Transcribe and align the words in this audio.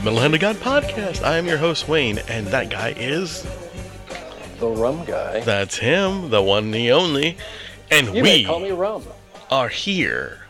The 0.00 0.04
Metal 0.06 0.20
Hand 0.20 0.34
of 0.34 0.40
God 0.40 0.56
podcast. 0.56 1.22
I 1.22 1.36
am 1.36 1.44
your 1.46 1.58
host, 1.58 1.86
Wayne, 1.86 2.20
and 2.26 2.46
that 2.46 2.70
guy 2.70 2.94
is. 2.96 3.46
The 4.58 4.66
rum 4.66 5.04
guy. 5.04 5.40
That's 5.40 5.76
him, 5.76 6.30
the 6.30 6.40
one, 6.40 6.70
the 6.70 6.90
only. 6.90 7.36
And 7.90 8.14
You 8.14 8.22
we 8.22 8.44
call 8.46 8.60
me 8.60 8.70
rum. 8.70 9.02
are 9.50 9.68
here 9.68 10.46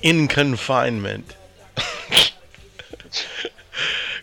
in 0.00 0.28
confinement. 0.28 1.36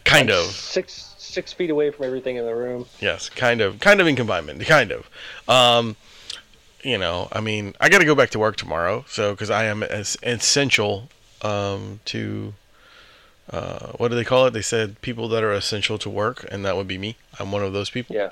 kind 0.05 0.29
Like 0.29 0.39
of. 0.39 0.45
Six 0.47 1.13
six 1.19 1.53
feet 1.53 1.69
away 1.69 1.91
from 1.91 2.05
everything 2.07 2.37
in 2.37 2.45
the 2.47 2.55
room. 2.55 2.87
Yes, 2.99 3.29
kind 3.29 3.61
of, 3.61 3.79
kind 3.79 4.01
of 4.01 4.07
in 4.07 4.15
confinement, 4.15 4.65
kind 4.65 4.91
of. 4.91 5.07
Um, 5.47 5.95
you 6.83 6.97
know, 6.97 7.27
I 7.31 7.41
mean, 7.41 7.75
I 7.79 7.89
got 7.89 7.99
to 7.99 8.05
go 8.05 8.15
back 8.15 8.31
to 8.31 8.39
work 8.39 8.55
tomorrow, 8.55 9.05
so 9.07 9.33
because 9.33 9.51
I 9.51 9.65
am 9.65 9.83
as 9.83 10.17
essential 10.23 11.09
um, 11.43 11.99
to 12.05 12.55
uh, 13.51 13.87
what 13.97 14.09
do 14.09 14.15
they 14.15 14.23
call 14.23 14.45
it? 14.47 14.51
They 14.51 14.61
said 14.61 15.01
people 15.01 15.27
that 15.29 15.43
are 15.43 15.51
essential 15.51 15.97
to 15.99 16.09
work, 16.09 16.45
and 16.51 16.63
that 16.65 16.75
would 16.77 16.87
be 16.87 16.97
me. 16.97 17.17
I'm 17.39 17.51
one 17.51 17.63
of 17.63 17.73
those 17.73 17.89
people, 17.89 18.15
Yeah. 18.15 18.29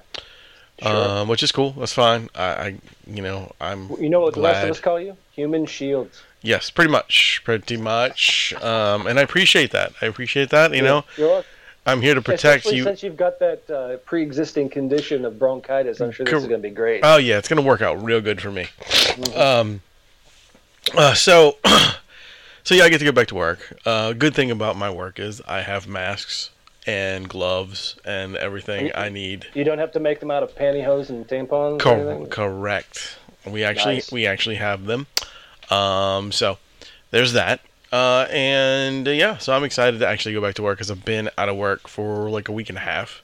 Sure. 0.82 0.90
um, 0.92 1.28
which 1.28 1.44
is 1.44 1.52
cool. 1.52 1.72
That's 1.74 1.92
fine. 1.92 2.30
I, 2.36 2.44
I 2.44 2.76
you 3.06 3.22
know, 3.22 3.52
I'm 3.60 3.90
you 4.00 4.10
know 4.10 4.22
what 4.22 4.34
the 4.34 4.42
rest 4.42 4.64
of 4.64 4.70
us 4.70 4.80
call 4.80 4.98
you? 4.98 5.18
Human 5.34 5.66
shields. 5.66 6.22
yes, 6.42 6.70
pretty 6.70 6.90
much, 6.90 7.42
pretty 7.44 7.76
much, 7.76 8.54
um, 8.62 9.06
and 9.06 9.20
I 9.20 9.22
appreciate 9.24 9.72
that. 9.72 9.92
I 10.02 10.06
appreciate 10.06 10.52
that. 10.52 10.74
You 10.74 10.82
know, 10.82 11.04
You're. 11.18 11.44
I'm 11.86 12.02
here 12.02 12.14
to 12.14 12.22
protect 12.22 12.60
Especially 12.66 12.78
you. 12.78 12.84
since 12.84 13.04
you've 13.04 13.18
got 13.18 13.40
that 13.40 13.70
uh, 13.70 13.98
pre-existing 14.06 14.70
condition 14.70 15.26
of 15.26 15.38
bronchitis. 15.40 16.00
I'm 16.00 16.12
sure 16.12 16.26
this 16.26 16.36
is 16.36 16.48
going 16.48 16.62
to 16.62 16.68
be 16.70 16.74
great. 16.74 17.02
Oh 17.04 17.18
yeah, 17.18 17.38
it's 17.38 17.48
gonna 17.50 17.62
work 17.62 17.82
out 17.82 18.02
real 18.02 18.22
good 18.22 18.40
for 18.40 18.52
me. 18.52 18.68
Um, 19.36 19.82
uh, 20.96 21.14
so, 21.14 21.58
so 22.70 22.76
yeah, 22.76 22.84
I 22.84 22.90
get 22.90 23.00
to 23.00 23.06
go 23.06 23.12
back 23.12 23.30
to 23.30 23.36
work. 23.36 23.80
Uh, 23.84 24.14
good 24.14 24.36
thing 24.36 24.52
about 24.52 24.78
my 24.78 24.92
work 24.92 25.18
is 25.18 25.42
I 25.48 25.62
have 25.62 25.88
masks 25.88 26.52
and 26.86 27.28
gloves 27.28 27.96
and 28.06 28.36
everything 28.36 28.92
I 28.94 29.10
need. 29.10 29.48
you 29.56 29.64
don't 29.64 29.80
have 29.80 29.92
to 29.94 30.00
make 30.00 30.20
them 30.20 30.30
out 30.30 30.44
of 30.44 30.54
pantyhose 30.54 31.10
and 31.10 31.28
tampons. 31.28 31.84
or 31.84 32.28
correct. 32.28 33.18
We 33.48 33.64
actually 33.64 33.96
Nice. 33.96 34.12
we 34.12 34.28
actually 34.28 34.58
have 34.58 34.86
them. 34.86 35.08
Um, 35.72 36.32
so 36.32 36.60
there's 37.10 37.34
that. 37.34 37.62
Uh, 37.92 38.28
and 38.30 39.08
uh, 39.08 39.12
yeah, 39.12 39.38
so 39.40 39.56
I'm 39.56 39.64
excited 39.64 40.00
to 40.02 40.08
actually 40.08 40.36
go 40.36 40.42
back 40.42 40.54
to 40.54 40.62
work 40.62 40.78
because 40.78 40.92
I've 40.92 41.04
been 41.04 41.28
out 41.40 41.50
of 41.50 41.56
work 41.58 41.88
for 41.88 42.30
like 42.30 42.50
a 42.50 42.52
week 42.52 42.70
and 42.70 42.78
a 42.78 42.82
half. 42.82 43.24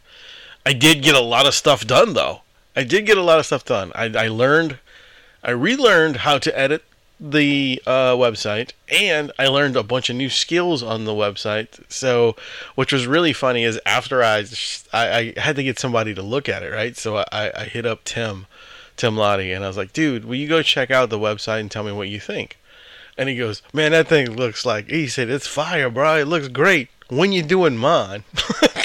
I 0.65 0.73
did 0.73 1.03
get 1.03 1.13
a 1.13 1.21
lot 1.21 1.45
of 1.45 1.53
stuff 1.53 1.85
done 1.85 2.13
though. 2.13 2.41
I 2.75 2.83
did 2.83 3.05
get 3.05 3.19
a 3.19 3.21
lot 3.21 3.37
of 3.37 3.45
stuff 3.45 3.63
done. 3.63 3.91
I, 3.93 4.05
I 4.05 4.27
learned, 4.27 4.79
I 5.43 5.51
relearned 5.51 6.15
how 6.17 6.39
to 6.39 6.59
edit 6.59 6.83
the 7.19 7.81
uh, 7.85 8.13
website, 8.13 8.71
and 8.89 9.31
I 9.39 9.47
learned 9.47 9.75
a 9.75 9.83
bunch 9.83 10.09
of 10.09 10.15
new 10.15 10.29
skills 10.29 10.83
on 10.83 11.05
the 11.05 11.13
website. 11.13 11.79
So, 11.89 12.35
which 12.75 12.91
was 12.91 13.07
really 13.07 13.33
funny 13.33 13.63
is 13.63 13.79
after 13.85 14.23
I, 14.23 14.45
I, 14.91 15.33
I 15.35 15.39
had 15.39 15.55
to 15.55 15.63
get 15.63 15.79
somebody 15.79 16.13
to 16.13 16.21
look 16.21 16.49
at 16.49 16.63
it, 16.63 16.71
right? 16.73 16.95
So 16.97 17.17
I, 17.17 17.51
I 17.55 17.63
hit 17.65 17.85
up 17.85 18.03
Tim, 18.03 18.47
Tim 18.97 19.15
Lottie, 19.15 19.51
and 19.51 19.63
I 19.63 19.67
was 19.67 19.77
like, 19.77 19.93
dude, 19.93 20.25
will 20.25 20.35
you 20.35 20.47
go 20.47 20.61
check 20.61 20.91
out 20.91 21.09
the 21.09 21.19
website 21.19 21.61
and 21.61 21.71
tell 21.71 21.83
me 21.83 21.91
what 21.91 22.09
you 22.09 22.19
think? 22.19 22.57
And 23.17 23.29
he 23.29 23.37
goes, 23.37 23.61
man, 23.73 23.91
that 23.93 24.07
thing 24.07 24.35
looks 24.35 24.65
like. 24.65 24.89
He 24.89 25.07
said, 25.07 25.29
it's 25.29 25.47
fire, 25.47 25.89
bro. 25.89 26.17
It 26.17 26.27
looks 26.27 26.49
great. 26.49 26.89
When 27.07 27.31
you 27.31 27.43
doing 27.43 27.77
mine? 27.77 28.25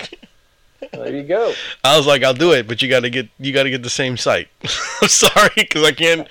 There 0.92 1.14
you 1.14 1.22
go. 1.22 1.52
I 1.84 1.96
was 1.96 2.06
like, 2.06 2.22
I'll 2.22 2.34
do 2.34 2.52
it, 2.52 2.66
but 2.66 2.82
you 2.82 2.88
got 2.88 3.00
to 3.00 3.10
get 3.10 3.28
you 3.38 3.52
got 3.52 3.64
to 3.64 3.70
get 3.70 3.82
the 3.82 3.90
same 3.90 4.16
site. 4.16 4.48
I'm 5.02 5.08
sorry, 5.08 5.50
because 5.56 5.84
I 5.84 5.92
can't 5.92 6.26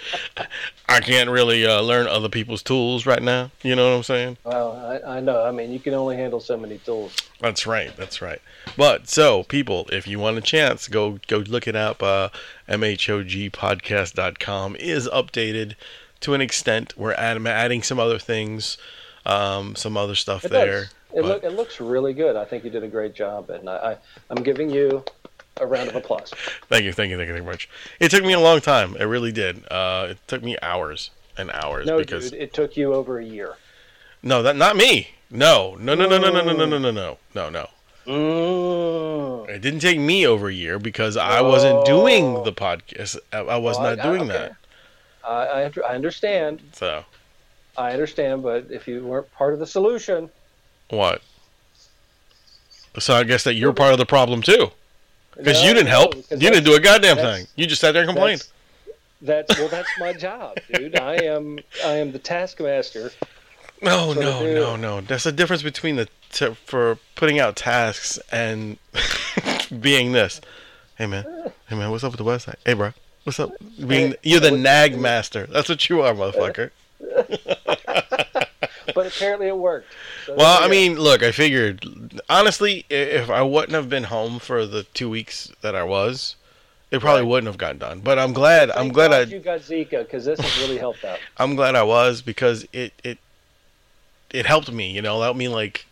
I 0.87 1.01
can't 1.01 1.29
really 1.29 1.65
uh, 1.65 1.81
learn 1.81 2.07
other 2.07 2.29
people's 2.29 2.63
tools 2.63 3.05
right 3.05 3.21
now. 3.21 3.51
You 3.61 3.75
know 3.75 3.89
what 3.91 3.97
I'm 3.97 4.03
saying? 4.03 4.37
Well, 4.43 5.01
I, 5.05 5.17
I 5.17 5.19
know. 5.19 5.43
I 5.43 5.51
mean, 5.51 5.71
you 5.71 5.79
can 5.79 5.93
only 5.93 6.15
handle 6.15 6.39
so 6.39 6.57
many 6.57 6.79
tools. 6.79 7.15
That's 7.39 7.67
right. 7.67 7.95
That's 7.95 8.21
right. 8.21 8.41
But 8.75 9.07
so 9.07 9.43
people, 9.43 9.87
if 9.91 10.07
you 10.07 10.19
want 10.19 10.37
a 10.37 10.41
chance, 10.41 10.87
go 10.87 11.19
go 11.27 11.37
look 11.39 11.67
it 11.67 11.75
up. 11.75 12.01
Uh, 12.01 12.29
mhogpodcast.com 12.67 14.75
is 14.77 15.07
updated 15.09 15.75
to 16.21 16.33
an 16.33 16.41
extent. 16.41 16.97
We're 16.97 17.13
add, 17.13 17.45
adding 17.45 17.83
some 17.83 17.99
other 17.99 18.19
things, 18.19 18.77
um, 19.25 19.75
some 19.75 19.95
other 19.95 20.15
stuff 20.15 20.45
It 20.45 20.51
there. 20.51 20.81
does. 20.81 20.93
It, 21.13 21.23
look, 21.25 21.43
it 21.43 21.51
looks 21.53 21.79
really 21.81 22.13
good. 22.13 22.35
I 22.35 22.45
think 22.45 22.63
you 22.63 22.69
did 22.69 22.83
a 22.83 22.87
great 22.87 23.13
job, 23.15 23.49
and 23.49 23.67
I, 23.69 23.75
I, 23.91 23.97
I'm 24.29 24.43
giving 24.43 24.69
you 24.69 25.03
a 25.59 25.65
round 25.65 25.89
of 25.89 25.95
applause. 25.95 26.31
Thank 26.69 26.83
you, 26.85 26.93
thank 26.93 27.09
you, 27.09 27.17
thank 27.17 27.27
you 27.27 27.33
very 27.33 27.45
much. 27.45 27.67
It 27.99 28.11
took 28.11 28.23
me 28.23 28.33
a 28.33 28.39
long 28.39 28.61
time. 28.61 28.95
It 28.95 29.05
really 29.05 29.31
did. 29.31 29.63
Uh, 29.71 30.07
it 30.11 30.17
took 30.27 30.43
me 30.43 30.55
hours 30.61 31.09
and 31.37 31.49
hours 31.51 31.87
No, 31.87 31.97
because 31.97 32.31
dude, 32.31 32.41
it 32.41 32.53
took 32.53 32.77
you 32.77 32.93
over 32.93 33.19
a 33.19 33.25
year. 33.25 33.55
no, 34.21 34.43
that 34.43 34.55
not 34.55 34.75
me. 34.75 35.09
No, 35.31 35.75
no, 35.79 35.95
no, 35.95 36.07
no, 36.07 36.17
no, 36.19 36.29
no, 36.31 36.41
no, 36.41 36.53
no, 36.53 36.65
no, 36.65 36.77
no, 36.79 36.91
no, 36.91 37.17
no, 37.35 37.49
no. 37.49 37.69
Mm. 38.07 39.49
It 39.49 39.61
didn't 39.61 39.79
take 39.81 39.99
me 39.99 40.25
over 40.27 40.47
a 40.47 40.53
year 40.53 40.79
because 40.79 41.17
I 41.17 41.41
wasn't 41.41 41.85
doing 41.85 42.37
Oh. 42.37 42.43
the 42.43 42.51
podcast. 42.53 43.17
I, 43.33 43.39
I 43.39 43.57
was 43.57 43.77
Oh, 43.77 43.83
not 43.83 43.99
I- 43.99 44.03
doing 44.03 44.21
okay. 44.29 44.31
that. 44.33 44.55
I, 45.23 45.63
I, 45.63 45.71
I 45.87 45.95
understand. 45.95 46.61
So 46.73 47.03
I 47.77 47.91
understand, 47.91 48.41
but 48.43 48.67
if 48.71 48.87
you 48.87 49.03
weren't 49.05 49.31
part 49.33 49.53
of 49.53 49.59
the 49.59 49.67
solution, 49.67 50.29
what? 50.89 51.21
So 52.97 53.15
I 53.15 53.23
guess 53.23 53.43
that 53.43 53.53
you're 53.53 53.73
part 53.73 53.93
of 53.93 53.97
the 53.99 54.05
problem 54.05 54.41
too, 54.41 54.71
because 55.37 55.61
No, 55.61 55.67
you 55.67 55.73
didn't 55.73 55.87
help. 55.87 56.15
because 56.15 56.41
You 56.41 56.49
didn't 56.49 56.65
do 56.65 56.75
a 56.75 56.79
goddamn 56.79 57.17
thing. 57.17 57.47
You 57.55 57.65
just 57.67 57.81
sat 57.81 57.93
there 57.93 58.01
and 58.03 58.09
complained. 58.09 58.45
That's, 59.21 59.47
that's 59.47 59.59
well, 59.59 59.67
that's 59.69 59.89
my 59.99 60.13
job, 60.13 60.57
dude. 60.73 60.97
I 60.99 61.15
am 61.15 61.59
I 61.85 61.93
am 61.97 62.11
the 62.11 62.19
taskmaster. 62.19 63.11
No, 63.81 64.13
So 64.13 64.19
no, 64.21 64.53
no, 64.53 64.75
no. 64.75 65.01
There's 65.01 65.25
a 65.25 65.31
difference 65.31 65.61
between 65.63 65.95
the 65.95 66.07
t- 66.31 66.53
for 66.65 66.97
putting 67.15 67.39
out 67.39 67.55
tasks 67.55 68.19
and 68.31 68.77
being 69.79 70.11
this. 70.11 70.41
Hey 70.97 71.05
man, 71.05 71.25
hey 71.67 71.75
man, 71.77 71.91
what's 71.91 72.03
up 72.03 72.11
with 72.11 72.17
the 72.17 72.25
website? 72.25 72.55
Hey 72.65 72.73
bro, 72.73 72.91
what's 73.23 73.39
up? 73.39 73.51
Being 73.87 74.15
you're 74.23 74.41
the 74.41 74.51
nag 74.51 74.99
master. 74.99 75.45
That's 75.47 75.69
what 75.69 75.87
you 75.89 76.01
are, 76.01 76.13
motherfucker. 76.13 76.71
But 78.93 79.07
apparently 79.07 79.47
it 79.47 79.57
worked. 79.57 79.93
So 80.25 80.35
Well, 80.35 80.61
I 80.63 80.67
mean, 80.67 80.99
look, 80.99 81.23
I 81.23 81.31
figured 81.31 81.85
honestly, 82.29 82.85
if 82.89 83.29
I 83.29 83.41
wouldn't 83.41 83.73
have 83.73 83.89
been 83.89 84.05
home 84.05 84.39
for 84.39 84.65
the 84.65 84.83
two 84.83 85.09
weeks 85.09 85.51
that 85.61 85.75
I 85.75 85.83
was, 85.83 86.35
it 86.91 87.01
probably 87.01 87.21
Right. 87.21 87.29
wouldn't 87.29 87.47
have 87.47 87.57
gotten 87.57 87.77
done. 87.77 87.99
But 87.99 88.17
I'm 88.19 88.33
glad. 88.33 88.67
go. 88.69 88.73
I'm 88.75 88.89
glad 88.89 89.11
I. 89.13 89.21
you 89.21 89.39
got 89.39 89.59
Zika 89.61 89.99
because 89.99 90.25
this 90.25 90.39
has 90.39 90.61
really 90.61 90.77
helped 90.77 91.03
out. 91.05 91.19
I'm 91.37 91.55
glad 91.55 91.75
I 91.75 91.83
was 91.83 92.21
because 92.21 92.67
it 92.73 92.93
it 93.03 93.17
it 94.31 94.45
helped 94.45 94.71
me. 94.71 94.91
You 94.91 95.01
know, 95.01 95.21
helped 95.21 95.37
me 95.39 95.47
like 95.47 95.85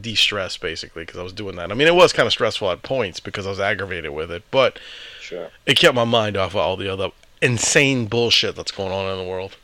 de-stress 0.00 0.56
basically 0.58 1.02
because 1.02 1.18
I 1.18 1.22
was 1.22 1.32
doing 1.32 1.56
that. 1.56 1.70
I 1.72 1.74
mean, 1.74 1.88
it 1.88 1.94
was 1.94 2.12
kind 2.12 2.26
of 2.26 2.32
stressful 2.32 2.70
at 2.70 2.82
points 2.82 3.18
because 3.18 3.46
I 3.46 3.50
was 3.50 3.58
aggravated 3.60 4.12
with 4.12 4.30
it, 4.30 4.44
but 4.52 4.78
Sure. 5.20 5.48
it 5.66 5.76
kept 5.76 5.94
my 5.94 6.04
mind 6.04 6.36
off 6.36 6.52
of 6.52 6.58
all 6.58 6.76
the 6.76 6.88
other 6.92 7.10
insane 7.40 8.06
bullshit 8.06 8.54
that's 8.54 8.70
going 8.70 8.92
on 8.92 9.10
in 9.10 9.18
the 9.18 9.28
world. 9.28 9.56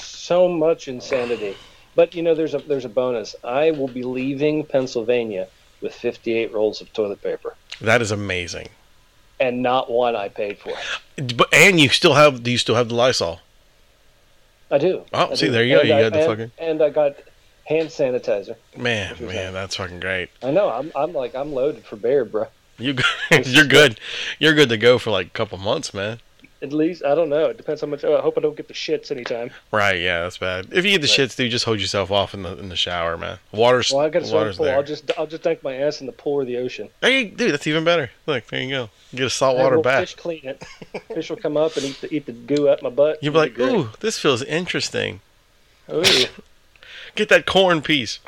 So 0.00 0.46
much 0.48 0.86
insanity. 0.86 1.56
But 1.96 2.14
you 2.14 2.22
know, 2.22 2.34
there's 2.36 2.54
a 2.54 2.58
there's 2.58 2.84
a 2.84 2.88
bonus. 2.90 3.34
I 3.42 3.72
will 3.72 3.88
be 3.88 4.02
leaving 4.04 4.64
Pennsylvania 4.64 5.48
with 5.80 5.92
58 5.94 6.52
rolls 6.52 6.80
of 6.80 6.92
toilet 6.92 7.22
paper, 7.22 7.54
That 7.80 8.00
is 8.02 8.10
amazing. 8.12 8.68
and 9.40 9.62
not 9.62 9.90
one 9.90 10.14
I 10.16 10.28
paid 10.28 10.58
for. 10.58 10.72
But 11.34 11.52
and 11.52 11.80
you 11.80 11.88
still 11.88 12.14
have 12.14 12.42
do 12.42 12.50
you 12.52 12.58
still 12.58 12.74
have 12.76 12.88
the 12.88 12.94
Lysol? 12.94 13.40
I 14.70 14.78
do. 14.78 15.04
Oh, 15.12 15.30
I 15.30 15.34
see, 15.34 15.46
do. 15.46 15.52
there 15.52 15.64
you 15.64 15.74
go. 15.76 15.80
And 15.80 15.88
You 15.88 15.94
I- 15.94 16.00
got 16.02 16.12
the 16.12 16.18
and, 16.20 16.26
fucking- 16.28 16.52
And 16.58 16.82
I 16.82 16.90
got 16.90 17.16
hand 17.64 17.88
sanitizer. 17.88 18.56
Man, 18.76 19.16
man, 19.20 19.28
saying? 19.30 19.52
that's 19.54 19.76
fucking 19.76 20.00
great. 20.00 20.28
I 20.42 20.50
know. 20.50 20.68
I'm 20.70 20.92
I'm 20.94 21.12
like 21.12 21.34
I'm 21.34 21.52
loaded 21.52 21.84
for 21.84 21.96
bear, 21.96 22.24
bro. 22.24 22.46
You 22.78 22.96
you're 23.44 23.64
good. 23.66 23.98
You're 24.38 24.54
good 24.54 24.68
to 24.70 24.76
go 24.76 24.98
for 24.98 25.10
like 25.10 25.28
a 25.28 25.30
couple 25.30 25.56
months, 25.58 25.94
man. 25.94 26.20
At 26.66 26.72
least 26.72 27.04
I 27.04 27.14
don't 27.14 27.28
know. 27.28 27.46
It 27.46 27.56
depends 27.56 27.80
how 27.80 27.86
much. 27.86 28.04
Oh, 28.04 28.16
I 28.16 28.20
hope 28.20 28.36
I 28.36 28.40
don't 28.40 28.56
get 28.56 28.68
the 28.68 28.74
shits 28.74 29.10
anytime. 29.10 29.50
Right? 29.72 30.00
Yeah, 30.00 30.22
that's 30.22 30.38
bad. 30.38 30.68
If 30.72 30.84
you 30.84 30.92
get 30.92 31.00
the 31.00 31.06
shits, 31.06 31.36
dude, 31.36 31.50
just 31.50 31.64
hold 31.64 31.80
yourself 31.80 32.10
off 32.10 32.34
in 32.34 32.42
the 32.42 32.56
in 32.58 32.68
the 32.68 32.76
shower, 32.76 33.16
man. 33.16 33.38
Water's 33.52 33.92
Well, 33.92 34.04
I 34.04 34.08
got 34.08 34.28
a 34.28 34.32
water's 34.34 34.56
pool. 34.56 34.66
there. 34.66 34.76
I'll 34.76 34.82
just 34.82 35.10
I'll 35.18 35.26
just 35.26 35.42
dunk 35.42 35.62
my 35.62 35.74
ass 35.74 36.00
in 36.00 36.06
the 36.06 36.12
pool 36.12 36.34
or 36.34 36.44
the 36.44 36.56
ocean. 36.58 36.88
Hey, 37.00 37.24
dude, 37.24 37.52
that's 37.52 37.66
even 37.66 37.84
better. 37.84 38.10
Look, 38.26 38.46
there 38.48 38.60
you 38.62 38.70
go. 38.70 38.90
Get 39.14 39.26
a 39.26 39.30
saltwater 39.30 39.78
bath. 39.80 40.00
Fish 40.00 40.14
clean 40.16 40.40
it. 40.44 40.62
Fish 41.14 41.30
will 41.30 41.36
come 41.36 41.56
up 41.56 41.76
and 41.76 41.86
eat 41.86 42.00
the 42.00 42.14
eat 42.14 42.26
the 42.26 42.32
goo 42.32 42.68
out 42.68 42.82
my 42.82 42.90
butt. 42.90 43.18
You'll 43.22 43.32
be 43.32 43.38
like, 43.38 43.58
ooh, 43.58 43.90
this 44.00 44.18
feels 44.18 44.42
interesting. 44.42 45.20
great. 45.88 46.30
Get 47.14 47.28
that 47.30 47.46
corn 47.46 47.80
piece. 47.80 48.18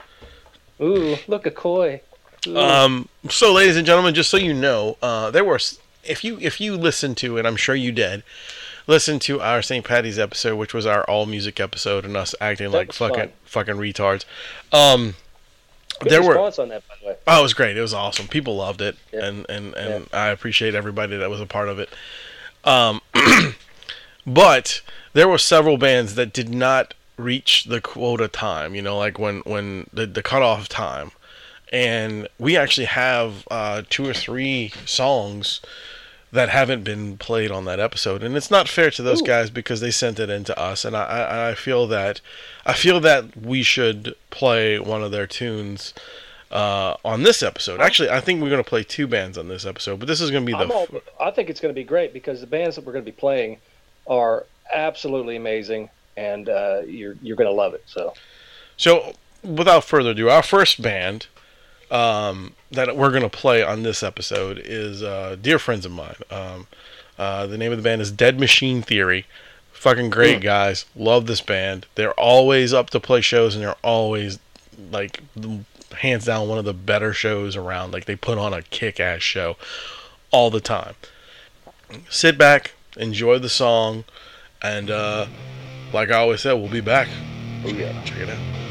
ooh, 0.81 0.85
ooh, 1.13 1.17
look 1.27 1.45
a 1.47 1.51
koi. 1.51 2.01
Ooh. 2.47 2.57
Um, 2.57 3.09
so, 3.29 3.53
ladies 3.53 3.77
and 3.77 3.85
gentlemen, 3.85 4.15
just 4.15 4.31
so 4.31 4.37
you 4.37 4.55
know, 4.55 4.97
uh, 5.03 5.31
there 5.31 5.45
were 5.45 5.59
if 6.05 6.25
you 6.25 6.39
if 6.41 6.61
you 6.61 6.77
listened 6.77 7.17
to, 7.19 7.39
and 7.39 7.47
I'm 7.47 7.57
sure 7.57 7.75
you 7.75 7.93
did, 7.93 8.23
listen 8.87 9.19
to 9.21 9.41
our 9.41 9.63
St. 9.63 9.85
Patty's 9.85 10.19
episode, 10.19 10.57
which 10.57 10.73
was 10.75 10.87
our 10.87 11.05
all 11.05 11.27
music 11.27 11.61
episode, 11.61 12.05
and 12.05 12.17
us 12.17 12.35
acting 12.41 12.71
That 12.71 12.77
like 12.79 12.93
fucking 12.93 13.17
fun. 13.17 13.33
fucking 13.45 13.77
retards. 13.77 14.25
Um, 14.73 15.15
Good 16.01 16.11
there 16.13 16.23
were 16.23 16.29
response 16.31 16.59
on 16.61 16.69
that, 16.69 16.87
by 16.89 16.95
the 17.01 17.07
way. 17.09 17.17
Oh, 17.27 17.41
it 17.41 17.43
was 17.43 17.55
great. 17.55 17.77
It 17.77 17.81
was 17.81 17.93
awesome. 17.95 18.29
People 18.29 18.57
loved 18.57 18.81
it, 18.81 18.97
Yeah. 19.13 19.25
and 19.27 19.47
and 19.49 19.75
and 19.75 20.09
I 20.13 20.29
appreciate 20.29 20.75
everybody 20.75 21.17
that 21.17 21.29
was 21.31 21.41
a 21.41 21.47
part 21.47 21.69
of 21.69 21.79
it. 21.79 21.89
Um, 22.65 23.01
but 24.27 24.83
there 25.13 25.29
were 25.29 25.39
several 25.39 25.77
bands 25.79 26.15
that 26.15 26.33
did 26.33 26.49
not 26.49 26.95
reach 27.17 27.65
the 27.65 27.81
quota 27.81 28.29
time. 28.29 28.75
You 28.75 28.83
know, 28.83 28.97
like 28.97 29.19
when 29.19 29.41
when 29.41 29.89
the 29.93 30.07
the 30.07 30.23
cutoff 30.23 30.69
time, 30.69 31.11
and 31.73 32.29
we 32.39 32.57
actually 32.57 32.87
have 32.87 33.47
uh, 33.51 33.83
two 33.89 34.07
or 34.07 34.15
three 34.15 34.73
songs 34.87 35.61
that 36.31 36.51
haven't 36.51 36.85
been 36.85 37.17
played 37.17 37.51
on 37.51 37.65
that 37.65 37.81
episode, 37.81 38.23
and 38.23 38.37
it's 38.37 38.51
not 38.51 38.69
fair 38.69 38.91
to 38.91 39.03
those 39.03 39.23
Ooh. 39.23 39.27
guys 39.27 39.51
because 39.51 39.81
they 39.81 39.91
sent 39.91 40.19
it 40.19 40.29
in 40.29 40.45
to 40.45 40.59
us, 40.59 40.85
and 40.85 40.95
I, 40.97 41.51
I, 41.51 41.55
feel 41.55 41.87
that 41.87 42.21
I 42.67 42.75
feel 42.75 43.01
that 43.01 43.37
we 43.37 43.63
should 43.63 44.15
play 44.31 44.79
one 44.79 45.03
of 45.03 45.11
their 45.11 45.27
tunes 45.27 45.95
uh, 46.51 46.97
on 47.03 47.23
this 47.23 47.43
episode. 47.43 47.81
Actually, 47.81 48.11
I 48.11 48.21
think 48.21 48.43
we're 48.43 48.51
going 48.51 48.63
to 48.63 48.69
play 48.69 48.85
two 48.85 49.07
bands 49.07 49.39
on 49.39 49.49
this 49.49 49.65
episode, 49.65 50.01
but 50.01 50.09
this 50.09 50.21
is 50.21 50.31
going 50.31 50.45
to 50.45 50.47
be 50.47 50.53
the 50.53 50.73
all, 50.73 50.87
I 51.19 51.31
think 51.31 51.49
it's 51.49 51.61
going 51.61 51.75
to 51.75 51.79
be 51.79 51.85
great 51.85 52.13
because 52.13 52.41
the 52.41 52.47
bands 52.47 52.77
that 52.77 52.85
we're 52.85 52.93
going 52.93 53.05
to 53.05 53.11
be 53.11 53.17
playing 53.17 53.59
are 54.07 54.45
absolutely 54.73 55.37
amazing, 55.37 55.89
and 56.17 56.49
uh, 56.49 56.81
you're 56.87 57.17
you're 57.23 57.37
going 57.37 57.49
to 57.49 57.57
love 57.57 57.73
it. 57.73 57.85
So 57.87 58.13
So, 58.77 59.15
without 59.43 59.85
further 59.85 60.11
ado, 60.11 60.29
our 60.29 60.43
first 60.43 60.83
band 60.83 61.27
um, 61.91 62.55
that 62.71 62.97
we're 62.97 63.11
going 63.11 63.23
to 63.23 63.29
play 63.29 63.63
on 63.63 63.83
this 63.83 64.03
episode 64.03 64.61
is 64.65 65.03
uh, 65.03 65.37
dear 65.41 65.59
friends 65.59 65.87
of 65.87 65.93
mine. 65.93 66.17
Um, 66.31 66.67
uh, 67.19 67.47
the 67.47 67.59
name 67.59 67.73
of 67.73 67.79
the 67.79 67.83
band 67.83 68.01
is 68.01 68.11
Dead 68.13 68.39
Machine 68.39 68.83
Theory. 68.83 69.27
Fucking 69.73 70.11
great 70.11 70.41
guys. 70.41 70.87
Love 70.97 71.27
this 71.27 71.41
band. 71.41 71.87
They're 71.95 72.13
always 72.13 72.75
up 72.75 72.91
to 72.91 73.01
play 73.01 73.21
shows, 73.21 73.55
and 73.55 73.63
they're 73.63 73.77
always 73.83 74.39
like 74.91 75.23
hands 75.99 76.25
down 76.27 76.49
one 76.49 76.59
of 76.59 76.65
the 76.65 76.75
better 76.75 77.13
shows 77.13 77.57
around. 77.57 77.93
Like 77.93 78.05
they 78.07 78.17
put 78.17 78.39
on 78.39 78.53
a 78.53 78.63
kick-ass 78.63 79.23
show 79.23 79.57
all 80.31 80.51
the 80.51 80.61
time. 80.61 80.95
Sit 82.11 82.37
back, 82.37 82.73
enjoy 82.97 83.39
the 83.39 83.49
song, 83.49 84.05
and 84.61 84.91
uh, 84.91 85.27
like 85.93 86.11
I 86.11 86.15
always 86.15 86.41
said, 86.41 86.55
we'll 86.55 86.69
be 86.69 86.81
back. 86.81 87.09
oh 87.65 87.69
yeah. 87.69 88.03
Check 88.05 88.19
it 88.19 88.31
out. 88.31 88.68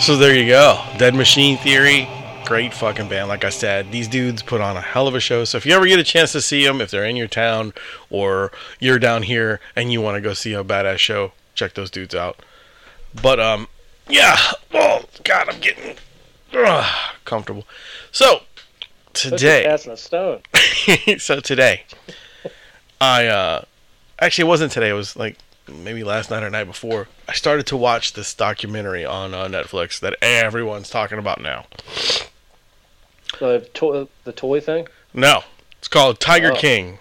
So 0.00 0.16
there 0.16 0.34
you 0.34 0.46
go. 0.46 0.82
Dead 0.96 1.14
Machine 1.14 1.58
Theory. 1.58 2.08
Great 2.46 2.72
fucking 2.72 3.10
band. 3.10 3.28
Like 3.28 3.44
I 3.44 3.50
said, 3.50 3.92
these 3.92 4.08
dudes 4.08 4.42
put 4.42 4.62
on 4.62 4.78
a 4.78 4.80
hell 4.80 5.06
of 5.06 5.14
a 5.14 5.20
show. 5.20 5.44
So 5.44 5.58
if 5.58 5.66
you 5.66 5.74
ever 5.74 5.86
get 5.86 5.98
a 5.98 6.02
chance 6.02 6.32
to 6.32 6.40
see 6.40 6.64
them, 6.64 6.80
if 6.80 6.90
they're 6.90 7.04
in 7.04 7.16
your 7.16 7.28
town 7.28 7.74
or 8.08 8.50
you're 8.78 8.98
down 8.98 9.24
here 9.24 9.60
and 9.76 9.92
you 9.92 10.00
want 10.00 10.14
to 10.14 10.22
go 10.22 10.32
see 10.32 10.54
a 10.54 10.64
badass 10.64 10.96
show, 10.96 11.32
check 11.54 11.74
those 11.74 11.90
dudes 11.90 12.14
out. 12.14 12.40
But 13.22 13.40
um, 13.40 13.68
yeah. 14.08 14.36
Oh 14.72 15.04
God, 15.22 15.50
I'm 15.50 15.60
getting 15.60 15.96
ugh, 16.54 17.14
comfortable. 17.26 17.66
So 18.10 18.40
today, 19.12 19.64
Passing 19.66 19.92
a 19.92 19.98
stone. 19.98 20.40
so 21.18 21.40
today, 21.40 21.84
I 23.02 23.26
uh, 23.26 23.64
actually 24.18 24.46
it 24.46 24.48
wasn't 24.48 24.72
today. 24.72 24.88
It 24.88 24.94
was 24.94 25.14
like 25.14 25.36
maybe 25.70 26.04
last 26.04 26.30
night 26.30 26.42
or 26.42 26.50
night 26.50 26.64
before. 26.64 27.08
I 27.28 27.32
started 27.32 27.66
to 27.68 27.76
watch 27.76 28.12
this 28.12 28.34
documentary 28.34 29.04
on 29.04 29.34
uh, 29.34 29.46
Netflix 29.46 30.00
that 30.00 30.16
everyone's 30.22 30.90
talking 30.90 31.18
about 31.18 31.40
now. 31.40 31.66
The 33.38 33.68
toy, 33.74 34.08
the 34.24 34.32
toy 34.32 34.60
thing. 34.60 34.88
No, 35.14 35.44
it's 35.78 35.88
called 35.88 36.20
Tiger 36.20 36.52
Oh. 36.52 36.56
King. 36.56 36.98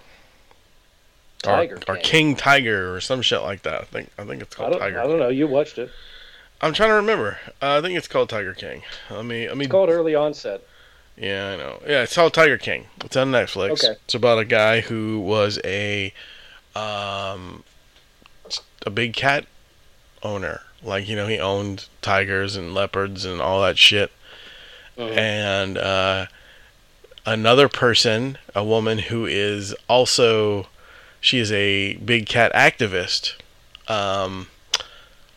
Tiger 1.42 1.80
or, 1.88 1.94
or 1.94 1.96
King. 1.98 2.04
King 2.04 2.36
Tiger 2.36 2.94
or 2.94 3.02
some 3.02 3.22
shit 3.22 3.42
like 3.42 3.62
that. 3.64 3.82
I 3.82 3.86
think 3.86 4.10
I 4.18 4.26
think 4.26 4.42
it's 4.42 4.56
called 4.56 4.74
don't, 4.74 4.82
Tiger. 4.82 5.00
I 5.00 5.08
don't 5.08 5.20
know. 5.20 5.30
You 5.30 5.48
watched 5.48 5.78
it. 5.78 5.90
I'm 6.62 6.74
trying 6.74 6.90
to 6.90 6.96
remember. 6.96 7.38
Uh, 7.62 7.78
I 7.78 7.82
think 7.82 7.98
it's 7.98 8.08
called 8.10 8.30
Tiger 8.30 8.54
King. 8.54 8.82
Let 9.10 9.26
me 9.26 9.48
let 9.48 9.58
me. 9.58 9.66
It's 9.66 9.72
called 9.72 9.90
Early 9.90 10.16
Onset. 10.16 10.62
Yeah, 11.16 11.52
I 11.52 11.56
know. 11.58 11.82
Yeah, 11.88 12.04
it's 12.04 12.16
called 12.16 12.34
Tiger 12.34 12.58
King. 12.58 12.88
It's 13.04 13.16
on 13.16 13.32
Netflix. 13.32 13.84
Okay. 13.84 14.00
It's 14.06 14.14
about 14.14 14.40
a 14.40 14.46
guy 14.46 14.82
who 14.82 15.20
was 15.20 15.60
a 15.64 16.14
um 16.76 17.64
a 18.86 18.90
big 18.90 19.14
cat 19.14 19.46
owner. 20.24 20.62
Like, 20.82 21.08
you 21.08 21.16
know, 21.16 21.28
he 21.28 21.40
owned 21.40 21.86
tigers 22.02 22.56
and 22.56 22.74
leopards 22.74 23.26
and 23.26 23.42
all 23.42 23.62
that 23.62 23.78
shit. 23.78 24.12
Mhm. 24.98 25.18
And 25.18 25.78
uh 25.78 26.26
another 27.26 27.68
person, 27.68 28.38
a 28.56 28.64
woman 28.64 29.00
who 29.00 29.26
is 29.26 29.76
also 29.88 30.68
she 31.22 31.40
is 31.40 31.52
a 31.52 31.96
big 31.96 32.28
cat 32.28 32.54
activist. 32.54 33.34
Um 33.88 34.48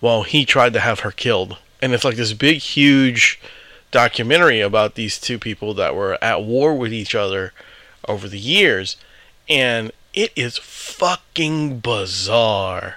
well, 0.00 0.22
he 0.22 0.44
tried 0.44 0.72
to 0.72 0.80
have 0.80 1.00
her 1.00 1.12
killed. 1.12 1.58
And 1.80 1.92
it's 1.92 2.04
like 2.04 2.16
this 2.16 2.32
big 2.32 2.58
huge 2.58 3.40
documentary 3.90 4.60
about 4.60 4.94
these 4.94 5.18
two 5.20 5.38
people 5.38 5.74
that 5.74 5.94
were 5.94 6.16
at 6.22 6.42
war 6.42 6.74
with 6.74 6.92
each 6.92 7.14
other 7.14 7.52
over 8.08 8.26
the 8.28 8.38
years 8.38 8.96
and 9.48 9.92
it 10.14 10.32
is 10.34 10.56
fucking 10.58 11.78
bizarre 11.80 12.96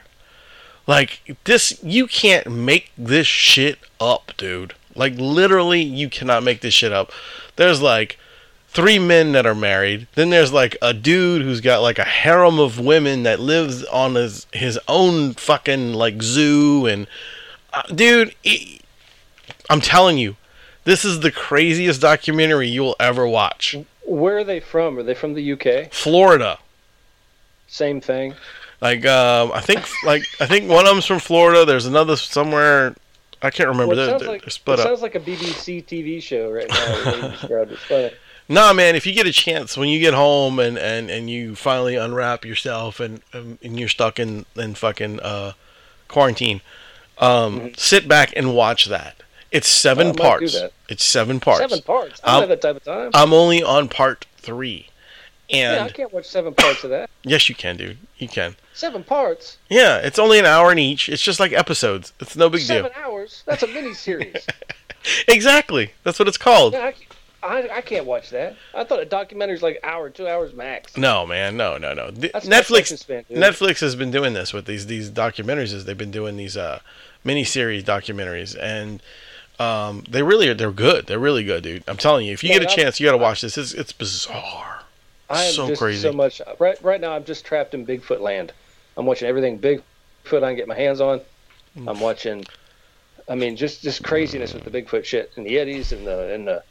like 0.87 1.37
this 1.45 1.81
you 1.83 2.07
can't 2.07 2.49
make 2.49 2.91
this 2.97 3.27
shit 3.27 3.79
up 3.99 4.31
dude 4.37 4.73
like 4.95 5.13
literally 5.17 5.81
you 5.81 6.09
cannot 6.09 6.43
make 6.43 6.61
this 6.61 6.73
shit 6.73 6.91
up 6.91 7.11
there's 7.55 7.81
like 7.81 8.17
three 8.67 8.99
men 8.99 9.31
that 9.31 9.45
are 9.45 9.55
married 9.55 10.07
then 10.15 10.29
there's 10.29 10.51
like 10.53 10.77
a 10.81 10.93
dude 10.93 11.41
who's 11.41 11.61
got 11.61 11.81
like 11.81 11.97
a 11.97 12.03
harem 12.03 12.59
of 12.59 12.79
women 12.79 13.23
that 13.23 13.39
lives 13.39 13.83
on 13.85 14.15
his 14.15 14.47
his 14.53 14.79
own 14.87 15.33
fucking 15.33 15.93
like 15.93 16.21
zoo 16.21 16.85
and 16.85 17.07
uh, 17.73 17.81
dude 17.83 18.35
it, 18.43 18.81
i'm 19.69 19.81
telling 19.81 20.17
you 20.17 20.35
this 20.85 21.03
is 21.03 21.21
the 21.21 21.31
craziest 21.31 21.99
documentary 21.99 22.67
you 22.67 22.83
will 22.83 22.95
ever 22.99 23.27
watch. 23.27 23.75
Where 24.05 24.37
are 24.37 24.43
they 24.43 24.59
from? 24.59 24.99
Are 24.99 25.03
they 25.03 25.15
from 25.15 25.33
the 25.33 25.51
UK? 25.53 25.91
Florida. 25.91 26.59
Same 27.67 27.99
thing. 27.99 28.35
Like 28.81 29.05
um, 29.05 29.51
I 29.53 29.61
think 29.61 29.85
like 30.03 30.23
I 30.39 30.45
think 30.45 30.69
one 30.69 30.85
of 30.85 30.91
them's 30.93 31.05
from 31.05 31.19
Florida. 31.19 31.65
There's 31.65 31.85
another 31.85 32.15
somewhere 32.15 32.95
I 33.41 33.49
can't 33.49 33.69
remember. 33.69 33.95
Well, 33.95 33.99
it 33.99 34.01
they're, 34.05 34.09
sounds 34.11 34.21
they're- 34.23 34.31
like, 34.31 34.41
they're 34.41 34.49
split 34.49 34.79
it 34.79 34.81
up. 34.81 34.87
sounds 34.87 35.01
like 35.01 35.15
a 35.15 35.19
BBC 35.19 35.85
TV 35.85 36.21
show 36.21 36.51
right 36.51 36.67
now. 36.69 36.75
the 37.03 37.11
way 37.11 37.15
you 37.23 37.31
described 37.31 37.71
it. 37.71 37.73
It's 37.75 37.83
funny. 37.85 38.11
Nah, 38.47 38.73
man. 38.73 38.95
If 38.95 39.07
you 39.07 39.13
get 39.13 39.25
a 39.25 39.31
chance 39.31 39.75
when 39.75 39.89
you 39.89 39.99
get 39.99 40.13
home 40.13 40.59
and 40.59 40.77
and 40.77 41.09
and 41.09 41.29
you 41.29 41.55
finally 41.55 41.95
unwrap 41.95 42.45
yourself 42.45 42.99
and 42.99 43.21
um, 43.33 43.57
and 43.63 43.79
you're 43.79 43.89
stuck 43.89 44.19
in 44.19 44.45
in 44.55 44.75
fucking 44.75 45.19
uh, 45.21 45.53
quarantine, 46.07 46.61
um, 47.17 47.73
sit 47.75 48.07
back 48.07 48.33
and 48.35 48.53
watch 48.53 48.85
that. 48.85 49.23
It's 49.51 49.67
seven 49.69 50.07
Mm-hmm. 50.07 50.15
Do 50.17 50.21
parts. 50.23 50.57
It's 50.89 51.03
seven 51.05 51.39
parts. 51.39 51.61
Seven 51.61 51.81
parts. 51.81 52.19
I 52.23 52.33
don't 52.33 52.41
have 52.41 52.49
that 52.49 52.61
type 52.61 52.75
of 52.75 52.83
time. 52.83 53.11
I'm 53.13 53.31
only 53.33 53.63
on 53.63 53.87
part 53.87 54.25
three, 54.37 54.89
yeah, 55.49 55.83
I 55.83 55.89
can't 55.89 56.11
watch 56.13 56.25
seven 56.25 56.53
parts 56.53 56.83
of 56.83 56.89
that. 56.89 57.09
yes, 57.23 57.47
you 57.49 57.55
can, 57.55 57.77
dude. 57.77 57.97
You 58.17 58.27
can. 58.27 58.55
Seven 58.73 59.03
parts. 59.03 59.57
Yeah, 59.69 59.97
it's 59.97 60.19
only 60.19 60.39
an 60.39 60.45
hour 60.45 60.71
in 60.71 60.79
each. 60.79 61.07
It's 61.09 61.21
just 61.21 61.39
like 61.39 61.51
episodes. 61.53 62.13
It's 62.19 62.35
no 62.35 62.49
big 62.49 62.61
seven 62.61 62.91
deal. 62.91 63.03
hours. 63.03 63.43
That's 63.45 63.63
a 63.63 63.67
mini 63.67 63.93
series. 63.93 64.45
Exactly. 65.27 65.91
That's 66.03 66.17
what 66.17 66.27
it's 66.27 66.37
called. 66.37 66.73
yeah, 66.73 66.91
I, 67.43 67.47
I, 67.47 67.77
I 67.77 67.81
can't 67.81 68.07
watch 68.07 68.31
that. 68.31 68.55
I 68.73 68.83
thought 68.83 69.01
a 69.01 69.05
documentary's 69.05 69.61
like 69.61 69.79
hour, 69.83 70.09
two 70.09 70.27
hours 70.27 70.53
max. 70.53 70.97
No, 70.97 71.27
man. 71.27 71.55
No, 71.57 71.77
no, 71.77 71.93
no. 71.93 72.09
The- 72.09 72.29
Netflix. 72.29 73.05
dude. 73.05 73.27
Netflix 73.29 73.81
has 73.81 73.95
been 73.95 74.09
doing 74.09 74.33
this 74.33 74.51
with 74.51 74.65
these 74.65 74.87
these 74.87 75.11
documentaries. 75.11 75.73
Is 75.73 75.85
they've 75.85 75.95
been 75.95 76.09
doing 76.09 76.37
these 76.37 76.57
uh 76.57 76.79
miniseries 77.23 77.83
documentaries, 77.83 78.57
and 78.59 79.01
um 79.59 80.03
they 80.09 80.23
really 80.23 80.49
are. 80.49 80.55
They're 80.55 80.71
good. 80.71 81.05
They're 81.05 81.19
really 81.19 81.43
good, 81.43 81.61
dude. 81.63 81.83
I'm 81.87 81.97
telling 81.97 82.25
you. 82.25 82.33
If 82.33 82.43
you 82.43 82.49
Yeah, 82.49 82.59
get 82.59 82.71
a 82.71 82.75
chance, 82.75 82.99
you 82.99 83.05
got 83.05 83.11
to 83.11 83.17
watch 83.19 83.41
this. 83.41 83.59
It's 83.59 83.73
it's 83.73 83.91
bizarre. 83.91 84.74
I 85.29 85.45
am 85.45 85.53
so 85.53 85.67
just 85.67 85.81
crazy. 85.81 86.01
so 86.01 86.13
much 86.13 86.41
right 86.59 86.81
right 86.83 87.01
now. 87.01 87.13
I'm 87.13 87.23
just 87.23 87.45
trapped 87.45 87.73
in 87.73 87.85
Bigfoot 87.85 88.19
land. 88.19 88.51
I'm 88.97 89.05
watching 89.05 89.27
everything 89.27 89.59
Bigfoot 89.59 90.43
I 90.43 90.49
can 90.49 90.55
get 90.55 90.67
my 90.67 90.75
hands 90.75 91.01
on. 91.01 91.21
Mm. 91.77 91.89
I'm 91.89 91.99
watching. 91.99 92.45
I 93.27 93.35
mean, 93.35 93.55
just 93.55 93.81
just 93.81 94.03
craziness 94.03 94.53
with 94.53 94.63
the 94.63 94.69
Bigfoot 94.69 95.03
shit 95.03 95.31
and 95.35 95.45
the 95.45 95.55
Yetis 95.55 95.91
and 95.91 96.05
the 96.05 96.33
and 96.33 96.47
the. 96.47 96.63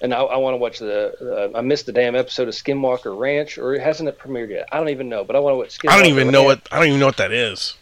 And 0.00 0.14
I, 0.14 0.20
I 0.20 0.36
want 0.36 0.54
to 0.54 0.58
watch 0.58 0.78
the. 0.78 1.50
Uh, 1.54 1.58
I 1.58 1.60
missed 1.60 1.86
the 1.86 1.92
damn 1.92 2.14
episode 2.14 2.46
of 2.46 2.54
Skinwalker 2.54 3.18
Ranch, 3.18 3.58
or 3.58 3.78
hasn't 3.80 4.08
it 4.08 4.16
premiered 4.16 4.48
yet? 4.48 4.68
I 4.70 4.78
don't 4.78 4.90
even 4.90 5.08
know, 5.08 5.24
but 5.24 5.34
I 5.34 5.40
want 5.40 5.54
to 5.54 5.56
watch. 5.56 5.76
Skinwalker 5.76 5.90
I 5.90 5.96
don't 5.98 6.06
even 6.06 6.30
know 6.30 6.44
what 6.44 6.60
I 6.70 6.78
don't 6.78 6.88
even 6.88 7.00
know 7.00 7.06
what 7.06 7.16
that 7.16 7.32
is. 7.32 7.74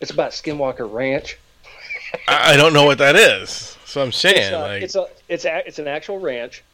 It's 0.00 0.10
about 0.10 0.32
Skinwalker 0.32 0.92
Ranch. 0.92 1.38
I, 2.28 2.54
I 2.54 2.56
don't 2.56 2.72
know 2.72 2.84
what 2.84 2.98
that 2.98 3.16
is. 3.16 3.76
So 3.84 4.02
I'm 4.02 4.12
saying 4.12 4.36
it's, 4.36 4.52
uh, 4.52 4.60
like 4.60 4.82
it's 4.82 4.96
a 4.96 5.06
it's 5.28 5.44
a, 5.44 5.62
it's 5.66 5.78
an 5.78 5.86
actual 5.86 6.18
ranch, 6.18 6.64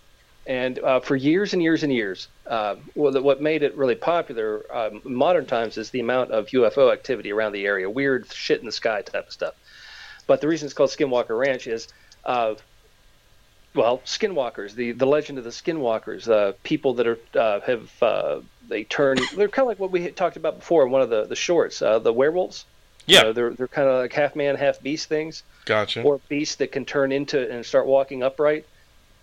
and 0.47 0.79
uh, 0.79 1.01
for 1.01 1.17
years 1.17 1.53
and 1.53 1.63
years 1.63 1.83
and 1.83 1.93
years, 1.93 2.29
uh, 2.47 2.77
what 2.95 3.41
made 3.41 3.63
it 3.63 3.77
really 3.77 3.95
popular 3.95 4.65
um, 4.75 5.03
in 5.05 5.15
modern 5.15 5.47
times 5.47 5.77
is 5.77 5.91
the 5.91 6.01
amount 6.01 6.31
of 6.31 6.47
UFO 6.49 6.93
activity 6.93 7.31
around 7.31 7.53
the 7.53 7.67
area, 7.67 7.89
weird 7.89 8.31
shit 8.33 8.61
in 8.61 8.67
the 8.67 8.73
sky 8.73 9.03
type 9.03 9.27
of 9.27 9.33
stuff. 9.33 9.55
But 10.27 10.41
the 10.41 10.49
reason 10.49 10.67
it's 10.67 10.75
called 10.75 10.91
Skinwalker 10.91 11.39
Ranch 11.39 11.67
is, 11.67 11.89
uh, 12.25 12.55
well, 13.75 13.99
Skinwalkers, 14.05 14.75
the 14.75 14.93
the 14.93 15.07
legend 15.07 15.39
of 15.39 15.45
the 15.45 15.51
Skinwalkers, 15.51 16.29
uh, 16.29 16.53
people 16.63 16.95
that 16.95 17.07
are 17.07 17.19
uh, 17.35 17.61
have 17.61 18.03
uh, 18.03 18.41
they 18.69 18.85
turn 18.85 19.19
they're 19.37 19.49
kind 19.49 19.65
of 19.65 19.69
like 19.69 19.79
what 19.79 19.91
we 19.91 20.11
talked 20.11 20.37
about 20.37 20.59
before 20.59 20.85
in 20.85 20.91
one 20.91 21.03
of 21.03 21.11
the 21.11 21.27
the 21.27 21.37
shorts, 21.37 21.83
uh, 21.83 21.99
the 21.99 22.13
werewolves. 22.13 22.65
You 23.07 23.17
yeah, 23.17 23.23
know, 23.23 23.33
they're 23.33 23.51
they're 23.51 23.69
kind 23.69 23.89
of 23.89 24.01
like 24.01 24.13
half 24.13 24.35
man, 24.35 24.57
half 24.57 24.81
beast 24.81 25.09
things 25.09 25.43
gotcha. 25.65 26.03
or 26.03 26.21
beasts 26.29 26.57
that 26.57 26.73
can 26.73 26.85
turn 26.85 27.13
into 27.13 27.51
and 27.51 27.65
start 27.65 27.87
walking 27.87 28.23
upright. 28.23 28.67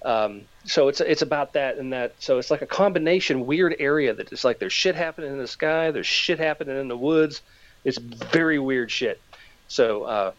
Um, 0.03 0.41
so 0.65 0.87
it's 0.87 1.01
it's 1.01 1.21
about 1.21 1.53
that 1.53 1.77
and 1.77 1.91
that. 1.93 2.13
So 2.19 2.37
it's 2.37 2.51
like 2.51 2.61
a 2.61 2.67
combination 2.67 3.45
weird 3.45 3.75
area 3.79 4.13
that 4.13 4.31
it's 4.31 4.43
like 4.43 4.59
there's 4.59 4.73
shit 4.73 4.95
happening 4.95 5.31
in 5.31 5.37
the 5.37 5.47
sky, 5.47 5.91
there's 5.91 6.07
shit 6.07 6.39
happening 6.39 6.77
in 6.79 6.87
the 6.87 6.97
woods. 6.97 7.41
It's 7.83 7.97
very 7.97 8.59
weird 8.59 8.91
shit. 8.91 9.19
So 9.67 10.03
uh, 10.03 10.31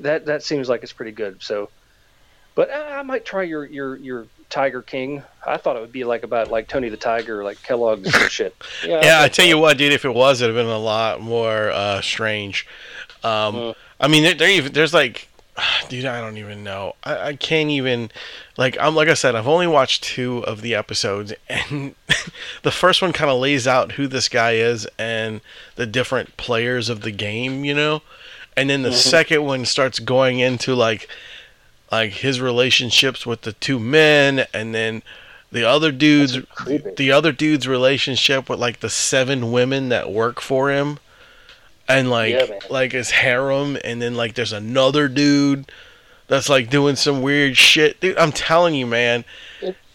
that 0.00 0.26
that 0.26 0.42
seems 0.42 0.68
like 0.68 0.82
it's 0.82 0.92
pretty 0.92 1.12
good. 1.12 1.42
So, 1.42 1.68
but 2.54 2.70
I, 2.70 3.00
I 3.00 3.02
might 3.02 3.24
try 3.24 3.42
your 3.42 3.64
your 3.66 3.96
your 3.96 4.26
Tiger 4.48 4.82
King. 4.82 5.22
I 5.46 5.56
thought 5.56 5.76
it 5.76 5.80
would 5.80 5.92
be 5.92 6.04
like 6.04 6.22
about 6.24 6.50
like 6.50 6.68
Tony 6.68 6.88
the 6.88 6.96
Tiger, 6.96 7.42
like 7.42 7.62
Kellogg's 7.62 8.10
shit. 8.30 8.54
Yeah, 8.86 9.00
Yeah, 9.02 9.22
I 9.22 9.28
tell 9.28 9.46
you 9.46 9.58
what, 9.58 9.78
dude. 9.78 9.92
If 9.92 10.04
it 10.04 10.14
was, 10.14 10.40
it'd 10.42 10.54
have 10.54 10.64
been 10.64 10.72
a 10.72 10.78
lot 10.78 11.20
more 11.20 11.70
uh, 11.70 12.00
strange. 12.00 12.66
Um, 13.24 13.54
Mm. 13.54 13.74
I 14.00 14.08
mean, 14.08 14.24
there, 14.24 14.34
there 14.34 14.50
even 14.50 14.72
there's 14.72 14.92
like, 14.92 15.28
dude, 15.88 16.04
I 16.06 16.20
don't 16.20 16.38
even 16.38 16.64
know. 16.64 16.94
I, 17.04 17.28
I 17.28 17.36
can't 17.36 17.70
even 17.70 18.10
like. 18.56 18.76
I'm 18.80 18.94
like 18.94 19.08
I 19.08 19.14
said, 19.14 19.34
I've 19.34 19.48
only 19.48 19.66
watched 19.66 20.02
two 20.04 20.38
of 20.44 20.62
the 20.62 20.74
episodes, 20.74 21.32
and 21.48 21.94
the 22.62 22.70
first 22.70 23.02
one 23.02 23.12
kind 23.12 23.30
of 23.30 23.38
lays 23.40 23.66
out 23.66 23.92
who 23.92 24.06
this 24.06 24.28
guy 24.28 24.52
is 24.52 24.86
and 24.98 25.40
the 25.76 25.86
different 25.86 26.36
players 26.36 26.88
of 26.88 27.02
the 27.02 27.10
game, 27.10 27.64
you 27.64 27.74
know, 27.74 28.02
and 28.56 28.70
then 28.70 28.82
the 28.82 28.90
Mhm. 28.90 28.94
second 28.94 29.44
one 29.44 29.64
starts 29.66 29.98
going 29.98 30.38
into 30.40 30.74
like, 30.74 31.08
like 31.90 32.12
his 32.12 32.40
relationships 32.40 33.26
with 33.26 33.42
the 33.42 33.52
two 33.52 33.78
men, 33.78 34.46
and 34.54 34.74
then 34.74 35.02
the 35.50 35.68
other 35.68 35.92
dudes 35.92 36.38
the 36.96 37.12
other 37.12 37.30
dude's 37.30 37.68
relationship 37.68 38.48
with 38.48 38.58
like 38.58 38.80
the 38.80 38.88
seven 38.88 39.52
women 39.52 39.90
that 39.90 40.10
work 40.10 40.40
for 40.40 40.70
him 40.70 40.98
and 41.88 42.10
like 42.10 42.34
Yeah, 42.34 42.58
like 42.70 42.92
his 42.92 43.10
harem 43.10 43.76
and 43.84 44.00
then 44.00 44.14
like 44.14 44.34
there's 44.34 44.52
another 44.52 45.08
dude 45.08 45.70
that's 46.28 46.48
like 46.48 46.70
doing 46.70 46.96
some 46.96 47.22
weird 47.22 47.56
shit. 47.56 48.00
Dude 48.00 48.16
i'm 48.18 48.32
telling 48.32 48.74
you 48.74 48.86
man. 48.86 49.24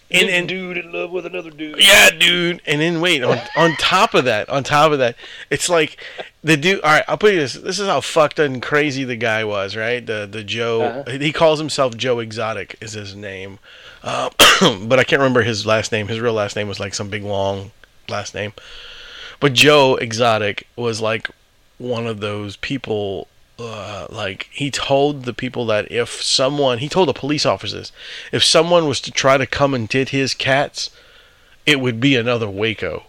And, 0.10 0.30
and 0.30 0.48
dude 0.48 0.78
in 0.78 0.94
love 0.94 1.12
with 1.12 1.26
another 1.26 1.50
dude. 1.50 1.80
yeah 1.80 2.10
dude. 2.10 2.62
And 2.66 2.80
then 2.80 3.02
wait 3.02 3.24
on, 3.26 3.40
on 3.58 3.74
top 3.74 4.14
of 4.14 4.24
that 4.24 4.48
on 4.48 4.64
top 4.64 4.94
of 4.94 5.00
that 5.00 5.16
it's 5.50 5.68
like 5.68 6.02
the 6.44 6.56
dude 6.56 6.80
all 6.82 6.92
right 6.92 7.04
i'll 7.10 7.18
put 7.18 7.34
you 7.34 7.40
this 7.40 7.54
this 7.56 7.78
is 7.78 7.88
how 7.88 8.00
fucked 8.00 8.40
and 8.40 8.62
crazy 8.62 9.04
the 9.04 9.18
guy 9.18 9.44
was 9.44 9.76
right? 9.76 10.06
The 10.06 10.26
the 10.32 10.44
joe 10.46 10.82
Uh-huh. 10.82 11.12
he 11.20 11.34
calls 11.34 11.60
himself 11.60 11.98
joe 11.98 12.20
exotic 12.20 12.78
is 12.80 12.94
his 12.94 13.16
name. 13.16 13.60
Uh, 14.04 14.30
but 14.84 14.98
i 15.00 15.04
can't 15.04 15.20
remember 15.20 15.42
his 15.42 15.66
last 15.66 15.92
name. 15.92 16.08
His 16.08 16.20
real 16.22 16.34
last 16.34 16.56
name 16.56 16.68
was 16.70 16.80
like 16.80 16.94
some 16.94 17.10
big 17.10 17.24
long 17.24 17.72
last 18.08 18.34
name. 18.34 18.54
But 19.42 19.52
joe 19.54 19.96
exotic 19.96 20.68
was 20.78 21.02
like 21.02 21.30
one 21.78 22.08
of 22.08 22.20
those 22.20 22.58
people 22.58 23.28
uh, 23.60 24.06
like 24.10 24.50
he 24.52 24.70
told 24.70 25.24
the 25.24 25.34
people 25.34 25.66
that 25.66 25.92
if 25.92 26.22
someone 26.22 26.78
he 26.78 26.88
told 26.88 27.08
the 27.08 27.14
police 27.14 27.46
officers 27.46 27.92
if 28.32 28.44
someone 28.44 28.88
was 28.88 29.02
to 29.02 29.12
try 29.12 29.38
to 29.38 29.48
come 29.48 29.74
and 29.74 29.90
get 29.90 30.10
his 30.10 30.34
cats, 30.34 30.92
it 31.66 31.80
would 31.80 32.00
be 32.00 32.16
another 32.16 32.50
Waco. 32.50 33.04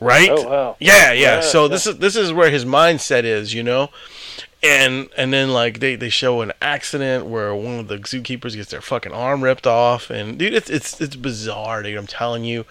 Right? 0.00 0.30
Oh 0.30 0.48
wow. 0.48 0.76
Yeah, 0.78 1.12
yeah. 1.12 1.36
Yeah, 1.36 1.40
so 1.40 1.62
yeah. 1.62 1.68
this 1.68 1.86
is 1.86 1.98
this 1.98 2.16
is 2.16 2.32
where 2.32 2.50
his 2.50 2.64
mindset 2.64 3.24
is, 3.24 3.54
you 3.54 3.62
know. 3.62 3.90
And 4.62 5.08
and 5.16 5.32
then 5.32 5.50
like 5.50 5.80
they, 5.80 5.96
they 5.96 6.10
show 6.10 6.42
an 6.42 6.52
accident 6.60 7.24
where 7.24 7.54
one 7.54 7.78
of 7.78 7.88
the 7.88 7.98
zookeepers 7.98 8.54
gets 8.54 8.70
their 8.70 8.82
fucking 8.82 9.12
arm 9.12 9.42
ripped 9.42 9.66
off 9.66 10.10
and 10.10 10.38
dude 10.38 10.52
it's 10.52 10.68
it's 10.68 11.00
it's 11.00 11.16
bizarre, 11.16 11.82
dude. 11.82 11.96
I'm 11.96 12.06
telling 12.06 12.44
you. 12.44 12.66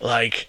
Like 0.00 0.48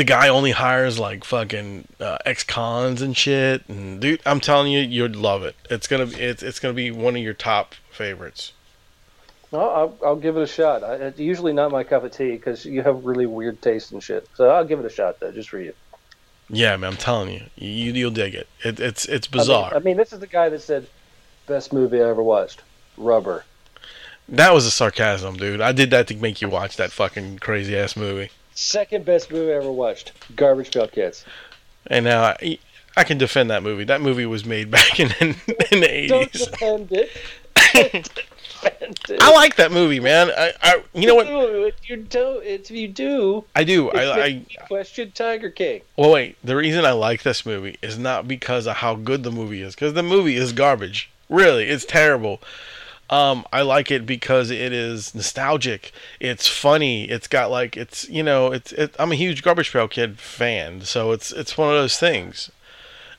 the 0.00 0.04
guy 0.04 0.28
only 0.28 0.52
hires 0.52 0.98
like 0.98 1.24
fucking 1.24 1.86
uh, 2.00 2.16
ex-cons 2.24 3.02
and 3.02 3.14
shit 3.14 3.68
and 3.68 4.00
dude, 4.00 4.18
I'm 4.24 4.40
telling 4.40 4.72
you 4.72 4.80
you'd 4.80 5.14
love 5.14 5.42
it. 5.42 5.54
It's 5.68 5.86
going 5.86 6.08
to 6.08 6.16
be 6.16 6.22
it's 6.22 6.42
it's 6.42 6.58
to 6.58 6.72
be 6.72 6.90
one 6.90 7.16
of 7.16 7.22
your 7.22 7.34
top 7.34 7.74
favorites. 7.90 8.54
No, 9.52 9.60
I'll, 9.60 9.98
I'll 10.02 10.16
give 10.16 10.38
it 10.38 10.42
a 10.42 10.46
shot. 10.46 10.82
I, 10.82 10.94
it's 10.94 11.18
usually 11.20 11.52
not 11.52 11.70
my 11.70 11.84
cup 11.84 12.02
of 12.02 12.12
tea 12.12 12.30
because 12.30 12.64
you 12.64 12.80
have 12.80 13.04
really 13.04 13.26
weird 13.26 13.60
taste 13.60 13.92
and 13.92 14.02
shit. 14.02 14.26
So 14.36 14.48
I'll 14.48 14.64
give 14.64 14.80
it 14.80 14.86
a 14.86 14.88
shot 14.88 15.20
though, 15.20 15.32
just 15.32 15.50
for 15.50 15.60
you. 15.60 15.74
Yeah, 16.48 16.78
man, 16.78 16.92
I'm 16.92 16.96
telling 16.96 17.34
you. 17.34 17.42
You 17.56 17.92
you'll 17.92 18.10
dig 18.10 18.34
it. 18.34 18.48
it 18.64 18.80
it's 18.80 19.04
it's 19.04 19.28
I 19.30 19.36
mean- 19.36 19.40
bizarre. 19.42 19.74
I 19.74 19.80
mean, 19.80 19.98
this 19.98 20.14
is 20.14 20.20
the 20.20 20.26
guy 20.26 20.48
that 20.48 20.62
said, 20.62 20.86
"Best 21.46 21.74
movie 21.74 22.00
I 22.00 22.08
ever 22.08 22.22
watched." 22.22 22.62
Rubber. 22.96 23.44
That 24.30 24.54
was 24.54 24.64
a 24.64 24.70
sarcasm, 24.70 25.36
dude. 25.36 25.60
I 25.60 25.72
did 25.72 25.90
that 25.90 26.06
to 26.06 26.16
make 26.16 26.40
you 26.40 26.48
watch 26.48 26.78
that 26.78 26.90
fucking 26.90 27.40
crazy 27.40 27.76
ass 27.76 27.96
movie. 27.96 28.30
Second 28.54 29.04
best 29.04 29.30
movie 29.30 29.52
I 29.52 29.56
ever 29.56 29.70
watched. 29.70 30.12
Garbage 30.36 30.72
Pail 30.72 30.88
Kids. 30.88 31.24
And 31.86 32.04
now 32.04 32.22
I, 32.22 32.58
I 32.96 33.04
can 33.04 33.18
defend 33.18 33.50
that 33.50 33.62
movie. 33.62 33.84
That 33.84 34.00
movie 34.00 34.26
was 34.26 34.44
made 34.44 34.70
back 34.76 35.00
in 35.00 35.12
in, 35.20 35.36
the 35.80 35.88
eighties. 35.90 36.46
Don't 36.58 36.88
defend 36.88 36.92
it. 36.92 38.26
I 39.20 39.32
like 39.32 39.56
that 39.56 39.72
movie, 39.72 40.00
man. 40.00 40.30
I, 40.36 40.52
I 40.62 40.82
you 40.92 41.06
know 41.06 41.14
what 41.14 41.26
you 41.88 41.96
do, 41.96 42.40
if 42.44 42.70
you 42.70 42.88
do, 42.88 43.44
I 43.54 43.64
do. 43.64 43.90
I, 43.90 44.22
I 44.22 44.46
question 44.66 45.12
Tiger 45.12 45.50
King. 45.50 45.82
well 45.96 46.12
wait. 46.12 46.36
The 46.44 46.56
reason 46.56 46.84
I 46.84 46.92
like 46.92 47.22
this 47.22 47.46
movie 47.46 47.78
is 47.82 47.98
not 47.98 48.28
because 48.28 48.66
of 48.66 48.76
how 48.76 48.96
good 48.96 49.22
the 49.22 49.30
movie 49.30 49.62
is, 49.62 49.74
because 49.74 49.94
the 49.94 50.02
movie 50.02 50.36
is 50.36 50.52
garbage. 50.52 51.10
Really, 51.28 51.64
it's 51.64 51.84
terrible. 51.84 52.40
Um, 53.10 53.44
I 53.52 53.62
like 53.62 53.90
it 53.90 54.06
because 54.06 54.52
it 54.52 54.72
is 54.72 55.16
nostalgic. 55.16 55.90
It's 56.20 56.46
funny. 56.46 57.10
It's 57.10 57.26
got 57.26 57.50
like 57.50 57.76
it's 57.76 58.08
you 58.08 58.22
know 58.22 58.52
it's 58.52 58.70
it, 58.72 58.94
I'm 59.00 59.10
a 59.10 59.16
huge 59.16 59.42
Garbage 59.42 59.72
Pail 59.72 59.88
Kid 59.88 60.18
fan, 60.20 60.82
so 60.82 61.10
it's 61.10 61.32
it's 61.32 61.58
one 61.58 61.68
of 61.68 61.74
those 61.74 61.98
things. 61.98 62.52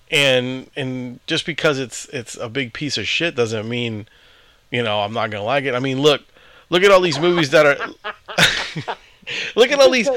And 0.09 0.71
and 0.77 1.19
just 1.27 1.45
because 1.45 1.77
it's 1.77 2.05
it's 2.05 2.37
a 2.37 2.47
big 2.47 2.71
piece 2.71 2.97
of 2.97 3.05
shit 3.05 3.35
doesn't 3.35 3.67
mean, 3.67 4.07
you 4.71 4.81
know, 4.81 5.01
I'm 5.01 5.13
not 5.13 5.29
gonna 5.29 5.43
like 5.43 5.65
it. 5.65 5.75
I 5.75 5.79
mean, 5.79 6.01
look, 6.01 6.21
look 6.69 6.83
at 6.83 6.91
all 6.91 7.01
these 7.01 7.19
movies 7.19 7.49
that 7.49 7.65
are. 7.65 7.77
look 9.57 9.71
at 9.71 9.79
all 9.79 9.91
these. 9.91 10.09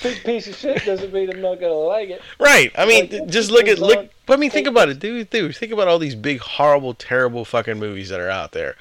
Because 0.00 0.12
it's 0.16 0.20
a 0.20 0.24
big 0.24 0.24
piece 0.24 0.46
of 0.48 0.56
shit 0.56 0.84
doesn't 0.84 1.12
mean 1.12 1.30
I'm 1.30 1.40
not 1.40 1.60
gonna 1.60 1.72
like 1.74 2.08
it. 2.10 2.22
Right. 2.38 2.72
I 2.76 2.86
mean, 2.86 3.10
Like, 3.10 3.28
just 3.28 3.50
look 3.50 3.68
at 3.68 3.78
look. 3.78 3.98
on. 3.98 4.08
I 4.28 4.36
mean, 4.36 4.50
think 4.50 4.66
about 4.66 4.88
it, 4.88 4.98
dude. 4.98 5.30
Dude, 5.30 5.56
think 5.56 5.72
about 5.72 5.88
all 5.88 5.98
these 5.98 6.14
big, 6.14 6.40
horrible, 6.40 6.94
terrible 6.94 7.44
fucking 7.44 7.78
movies 7.78 8.08
that 8.10 8.20
are 8.20 8.30
out 8.30 8.52
there. 8.52 8.76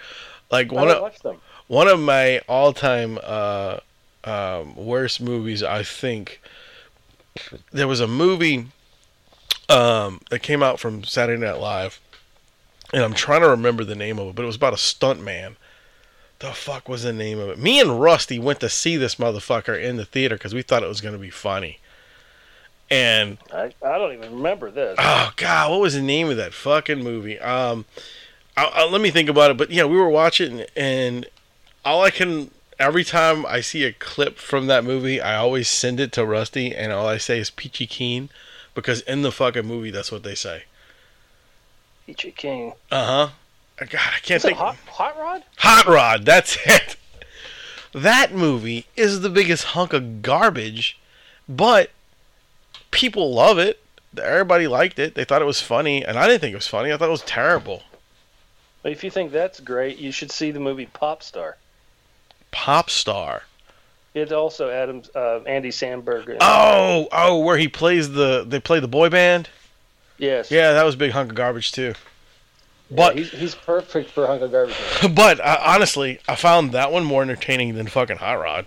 Like 0.51 0.71
one 0.71 0.89
of 0.89 1.01
watch 1.01 1.19
them. 1.19 1.37
one 1.67 1.87
of 1.87 1.99
my 1.99 2.39
all-time 2.47 3.19
uh, 3.23 3.79
um, 4.23 4.75
worst 4.75 5.21
movies, 5.21 5.61
I 5.63 5.83
think. 5.83 6.41
There 7.71 7.87
was 7.87 7.99
a 7.99 8.07
movie 8.07 8.67
um, 9.69 10.19
that 10.29 10.39
came 10.41 10.61
out 10.63 10.79
from 10.79 11.03
Saturday 11.03 11.41
Night 11.41 11.59
Live, 11.59 11.99
and 12.91 13.03
I'm 13.03 13.13
trying 13.13 13.41
to 13.41 13.49
remember 13.49 13.83
the 13.83 13.95
name 13.95 14.19
of 14.19 14.27
it, 14.29 14.35
but 14.35 14.43
it 14.43 14.47
was 14.47 14.55
about 14.55 14.73
a 14.73 14.77
stunt 14.77 15.21
man. 15.21 15.55
The 16.39 16.51
fuck 16.53 16.87
was 16.87 17.03
the 17.03 17.13
name 17.13 17.37
of 17.37 17.49
it? 17.49 17.59
Me 17.59 17.81
and 17.81 17.99
Rusty 17.99 18.39
went 18.39 18.61
to 18.61 18.69
see 18.69 18.95
this 18.95 19.15
motherfucker 19.15 19.81
in 19.81 19.97
the 19.97 20.05
theater 20.05 20.35
because 20.35 20.53
we 20.53 20.61
thought 20.61 20.83
it 20.83 20.89
was 20.89 21.01
going 21.01 21.13
to 21.13 21.19
be 21.19 21.29
funny. 21.29 21.79
And 22.89 23.37
I, 23.53 23.71
I 23.85 23.97
don't 23.97 24.13
even 24.13 24.33
remember 24.35 24.71
this. 24.71 24.95
Oh 24.99 25.31
God, 25.35 25.71
what 25.71 25.81
was 25.81 25.93
the 25.93 26.01
name 26.01 26.29
of 26.29 26.37
that 26.37 26.53
fucking 26.53 27.03
movie? 27.03 27.37
Um, 27.39 27.85
I, 28.57 28.65
I, 28.65 28.89
let 28.89 29.01
me 29.01 29.11
think 29.11 29.29
about 29.29 29.51
it. 29.51 29.57
But 29.57 29.69
yeah, 29.69 29.83
we 29.83 29.97
were 29.97 30.09
watching, 30.09 30.63
and 30.75 31.27
all 31.85 32.01
I 32.01 32.09
can 32.09 32.51
every 32.79 33.03
time 33.03 33.45
I 33.45 33.61
see 33.61 33.83
a 33.83 33.91
clip 33.91 34.37
from 34.37 34.67
that 34.67 34.83
movie, 34.83 35.21
I 35.21 35.35
always 35.35 35.67
send 35.67 35.99
it 35.99 36.11
to 36.13 36.25
Rusty, 36.25 36.73
and 36.73 36.91
all 36.91 37.07
I 37.07 37.17
say 37.17 37.39
is 37.39 37.49
Peachy 37.49 37.85
Keen, 37.85 38.29
because 38.73 39.01
in 39.01 39.21
the 39.21 39.31
fucking 39.31 39.65
movie, 39.65 39.91
that's 39.91 40.11
what 40.11 40.23
they 40.23 40.35
say. 40.35 40.63
Peachy 42.05 42.31
King. 42.31 42.73
Uh 42.91 43.05
huh. 43.05 43.29
God, 43.85 44.01
I 44.15 44.19
can't 44.19 44.43
it 44.43 44.47
think. 44.47 44.57
hot, 44.57 44.75
hot 44.87 45.17
Rod? 45.17 45.43
Hot 45.57 45.85
Rod, 45.85 46.25
that's 46.25 46.57
it. 46.65 46.95
That 47.93 48.33
movie 48.33 48.85
is 48.95 49.21
the 49.21 49.29
biggest 49.29 49.63
hunk 49.65 49.93
of 49.93 50.21
garbage, 50.21 50.99
but 51.47 51.91
people 52.91 53.33
love 53.33 53.57
it. 53.57 53.81
Everybody 54.21 54.67
liked 54.67 54.99
it. 54.99 55.15
They 55.15 55.23
thought 55.23 55.41
it 55.41 55.45
was 55.45 55.61
funny, 55.61 56.03
and 56.05 56.17
I 56.17 56.27
didn't 56.27 56.41
think 56.41 56.53
it 56.53 56.57
was 56.57 56.67
funny. 56.67 56.91
I 56.91 56.97
thought 56.97 57.07
it 57.07 57.11
was 57.11 57.21
terrible. 57.21 57.83
But 58.83 58.91
if 58.91 59.03
you 59.03 59.11
think 59.11 59.31
that's 59.31 59.59
great, 59.59 59.97
you 59.97 60.11
should 60.11 60.31
see 60.31 60.51
the 60.51 60.59
movie 60.59 60.85
Pop 60.87 61.21
Star. 61.23 61.57
Pop 62.51 62.89
star. 62.89 63.43
It's 64.15 64.31
also 64.31 64.69
Adams, 64.71 65.09
uh, 65.15 65.41
Andy 65.45 65.69
Samberg. 65.69 66.37
Oh, 66.41 67.07
oh, 67.11 67.39
where 67.39 67.57
he 67.57 67.67
plays 67.67 68.11
the 68.11 68.43
they 68.47 68.59
play 68.59 68.79
the 68.79 68.87
boy 68.87 69.09
band. 69.09 69.49
yes. 70.17 70.49
Yeah, 70.49 70.73
that 70.73 70.83
was 70.83 70.95
a 70.95 70.97
big 70.97 71.11
hunk 71.11 71.29
of 71.31 71.35
garbage 71.35 71.71
too. 71.71 71.93
Yeah, 72.89 72.95
But 72.95 73.17
he's, 73.17 73.31
he's 73.31 73.55
perfect 73.55 74.09
for 74.09 74.25
Hunk 74.25 74.41
of 74.41 74.51
Garbage. 74.51 74.75
But 75.15 75.39
uh, 75.39 75.59
honestly, 75.63 76.19
I 76.27 76.35
found 76.35 76.71
that 76.71 76.91
one 76.91 77.03
more 77.03 77.21
entertaining 77.21 77.75
than 77.75 77.87
fucking 77.87 78.17
Hot 78.17 78.39
Rod. 78.39 78.65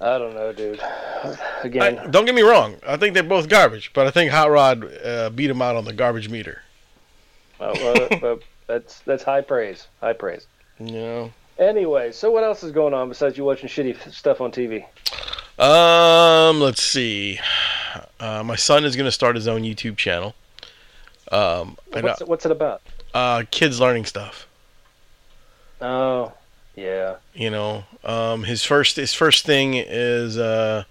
I 0.00 0.18
don't 0.18 0.34
know, 0.34 0.52
dude. 0.52 0.80
I, 0.82 1.36
Again, 1.62 2.10
don't 2.10 2.26
get 2.26 2.34
me 2.34 2.42
wrong. 2.42 2.76
I 2.86 2.96
think 2.96 3.14
they're 3.14 3.22
both 3.22 3.48
garbage, 3.48 3.92
but 3.94 4.06
I 4.06 4.10
think 4.10 4.30
Hot 4.30 4.50
Rod 4.50 4.84
uh, 5.04 5.30
beat 5.30 5.48
him 5.48 5.62
out 5.62 5.76
on 5.76 5.84
the 5.84 5.92
garbage 5.92 6.28
meter. 6.28 6.62
uh, 7.60 7.72
well, 7.74 8.08
uh, 8.10 8.36
that's 8.66 9.00
that's 9.00 9.22
high 9.22 9.40
praise. 9.40 9.86
High 10.00 10.12
praise. 10.12 10.46
Know. 10.78 11.32
Anyway, 11.58 12.10
so 12.12 12.30
what 12.30 12.42
else 12.42 12.64
is 12.64 12.72
going 12.72 12.92
on 12.94 13.08
besides 13.08 13.38
you 13.38 13.44
watching 13.44 13.68
shitty 13.68 14.12
stuff 14.12 14.40
on 14.40 14.50
TV? 14.50 14.84
Um, 15.58 16.60
let's 16.60 16.82
see. 16.82 17.38
Uh, 18.18 18.42
my 18.42 18.56
son 18.56 18.84
is 18.84 18.96
going 18.96 19.04
to 19.04 19.12
start 19.12 19.36
his 19.36 19.46
own 19.46 19.62
YouTube 19.62 19.96
channel. 19.96 20.34
Um, 21.32 21.76
What's 21.90 22.20
it, 22.20 22.28
what's 22.28 22.46
it 22.46 22.52
about? 22.52 22.82
uh, 23.14 23.44
kids 23.50 23.80
learning 23.80 24.04
stuff. 24.04 24.46
Oh, 25.80 26.32
yeah. 26.76 27.16
You 27.34 27.50
know, 27.50 27.84
um, 28.04 28.44
his 28.44 28.64
first 28.64 28.96
his 28.96 29.14
first 29.14 29.44
thing 29.44 29.74
is 29.74 30.36
uh, 30.38 30.84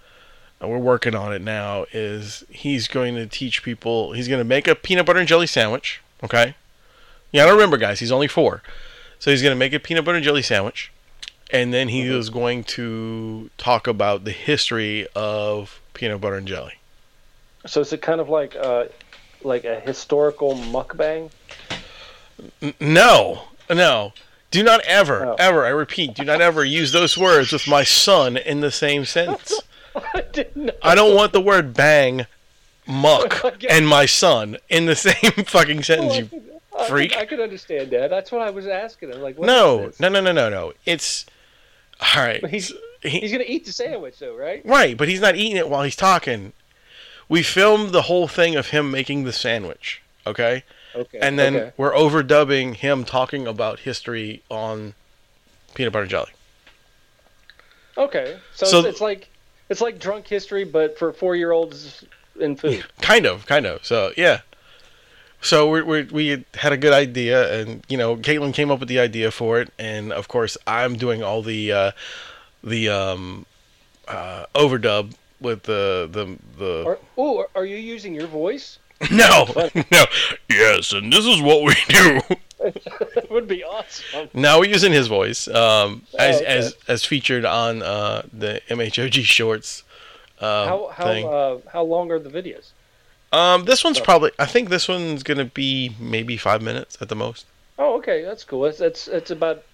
we're 0.60 0.78
working 0.78 1.14
on 1.14 1.32
it 1.32 1.42
now. 1.42 1.86
Is 1.92 2.44
he's 2.48 2.88
going 2.88 3.14
to 3.16 3.26
teach 3.26 3.62
people. 3.62 4.12
He's 4.12 4.28
going 4.28 4.40
to 4.40 4.44
make 4.44 4.66
a 4.66 4.74
peanut 4.74 5.06
butter 5.06 5.18
and 5.18 5.28
jelly 5.28 5.46
sandwich. 5.46 6.00
Okay. 6.22 6.54
Yeah, 7.32 7.42
I 7.42 7.46
don't 7.46 7.56
remember, 7.56 7.76
guys. 7.76 8.00
He's 8.00 8.12
only 8.12 8.28
four, 8.28 8.62
so 9.18 9.30
he's 9.30 9.42
going 9.42 9.54
to 9.54 9.58
make 9.58 9.72
a 9.72 9.80
peanut 9.80 10.04
butter 10.04 10.16
and 10.16 10.24
jelly 10.24 10.42
sandwich, 10.42 10.92
and 11.50 11.74
then 11.74 11.88
he 11.88 12.02
is 12.02 12.30
going 12.30 12.62
to 12.64 13.50
talk 13.58 13.86
about 13.86 14.24
the 14.24 14.30
history 14.30 15.06
of 15.16 15.80
peanut 15.94 16.20
butter 16.20 16.36
and 16.36 16.46
jelly. 16.46 16.74
So 17.66 17.80
is 17.80 17.92
it 17.92 18.02
kind 18.02 18.20
of 18.20 18.28
like 18.28 18.54
uh, 18.56 18.84
like 19.44 19.64
a 19.64 19.80
historical 19.80 20.54
mukbang? 20.54 21.30
No, 22.80 23.42
no. 23.70 24.12
Do 24.50 24.62
not 24.62 24.80
ever, 24.82 25.26
Oh. 25.26 25.36
ever, 25.38 25.64
I 25.66 25.70
repeat, 25.70 26.14
do 26.14 26.24
not 26.24 26.40
ever 26.40 26.64
use 26.64 26.92
those 26.92 27.18
words 27.18 27.52
with 27.52 27.66
my 27.66 27.82
son 27.82 28.36
in 28.36 28.60
the 28.60 28.70
same 28.70 29.04
sentence. 29.04 29.60
I. 29.96 30.24
I 30.82 30.94
don't 30.94 31.14
want 31.14 31.32
the 31.32 31.40
word 31.40 31.74
bang, 31.74 32.26
muck, 32.86 33.42
and 33.68 33.86
my 33.88 34.06
son 34.06 34.56
in 34.68 34.86
the 34.86 34.96
same 34.96 35.32
fucking 35.46 35.82
sentence, 35.82 36.32
you 36.32 36.42
I 36.76 36.88
freak. 36.88 37.12
Could, 37.12 37.20
I 37.20 37.26
could 37.26 37.40
understand 37.40 37.90
that. 37.92 38.10
That's 38.10 38.32
what 38.32 38.42
I 38.42 38.50
was 38.50 38.66
asking. 38.66 39.12
I'm 39.12 39.22
like, 39.22 39.38
No, 39.38 39.92
no, 40.00 40.08
no, 40.08 40.20
no, 40.20 40.32
no, 40.32 40.48
no. 40.48 40.72
It's. 40.84 41.26
Alright. 42.16 42.40
But 42.40 42.50
he's 42.50 42.72
he- 43.02 43.20
he's 43.20 43.30
gonna 43.32 43.44
eat 43.46 43.64
the 43.66 43.72
sandwich 43.72 44.18
though, 44.18 44.34
right? 44.36 44.62
right, 44.64 44.96
but 44.96 45.06
he's 45.08 45.20
not 45.20 45.36
eating 45.36 45.56
it 45.56 45.68
while 45.68 45.82
he's 45.84 45.94
talking. 45.96 46.52
We 47.28 47.42
filmed 47.42 47.90
the 47.92 48.02
whole 48.02 48.28
thing 48.28 48.56
of 48.56 48.68
him 48.68 48.90
making 48.90 49.24
the 49.24 49.32
sandwich, 49.32 50.02
okay? 50.26 50.64
Okay. 50.94 51.18
And 51.20 51.38
then 51.38 51.56
okay. 51.56 51.72
we're 51.76 51.92
overdubbing 51.92 52.76
him 52.76 53.04
talking 53.04 53.46
about 53.46 53.80
history 53.80 54.42
on 54.50 54.94
peanut 55.74 55.92
butter 55.92 56.06
jelly. 56.06 56.30
Okay. 57.96 58.38
So, 58.54 58.66
So- 58.66 58.78
it's, 58.80 58.88
it's 58.88 59.00
like 59.00 59.28
it's 59.68 59.80
like 59.80 59.98
drunk 59.98 60.26
history, 60.26 60.64
but 60.64 60.98
for 60.98 61.12
four 61.12 61.36
year 61.36 61.52
olds 61.52 62.04
in 62.38 62.56
food. 62.56 62.84
Kind 63.00 63.26
of, 63.26 63.46
kind 63.46 63.66
of. 63.66 63.84
So 63.84 64.12
yeah. 64.16 64.40
So 65.40 65.68
we 65.68 65.82
we 65.82 66.02
we 66.04 66.44
had 66.54 66.72
a 66.72 66.76
good 66.76 66.94
idea, 66.94 67.60
and 67.60 67.84
you 67.88 67.98
know, 67.98 68.16
Caitlin 68.16 68.54
came 68.54 68.70
up 68.70 68.80
with 68.80 68.88
the 68.88 68.98
idea 68.98 69.30
for 69.30 69.60
it, 69.60 69.70
and 69.78 70.10
of 70.10 70.26
course, 70.26 70.56
I'm 70.66 70.96
doing 70.96 71.22
all 71.22 71.42
the 71.42 71.70
uh, 71.70 71.90
the 72.62 72.88
um, 72.88 73.44
uh, 74.08 74.46
overdub 74.54 75.12
with 75.44 75.62
the 75.64 76.08
the 76.10 76.36
the. 76.58 76.84
Are, 76.86 76.98
ooh, 77.18 77.44
are 77.54 77.64
you 77.64 77.76
using 77.76 78.14
your 78.14 78.26
voice? 78.26 78.78
No, 79.10 79.44
no. 79.92 80.04
Yes, 80.48 80.92
and 80.92 81.12
this 81.12 81.26
is 81.26 81.42
what 81.42 81.62
we 81.62 81.74
do. 81.88 82.20
That 83.14 83.26
would 83.30 83.46
be 83.46 83.62
awesome. 83.62 84.30
now 84.32 84.58
we're 84.60 84.70
using 84.70 84.92
his 84.92 85.08
voice, 85.08 85.46
um, 85.48 86.06
as 86.18 86.36
Oh, 86.36 86.38
okay. 86.38 86.46
as 86.46 86.74
as 86.88 87.04
featured 87.04 87.44
on 87.44 87.82
uh, 87.82 88.22
the 88.32 88.62
MHOG 88.68 89.24
Shorts. 89.24 89.82
Um, 90.40 90.68
How 90.68 90.88
how 90.94 91.04
thing. 91.04 91.26
uh, 91.28 91.58
how 91.70 91.82
long 91.82 92.10
are 92.12 92.18
the 92.18 92.30
videos? 92.30 92.70
um, 93.32 93.64
this 93.64 93.84
one's 93.84 94.00
probably. 94.00 94.30
I 94.38 94.46
think 94.46 94.68
this 94.70 94.88
one's 94.88 95.22
gonna 95.22 95.44
be 95.44 95.94
maybe 96.00 96.36
five 96.38 96.62
minutes 96.62 96.96
at 97.00 97.08
the 97.08 97.16
most. 97.16 97.44
Oh, 97.78 97.96
okay, 97.98 98.22
that's 98.22 98.44
cool. 98.44 98.62
That's 98.62 98.78
that's 98.78 99.04
that's 99.06 99.30
about 99.32 99.64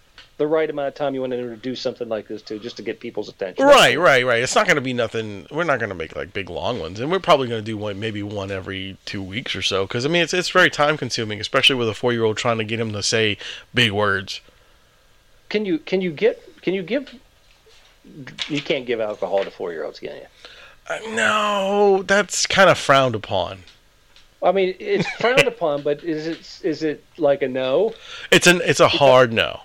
the 0.40 0.46
right 0.46 0.70
amount 0.70 0.88
of 0.88 0.94
time 0.94 1.14
you 1.14 1.20
want 1.20 1.34
to 1.34 1.38
introduce 1.38 1.82
something 1.82 2.08
like 2.08 2.26
this 2.26 2.40
to, 2.40 2.58
just 2.58 2.78
to 2.78 2.82
get 2.82 2.98
people's 2.98 3.28
attention. 3.28 3.62
Right, 3.62 3.98
right, 3.98 4.24
right. 4.24 4.42
It's 4.42 4.54
not 4.54 4.64
going 4.64 4.76
to 4.76 4.80
be 4.80 4.94
nothing. 4.94 5.46
We're 5.50 5.64
not 5.64 5.80
going 5.80 5.90
to 5.90 5.94
make 5.94 6.16
like 6.16 6.32
big 6.32 6.48
long 6.48 6.80
ones, 6.80 6.98
and 6.98 7.10
we're 7.10 7.18
probably 7.18 7.46
going 7.46 7.60
to 7.60 7.64
do 7.64 7.76
one, 7.76 8.00
maybe 8.00 8.22
one 8.22 8.50
every 8.50 8.96
two 9.04 9.22
weeks 9.22 9.54
or 9.54 9.60
so. 9.60 9.86
Because 9.86 10.06
I 10.06 10.08
mean, 10.08 10.22
it's 10.22 10.32
it's 10.32 10.48
very 10.48 10.70
time 10.70 10.96
consuming, 10.96 11.42
especially 11.42 11.76
with 11.76 11.90
a 11.90 11.94
four 11.94 12.14
year 12.14 12.24
old 12.24 12.38
trying 12.38 12.56
to 12.56 12.64
get 12.64 12.80
him 12.80 12.90
to 12.92 13.02
say 13.02 13.36
big 13.74 13.92
words. 13.92 14.40
Can 15.50 15.66
you 15.66 15.78
can 15.78 16.00
you 16.00 16.10
get 16.10 16.62
can 16.62 16.72
you 16.72 16.82
give? 16.82 17.14
You 18.48 18.62
can't 18.62 18.86
give 18.86 18.98
alcohol 18.98 19.44
to 19.44 19.50
four 19.50 19.72
year 19.72 19.84
olds, 19.84 20.00
can 20.00 20.16
you? 20.16 20.26
Uh, 20.88 20.98
no, 21.10 22.02
that's 22.06 22.46
kind 22.46 22.70
of 22.70 22.78
frowned 22.78 23.14
upon. 23.14 23.58
I 24.42 24.52
mean, 24.52 24.74
it's 24.78 25.06
frowned 25.20 25.40
upon, 25.46 25.82
but 25.82 26.02
is 26.02 26.26
it 26.26 26.60
is 26.64 26.82
it 26.82 27.04
like 27.18 27.42
a 27.42 27.48
no? 27.48 27.92
It's 28.30 28.46
an 28.46 28.62
it's 28.64 28.80
a 28.80 28.88
hard 28.88 29.34
no. 29.34 29.60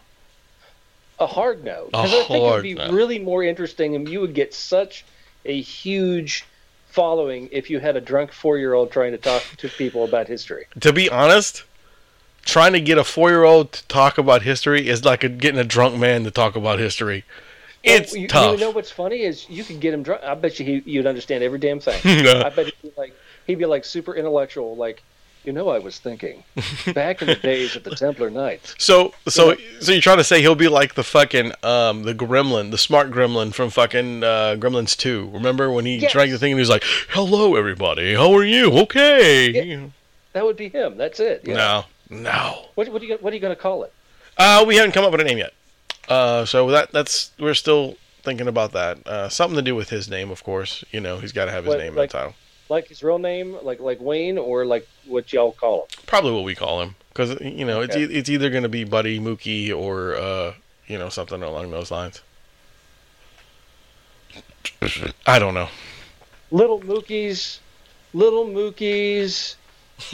A 1.19 1.28
hard 1.28 1.63
no. 1.63 1.86
Because 1.86 2.13
I 2.13 2.23
think 2.23 2.30
it 2.30 2.41
would 2.41 2.63
be 2.63 2.73
no. 2.73 2.91
really 2.91 3.19
more 3.19 3.43
interesting, 3.43 3.95
and 3.95 4.08
you 4.08 4.19
would 4.19 4.34
get 4.34 4.54
such 4.54 5.06
a 5.45 5.60
huge 5.60 6.45
following 6.88 7.49
if 7.51 7.69
you 7.69 7.80
had 7.80 7.95
a 7.95 8.01
drunk 8.01 8.32
four 8.32 8.58
year 8.58 8.73
old 8.73 8.91
trying 8.91 9.12
to 9.12 9.17
talk 9.17 9.43
to 9.58 9.69
people 9.69 10.04
about 10.04 10.28
history. 10.28 10.65
To 10.80 10.93
be 10.93 11.10
honest, 11.10 11.63
trying 12.43 12.73
to 12.73 12.82
get 12.82 12.97
a 12.97 13.04
four 13.04 13.30
year 13.30 13.43
old 13.43 13.71
to 13.73 13.88
talk 13.88 14.17
about 14.17 14.41
history 14.43 14.88
is 14.88 15.04
like 15.06 15.23
a, 15.23 15.30
getting 15.30 15.60
a 15.60 15.63
drunk 15.63 15.97
man 15.97 16.23
to 16.23 16.32
talk 16.32 16.56
about 16.56 16.80
history. 16.80 17.23
It's 17.84 18.13
Well, 18.13 18.21
you, 18.21 18.28
tough. 18.28 18.54
You 18.54 18.65
know 18.65 18.71
what's 18.71 18.91
funny 18.91 19.21
is 19.21 19.47
you 19.49 19.63
could 19.63 19.80
get 19.80 19.93
him 19.93 20.04
drunk. 20.04 20.23
I 20.23 20.34
bet 20.36 20.60
you 20.60 20.65
he, 20.65 20.91
you'd 20.91 21.06
understand 21.06 21.43
every 21.43 21.60
damn 21.60 21.80
thing. 21.80 22.01
I 22.06 22.49
bet 22.49 22.65
he'd 22.65 22.82
be 22.82 22.91
like 22.97 23.13
he'd 23.45 23.56
be 23.56 23.65
like 23.65 23.86
super 23.86 24.15
intellectual, 24.15 24.75
like 24.75 25.04
you 25.46 25.54
know. 25.54 25.70
I 25.70 25.80
was 25.80 26.00
thinking 26.00 26.44
back 26.94 27.22
in 27.22 27.28
the 27.28 27.36
days 27.36 27.76
of 27.76 27.84
the 27.84 27.96
Templar 27.96 28.30
Knights. 28.30 28.76
So 28.78 29.14
so 29.28 29.56
so 29.80 29.92
you're 29.92 30.02
trying 30.02 30.18
to 30.18 30.24
say 30.24 30.42
he'll 30.42 30.56
be 30.56 30.68
like 30.68 30.96
the 30.96 31.04
fucking 31.04 31.52
um 31.64 32.04
the 32.04 32.14
gremlin, 32.16 32.72
the 32.72 32.78
smart 32.78 33.12
gremlin 33.12 33.54
from 33.54 33.70
fucking 33.70 34.24
uh, 34.24 34.56
Gremlins 34.60 34.96
2. 34.98 35.30
Remember 35.34 35.72
when 35.72 35.86
he 35.86 35.98
Yes. 35.98 36.12
drank 36.12 36.32
the 36.32 36.38
thing 36.40 36.52
and 36.52 36.60
he 36.60 36.62
was 36.62 36.70
like, 36.70 36.84
"Hello 37.10 37.56
everybody. 37.56 38.16
How 38.16 38.34
are 38.34 38.44
you? 38.46 38.72
Okay." 38.80 39.50
Yeah, 39.50 39.88
That 40.34 40.46
would 40.46 40.58
be 40.58 40.70
him. 40.70 40.98
That's 40.98 41.20
it. 41.20 41.42
Yeah. 41.44 41.56
No. 41.56 41.86
No. 42.10 42.66
What, 42.76 42.90
what 42.90 43.02
are 43.02 43.06
you 43.06 43.18
what 43.22 43.32
are 43.34 43.36
you 43.36 43.42
going 43.42 43.56
to 43.56 43.62
call 43.62 43.84
it? 43.84 43.94
Uh 44.38 44.64
we 44.68 44.76
haven't 44.76 44.92
come 44.94 45.06
up 45.06 45.12
with 45.12 45.22
a 45.22 45.24
name 45.24 45.38
yet. 45.38 45.54
Uh 46.10 46.46
so 46.46 46.70
that 46.72 46.92
that's 46.92 47.32
we're 47.40 47.54
still 47.54 47.96
thinking 48.24 48.48
about 48.48 48.72
that. 48.74 49.06
Uh 49.08 49.30
something 49.30 49.56
to 49.56 49.62
do 49.62 49.76
with 49.76 49.90
his 49.90 50.10
name, 50.10 50.30
of 50.32 50.44
course. 50.44 50.84
You 50.92 51.00
know, 51.00 51.18
he's 51.20 51.32
got 51.32 51.46
to 51.46 51.52
have 51.52 51.66
his 51.66 51.74
What, 51.74 51.80
name 51.80 51.96
like- 51.96 52.14
in 52.14 52.18
the 52.18 52.20
title. 52.20 52.36
Like 52.67 52.88
his 52.88 53.04
real 53.04 53.19
name, 53.19 53.58
like 53.62 53.80
like 53.80 53.99
Wayne, 54.01 54.38
or 54.38 54.65
like 54.65 54.88
what 55.06 55.32
y'all 55.32 55.51
call 55.51 55.82
him? 55.84 55.88
Probably 56.08 56.32
what 56.32 56.43
we 56.43 56.56
call 56.56 56.82
him 56.82 56.95
cuz 57.13 57.39
you 57.41 57.63
know, 57.65 57.82
it's 57.82 57.95
Okay. 57.95 58.06
e- 58.06 58.17
it's 58.17 58.30
either 58.30 58.49
going 58.49 58.63
to 58.63 58.69
be 58.69 58.84
Buddy 58.84 59.19
Mookie 59.19 59.75
or 59.75 60.15
uh 60.15 60.54
you 60.88 60.97
know, 60.97 61.10
something 61.10 61.41
along 61.43 61.71
those 61.71 61.91
lines. 61.91 62.21
I 65.25 65.39
don't 65.39 65.54
know. 65.54 65.69
Little 66.51 66.80
Mookie's, 66.82 67.60
Little 68.13 68.45
Mookie's 68.45 69.56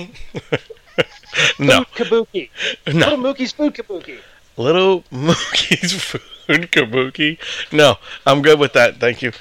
No. 1.59 1.83
Kabuki. 1.95 2.49
No. 2.87 2.93
Little 2.93 3.17
Mookie's 3.17 3.51
Food 3.53 3.73
Kabuki. 3.73 4.19
Little 4.57 5.03
Mookie's 5.11 5.93
food 6.03 6.69
kabuki. 6.71 7.37
No, 7.71 7.95
I'm 8.25 8.41
good 8.41 8.59
with 8.59 8.73
that. 8.73 8.99
Thank 8.99 9.21
you. 9.21 9.31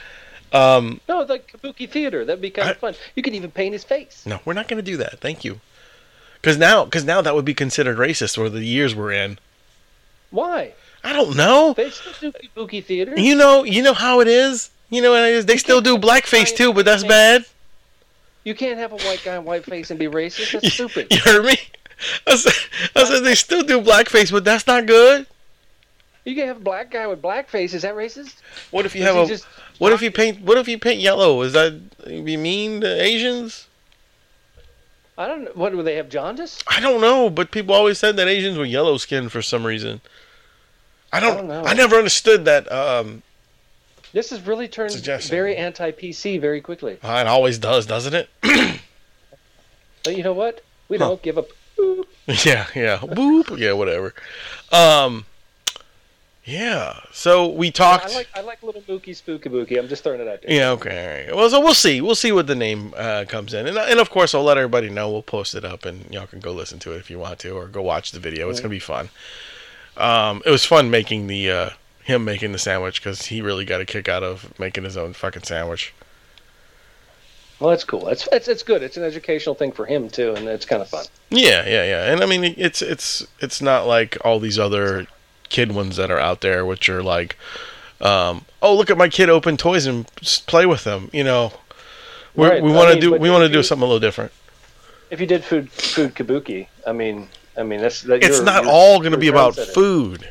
Um, 0.52 1.00
No, 1.08 1.24
the 1.24 1.38
Kabuki 1.38 1.88
Theater. 1.88 2.24
That'd 2.24 2.40
be 2.42 2.50
kind 2.50 2.68
I- 2.68 2.72
of 2.72 2.78
fun. 2.78 2.94
You 3.14 3.22
could 3.22 3.34
even 3.34 3.50
paint 3.50 3.72
his 3.72 3.84
face. 3.84 4.24
no, 4.26 4.40
we're 4.44 4.52
not 4.54 4.68
going 4.68 4.82
to 4.82 4.90
do 4.90 4.96
that. 4.98 5.20
Thank 5.20 5.44
you. 5.44 5.60
Because 6.40 6.56
now, 6.56 6.84
because 6.84 7.04
now 7.04 7.20
that 7.20 7.34
would 7.34 7.44
be 7.44 7.54
considered 7.54 7.98
racist, 7.98 8.38
or 8.38 8.48
the 8.48 8.64
years 8.64 8.94
we're 8.94 9.12
in. 9.12 9.38
Why? 10.30 10.72
I 11.04 11.12
don't 11.12 11.36
know. 11.36 11.74
They 11.76 11.90
still 11.90 12.32
do 12.32 12.32
Kabuki 12.32 12.82
Theater. 12.84 13.12
You 13.18 13.34
know, 13.34 13.64
you 13.64 13.82
know 13.82 13.94
how 13.94 14.20
it 14.20 14.28
is. 14.28 14.70
You 14.88 15.02
know 15.02 15.10
what 15.12 15.22
it 15.22 15.34
is. 15.34 15.46
They 15.46 15.56
still 15.56 15.80
do 15.80 15.98
blackface 15.98 16.54
too, 16.56 16.72
but 16.72 16.84
that's 16.84 17.04
bad. 17.04 17.44
You 18.44 18.54
can't 18.54 18.78
have 18.78 18.92
a 18.92 18.96
white 18.96 19.20
guy 19.24 19.36
in 19.36 19.44
white 19.44 19.64
face 19.64 19.90
and 19.90 19.98
be 20.00 20.06
racist. 20.06 20.52
That's 20.52 20.72
stupid. 20.72 21.08
You 21.10 21.18
heard 21.20 21.44
me? 21.44 21.56
I 22.26 22.36
said, 22.36 22.52
I 22.96 23.04
said 23.04 23.20
they 23.20 23.34
still 23.34 23.62
do 23.62 23.80
blackface, 23.82 24.32
but 24.32 24.44
that's 24.44 24.66
not 24.66 24.86
good. 24.86 25.26
You 26.24 26.34
can 26.34 26.46
have 26.48 26.58
a 26.58 26.60
black 26.60 26.90
guy 26.90 27.06
with 27.06 27.22
black 27.22 27.48
face. 27.48 27.72
Is 27.74 27.82
that 27.82 27.94
racist? 27.94 28.36
What 28.70 28.84
if 28.86 28.94
you 28.94 29.02
have 29.02 29.16
a? 29.16 29.26
just- 29.26 29.46
What 29.78 29.92
if 29.92 30.02
you 30.02 30.10
paint? 30.10 30.42
What 30.42 30.58
if 30.58 30.68
you 30.68 30.78
paint 30.78 31.00
yellow? 31.00 31.40
Is 31.42 31.52
that 31.54 31.80
be 32.06 32.36
mean 32.36 32.80
to 32.82 33.02
Asians? 33.02 33.66
I 35.16 35.26
don't 35.26 35.44
know. 35.44 35.50
What 35.54 35.72
do 35.72 35.82
they 35.82 35.96
have? 35.96 36.08
Jaundice? 36.08 36.62
I 36.66 36.80
don't 36.80 37.00
know, 37.00 37.28
but 37.30 37.50
people 37.50 37.74
always 37.74 37.98
said 37.98 38.16
that 38.16 38.28
Asians 38.28 38.56
were 38.56 38.64
yellow 38.64 38.96
skinned 38.96 39.32
for 39.32 39.42
some 39.42 39.64
reason. 39.66 40.00
I 41.12 41.20
don't. 41.20 41.36
don't 41.36 41.48
know. 41.48 41.64
I 41.64 41.74
never 41.74 41.96
understood 41.96 42.44
that. 42.46 42.70
Um, 42.70 43.22
This 44.12 44.30
has 44.30 44.40
really 44.46 44.68
turned 44.68 44.92
Suggestion. 44.92 45.30
very 45.30 45.56
anti-PC 45.56 46.40
very 46.40 46.60
quickly. 46.60 46.98
it 47.02 47.26
always 47.26 47.58
does, 47.58 47.86
doesn't 47.86 48.14
it? 48.14 48.28
But 50.02 50.16
you 50.16 50.22
know 50.22 50.32
what? 50.32 50.62
We 50.88 50.96
Huh. 50.96 51.08
don't 51.08 51.22
give 51.22 51.36
a 51.36 51.44
poop. 51.76 52.08
yeah, 52.26 52.66
yeah. 52.74 52.98
Boop. 52.98 53.58
Yeah, 53.58 53.72
whatever. 53.72 54.14
Um, 54.72 55.26
yeah. 56.44 57.00
So 57.12 57.48
we 57.48 57.70
talked. 57.70 58.06
I 58.06 58.14
like 58.14 58.28
I 58.34 58.40
like 58.40 58.62
little 58.62 58.82
Mookie 58.82 59.10
Spookabuki. 59.10 59.78
I'm 59.78 59.88
just 59.88 60.02
throwing 60.02 60.20
it 60.20 60.28
out 60.28 60.42
there. 60.42 60.52
yeah. 60.54 60.70
Okay. 60.70 61.26
All 61.26 61.26
right. 61.32 61.36
Well, 61.36 61.50
so 61.50 61.60
we'll 61.60 61.74
see. 61.74 62.00
We'll 62.00 62.14
see 62.14 62.32
what 62.32 62.46
the 62.46 62.54
name 62.54 62.94
uh, 62.96 63.24
comes 63.28 63.54
in, 63.54 63.66
and 63.66 63.76
and 63.76 64.00
of 64.00 64.10
course 64.10 64.34
I'll 64.34 64.44
let 64.44 64.58
everybody 64.58 64.90
know. 64.90 65.10
We'll 65.10 65.22
post 65.22 65.54
it 65.54 65.64
up, 65.64 65.84
and 65.84 66.12
y'all 66.12 66.26
can 66.26 66.40
go 66.40 66.52
listen 66.52 66.78
to 66.80 66.92
it 66.92 66.96
if 66.96 67.10
you 67.10 67.18
want 67.18 67.38
to, 67.40 67.50
or 67.50 67.66
go 67.66 67.82
watch 67.82 68.12
the 68.12 68.20
video. 68.20 68.48
It's 68.50 68.60
gonna 68.60 68.70
be 68.70 68.78
fun. 68.78 69.10
Um, 69.96 70.42
it 70.46 70.50
was 70.50 70.64
fun 70.64 70.90
making 70.90 71.26
the 71.26 71.50
uh, 71.50 71.70
him 72.02 72.24
making 72.24 72.52
the 72.52 72.58
sandwich 72.58 73.02
because 73.02 73.26
he 73.26 73.42
really 73.42 73.64
got 73.64 73.80
a 73.80 73.84
kick 73.84 74.08
out 74.08 74.22
of 74.22 74.58
making 74.58 74.84
his 74.84 74.96
own 74.96 75.12
fucking 75.12 75.42
sandwich. 75.42 75.94
Well, 77.60 77.70
that's 77.70 77.84
cool. 77.84 78.08
It's, 78.08 78.26
it's 78.32 78.48
it's 78.48 78.62
good. 78.62 78.82
It's 78.82 78.96
an 78.96 79.02
educational 79.02 79.54
thing 79.54 79.72
for 79.72 79.84
him 79.84 80.08
too, 80.08 80.34
and 80.34 80.48
it's 80.48 80.64
kind 80.64 80.80
of 80.80 80.88
fun. 80.88 81.04
Yeah, 81.28 81.66
yeah, 81.66 81.84
yeah. 81.84 82.12
And 82.12 82.22
I 82.22 82.26
mean, 82.26 82.54
it's 82.56 82.80
it's 82.80 83.26
it's 83.40 83.60
not 83.60 83.86
like 83.86 84.16
all 84.24 84.40
these 84.40 84.58
other 84.58 85.06
kid 85.50 85.72
ones 85.72 85.96
that 85.96 86.10
are 86.10 86.18
out 86.18 86.40
there, 86.40 86.64
which 86.64 86.88
are 86.88 87.02
like, 87.02 87.36
um, 88.00 88.46
oh, 88.62 88.74
look 88.74 88.88
at 88.88 88.96
my 88.96 89.08
kid 89.08 89.28
open 89.28 89.56
toys 89.58 89.84
and 89.84 90.06
play 90.46 90.64
with 90.64 90.84
them. 90.84 91.10
You 91.12 91.24
know, 91.24 91.52
we 92.34 92.46
Right, 92.48 92.62
we 92.62 92.72
want 92.72 92.94
to 92.94 93.00
do 93.00 93.12
we 93.14 93.28
want 93.30 93.42
to 93.42 93.48
do 93.52 93.62
something 93.62 93.82
a 93.82 93.86
little 93.86 94.00
different. 94.00 94.32
If 95.10 95.20
you 95.20 95.26
did 95.26 95.44
food 95.44 95.70
food 95.70 96.14
kabuki, 96.14 96.68
I 96.86 96.92
mean, 96.92 97.28
I 97.58 97.62
mean 97.64 97.80
that's 97.80 98.02
that 98.02 98.24
It's 98.24 98.40
not 98.40 98.64
all 98.66 99.00
going 99.00 99.12
to 99.12 99.18
be 99.18 99.28
about 99.28 99.58
it. 99.58 99.66
food. 99.66 100.30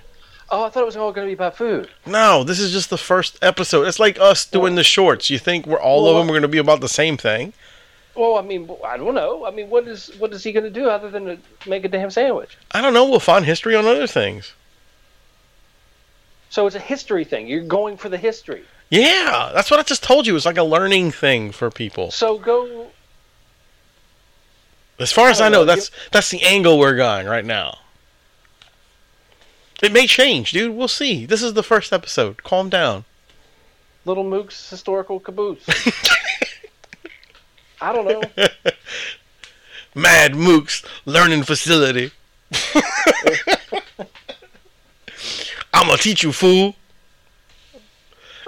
Oh, 0.52 0.64
I 0.64 0.70
thought 0.70 0.82
it 0.82 0.86
was 0.88 0.96
all 0.98 1.12
going 1.12 1.28
to 1.28 1.30
be 1.30 1.36
about 1.36 1.56
food. 1.56 1.90
No, 2.08 2.44
this 2.44 2.60
is 2.60 2.72
just 2.72 2.90
the 2.90 2.98
first 2.98 3.38
episode. 3.44 3.88
It's 3.88 4.00
like 4.00 4.20
us 4.20 4.46
doing 4.48 4.74
the 4.74 4.84
shorts. 4.84 5.30
You 5.30 5.38
think 5.38 5.68
we're 5.68 5.80
all 5.80 6.08
of 6.08 6.14
Well, 6.16 6.24
them 6.24 6.30
are 6.30 6.34
going 6.34 6.42
to 6.42 6.48
be 6.48 6.58
about 6.58 6.82
the 6.82 6.90
same 6.90 7.18
thing? 7.18 7.54
Well, 8.16 8.38
I 8.38 8.42
mean, 8.42 8.68
I 8.84 8.98
don't 8.98 9.14
know. 9.14 9.46
I 9.46 9.52
mean, 9.52 9.70
what 9.70 9.88
is 9.88 10.08
what 10.18 10.34
is 10.34 10.44
he 10.44 10.52
going 10.52 10.64
to 10.64 10.72
do 10.72 10.90
other 10.90 11.10
than 11.12 11.42
make 11.68 11.86
a 11.86 11.88
damn 11.88 12.10
sandwich? 12.10 12.58
I 12.72 12.82
don't 12.82 12.94
know. 12.94 13.08
We'll 13.08 13.20
find 13.20 13.46
history 13.46 13.76
on 13.76 13.86
other 13.86 14.08
things. 14.08 14.54
So 16.50 16.66
it's 16.66 16.76
a 16.76 16.80
history 16.80 17.24
thing. 17.24 17.48
You're 17.48 17.62
going 17.62 17.98
for 17.98 18.10
the 18.10 18.18
history. 18.18 18.64
Yeah, 18.90 19.52
that's 19.54 19.70
what 19.70 19.80
I 19.80 19.84
just 19.84 20.04
told 20.04 20.26
you. 20.26 20.36
It's 20.36 20.46
like 20.46 20.58
a 20.58 20.64
learning 20.64 21.12
thing 21.12 21.52
for 21.52 21.70
people. 21.70 22.10
So 22.12 22.40
go. 22.40 22.88
As 25.00 25.12
far 25.12 25.30
as 25.30 25.40
I 25.40 25.46
I 25.46 25.50
know, 25.50 25.60
know, 25.60 25.66
that's 25.66 25.92
that's 26.12 26.30
the 26.30 26.42
angle 26.42 26.80
we're 26.80 26.96
going 26.96 27.28
right 27.28 27.46
now. 27.46 27.78
It 29.82 29.94
may 29.94 30.08
change, 30.08 30.52
dude. 30.52 30.76
We'll 30.76 30.88
see. 30.90 31.26
This 31.26 31.42
is 31.42 31.54
the 31.54 31.64
first 31.64 31.94
episode. 31.94 32.44
Calm 32.44 32.70
down. 32.70 33.06
Little 34.04 34.24
Mook's 34.24 34.70
historical 34.70 35.20
caboose. 35.20 35.64
I 37.82 37.94
don't 37.94 38.08
know. 38.08 38.22
Mad 39.96 40.36
Mook's 40.36 40.84
learning 41.06 41.44
facility. 41.44 42.12
I'm 45.80 45.86
gonna 45.86 45.98
teach 45.98 46.24
you, 46.24 46.34
fool. 46.34 46.76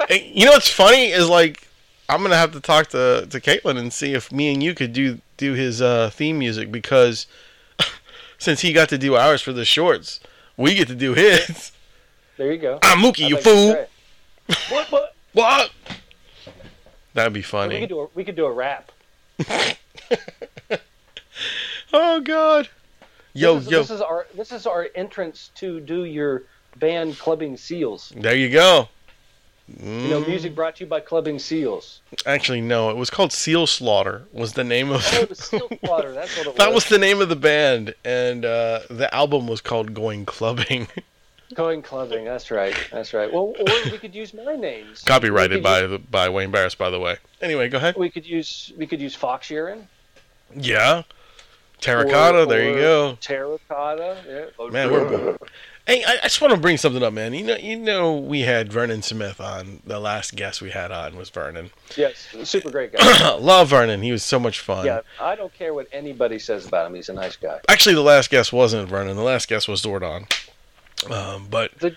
Hey, 0.09 0.31
you 0.33 0.45
know 0.45 0.51
what's 0.51 0.69
funny 0.69 1.11
is 1.11 1.29
like 1.29 1.65
I'm 2.09 2.21
gonna 2.21 2.35
have 2.35 2.51
to 2.51 2.59
talk 2.59 2.87
to 2.87 3.25
to 3.29 3.39
Caitlin 3.39 3.77
and 3.77 3.93
see 3.93 4.13
if 4.13 4.33
me 4.33 4.53
and 4.53 4.61
you 4.61 4.73
could 4.73 4.91
do 4.91 5.21
do 5.37 5.53
his 5.53 5.81
uh, 5.81 6.09
theme 6.09 6.37
music 6.37 6.73
because 6.73 7.27
since 8.37 8.59
he 8.59 8.73
got 8.73 8.89
to 8.89 8.97
do 8.97 9.15
ours 9.15 9.41
for 9.41 9.53
the 9.53 9.63
shorts, 9.63 10.19
we 10.57 10.75
get 10.75 10.89
to 10.89 10.95
do 10.95 11.13
his. 11.13 11.71
There 12.35 12.51
you 12.51 12.57
go. 12.57 12.79
I'm 12.83 12.97
Mookie, 12.99 13.23
I 13.23 13.27
you 13.27 13.37
fool. 13.37 13.87
What? 14.69 14.91
What? 14.91 15.15
What? 15.31 15.71
That'd 17.13 17.31
be 17.31 17.41
funny. 17.41 17.75
We 17.75 17.79
could 17.81 17.89
do 17.89 17.99
a 18.01 18.07
we 18.13 18.23
could 18.25 18.35
do 18.35 18.45
a 18.45 18.51
rap. 18.51 18.91
Oh 21.93 22.21
God. 22.21 22.69
Yo, 23.33 23.55
this 23.55 23.65
is, 23.65 23.71
yo. 23.71 23.79
This 23.79 23.91
is 23.91 24.01
our 24.01 24.27
this 24.33 24.51
is 24.51 24.65
our 24.65 24.87
entrance 24.95 25.51
to 25.55 25.79
do 25.81 26.05
your 26.05 26.43
band 26.77 27.17
clubbing 27.19 27.57
seals. 27.57 28.11
There 28.15 28.35
you 28.35 28.49
go. 28.49 28.89
You 29.79 30.09
know, 30.09 30.21
Mm, 30.21 30.27
music 30.27 30.53
brought 30.53 30.75
to 30.77 30.83
you 30.83 30.89
by 30.89 30.99
Clubbing 30.99 31.39
Seals. 31.39 32.01
Actually, 32.25 32.59
no. 32.59 32.89
It 32.89 32.97
was 32.97 33.09
called 33.09 33.31
Seal 33.31 33.65
Slaughter. 33.67 34.23
Was 34.33 34.51
the 34.51 34.65
name 34.65 34.89
of 34.91 35.01
Oh, 35.13 35.21
it 35.21 35.29
was 35.29 35.39
Seal 35.39 35.69
Slaughter. 35.85 36.11
That's 36.11 36.35
what 36.37 36.47
it 36.47 36.49
was. 36.49 36.57
that 36.57 36.73
was 36.73 36.85
the 36.89 36.97
name 36.97 37.21
of 37.21 37.29
the 37.29 37.37
band, 37.37 37.95
and 38.03 38.43
uh, 38.43 38.81
the 38.89 39.13
album 39.15 39.47
was 39.47 39.61
called 39.61 39.93
Going 39.93 40.25
Clubbing. 40.25 40.87
Going 41.53 41.81
clubbing. 41.81 42.23
That's 42.25 42.49
right. 42.49 42.75
That's 42.91 43.13
right. 43.13 43.31
Well, 43.31 43.53
or 43.59 43.65
we 43.91 43.97
could 43.97 44.15
use 44.15 44.33
my 44.33 44.55
names. 44.55 45.03
Copyrighted 45.03 45.61
by 45.61 45.81
the, 45.81 45.99
by 45.99 46.29
Wayne 46.29 46.49
Barris, 46.51 46.75
by 46.75 46.89
the 46.89 46.99
way. 46.99 47.17
Anyway, 47.41 47.67
go 47.69 47.75
ahead. 47.77 47.95
We 47.97 48.09
could 48.09 48.25
use 48.25 48.71
we 48.77 48.87
could 48.87 49.01
use 49.01 49.15
Fox 49.15 49.47
Sheeran. 49.49 49.83
Yeah. 50.55 51.03
Terracotta. 51.81 52.43
Or- 52.43 52.45
there 52.45 52.63
you 52.69 52.75
go. 52.75 53.17
Terracotta. 53.19 54.17
Yeah. 54.27 54.45
Oh, 54.57 54.69
Man, 54.69 54.91
we're. 54.91 55.37
Hey, 55.87 56.03
I, 56.05 56.13
I 56.19 56.23
just 56.23 56.39
want 56.39 56.53
to 56.53 56.59
bring 56.59 56.77
something 56.77 57.01
up, 57.01 57.11
man. 57.11 57.33
You 57.33 57.43
know, 57.43 57.55
you 57.57 57.75
know, 57.75 58.15
we 58.15 58.41
had 58.41 58.71
Vernon 58.71 59.01
Smith 59.01 59.41
on. 59.41 59.81
The 59.83 59.99
last 59.99 60.35
guest 60.35 60.61
we 60.61 60.69
had 60.69 60.91
on 60.91 61.17
was 61.17 61.29
Vernon. 61.31 61.71
Yes, 61.97 62.27
super 62.43 62.69
great 62.69 62.93
guy. 62.93 63.35
Love 63.39 63.69
Vernon. 63.69 64.01
He 64.03 64.11
was 64.11 64.23
so 64.23 64.39
much 64.39 64.59
fun. 64.59 64.85
yeah, 64.85 65.01
I 65.19 65.35
don't 65.35 65.51
care 65.55 65.73
what 65.73 65.87
anybody 65.91 66.37
says 66.37 66.67
about 66.67 66.85
him. 66.85 66.93
He's 66.93 67.09
a 67.09 67.13
nice 67.13 67.35
guy. 67.35 67.59
Actually, 67.67 67.95
the 67.95 68.01
last 68.03 68.29
guest 68.29 68.53
wasn't 68.53 68.87
Vernon. 68.87 69.15
The 69.17 69.23
last 69.23 69.49
guest 69.49 69.67
was 69.67 69.81
Zordon. 69.81 70.31
Um, 71.09 71.47
but 71.49 71.77
The, 71.79 71.95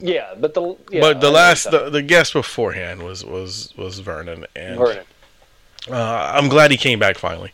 yeah, 0.00 0.34
but 0.36 0.52
the 0.54 0.76
yeah, 0.90 1.00
but 1.00 1.20
the 1.20 1.28
I 1.28 1.30
last 1.30 1.70
the, 1.70 1.88
the 1.90 2.02
guest 2.02 2.32
beforehand 2.32 3.04
was 3.04 3.24
was 3.24 3.72
was 3.78 4.00
Vernon, 4.00 4.46
and. 4.56 4.78
Vernon. 4.78 5.04
uh, 5.88 6.32
I'm 6.34 6.48
glad 6.48 6.72
he 6.72 6.76
came 6.76 6.98
back 6.98 7.18
finally. 7.18 7.52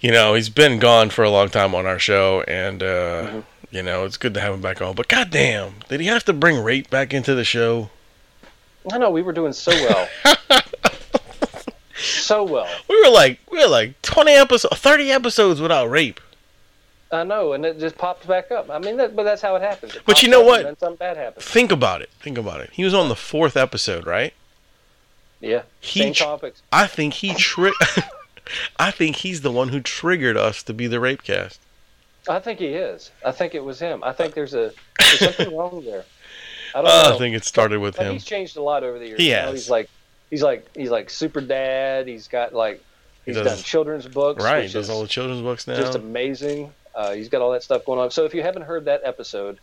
You 0.00 0.10
know, 0.12 0.34
he's 0.34 0.48
been 0.48 0.78
gone 0.78 1.10
for 1.10 1.24
a 1.24 1.30
long 1.30 1.48
time 1.50 1.74
on 1.74 1.86
our 1.86 1.98
show, 1.98 2.42
and 2.48 2.82
uh, 2.82 2.86
Mm-hmm. 3.26 3.40
you 3.76 3.82
know 3.82 4.04
it's 4.04 4.16
good 4.16 4.34
to 4.34 4.40
have 4.40 4.54
him 4.54 4.60
back 4.62 4.80
on. 4.80 4.94
But 4.94 5.08
goddamn, 5.08 5.74
did 5.88 6.00
he 6.00 6.06
have 6.06 6.24
to 6.24 6.32
bring 6.32 6.62
rape 6.62 6.88
back 6.90 7.12
into 7.12 7.34
the 7.34 7.44
show? 7.44 7.90
I 8.90 8.96
know 8.98 9.10
we 9.10 9.20
were 9.22 9.32
doing 9.32 9.52
so 9.52 9.72
well. 9.72 10.08
so 11.96 12.42
well. 12.44 12.68
We 12.88 13.00
were 13.02 13.10
like 13.10 13.40
we 13.50 13.58
were 13.58 13.68
like 13.68 14.00
20 14.02 14.32
episodes, 14.32 14.78
30 14.78 15.12
episodes 15.12 15.60
without 15.60 15.90
rape. 15.90 16.20
I 17.12 17.24
know, 17.24 17.52
and 17.54 17.66
it 17.66 17.78
just 17.80 17.98
popped 17.98 18.26
back 18.28 18.52
up. 18.52 18.70
I 18.70 18.78
mean, 18.78 18.96
that, 18.98 19.16
but 19.16 19.24
that's 19.24 19.42
how 19.42 19.56
it 19.56 19.62
happens. 19.62 19.96
It 19.96 20.02
But 20.06 20.22
you 20.22 20.28
know 20.28 20.42
what? 20.42 20.62
Something 20.78 20.94
bad 20.96 21.16
happens. 21.16 21.44
Think 21.44 21.72
about 21.72 22.02
it. 22.02 22.10
Think 22.20 22.38
about 22.38 22.60
it. 22.60 22.70
He 22.72 22.84
was 22.84 22.94
on 22.94 23.08
the 23.08 23.16
fourth 23.16 23.56
episode, 23.56 24.06
right? 24.06 24.32
Yeah. 25.40 25.62
He 25.80 26.00
Same 26.00 26.14
topics. 26.14 26.62
I 26.72 26.86
think 26.86 27.14
he 27.14 27.34
tri- 27.34 27.72
I 28.78 28.90
think 28.90 29.16
he's 29.16 29.40
the 29.42 29.52
one 29.52 29.68
who 29.68 29.80
triggered 29.80 30.36
us 30.36 30.62
to 30.64 30.72
be 30.74 30.86
the 30.86 31.00
rape 31.00 31.22
cast. 31.22 31.60
I 32.28 32.38
think 32.38 32.58
he 32.58 32.66
is. 32.68 33.10
I 33.24 33.32
think 33.32 33.54
it 33.54 33.64
was 33.64 33.78
him. 33.80 34.04
I 34.04 34.12
think 34.12 34.34
there's 34.34 34.54
a 34.54 34.72
there's 34.98 35.18
something 35.36 35.56
wrong 35.56 35.82
there. 35.84 36.04
I 36.74 36.82
don't 36.82 36.86
Uh, 36.90 37.08
know. 37.10 37.14
I 37.16 37.18
think 37.18 37.34
it 37.34 37.44
started 37.44 37.80
with 37.80 37.96
but 37.96 38.06
him. 38.06 38.12
he's 38.12 38.24
changed 38.24 38.56
a 38.56 38.62
lot 38.62 38.84
over 38.84 38.98
the 38.98 39.06
years. 39.06 39.18
He 39.18 39.30
You 39.30 39.36
know, 39.36 39.42
has. 39.42 39.52
he's 39.52 39.70
like 39.70 39.88
he's 40.30 40.42
like 40.42 40.66
he's 40.76 40.90
like 40.90 41.10
super 41.10 41.40
dad. 41.40 42.06
He's 42.06 42.28
got 42.28 42.52
like 42.54 42.82
He 43.24 43.32
he's 43.32 43.36
does- 43.36 43.46
done 43.46 43.58
children's 43.64 44.06
books. 44.06 44.44
Right, 44.44 44.64
which 44.64 44.72
does 44.74 44.90
all 44.90 45.02
the 45.02 45.08
children's 45.08 45.42
books 45.42 45.66
now. 45.66 45.76
just 45.76 45.94
amazing. 45.96 46.72
Uh, 46.94 47.12
he's 47.12 47.28
got 47.28 47.40
all 47.40 47.52
that 47.52 47.62
stuff 47.62 47.84
going 47.84 47.98
on. 48.00 48.10
So 48.10 48.24
if 48.24 48.34
you 48.34 48.42
haven't 48.42 48.62
heard 48.62 48.84
that 48.86 49.00
episode, 49.04 49.58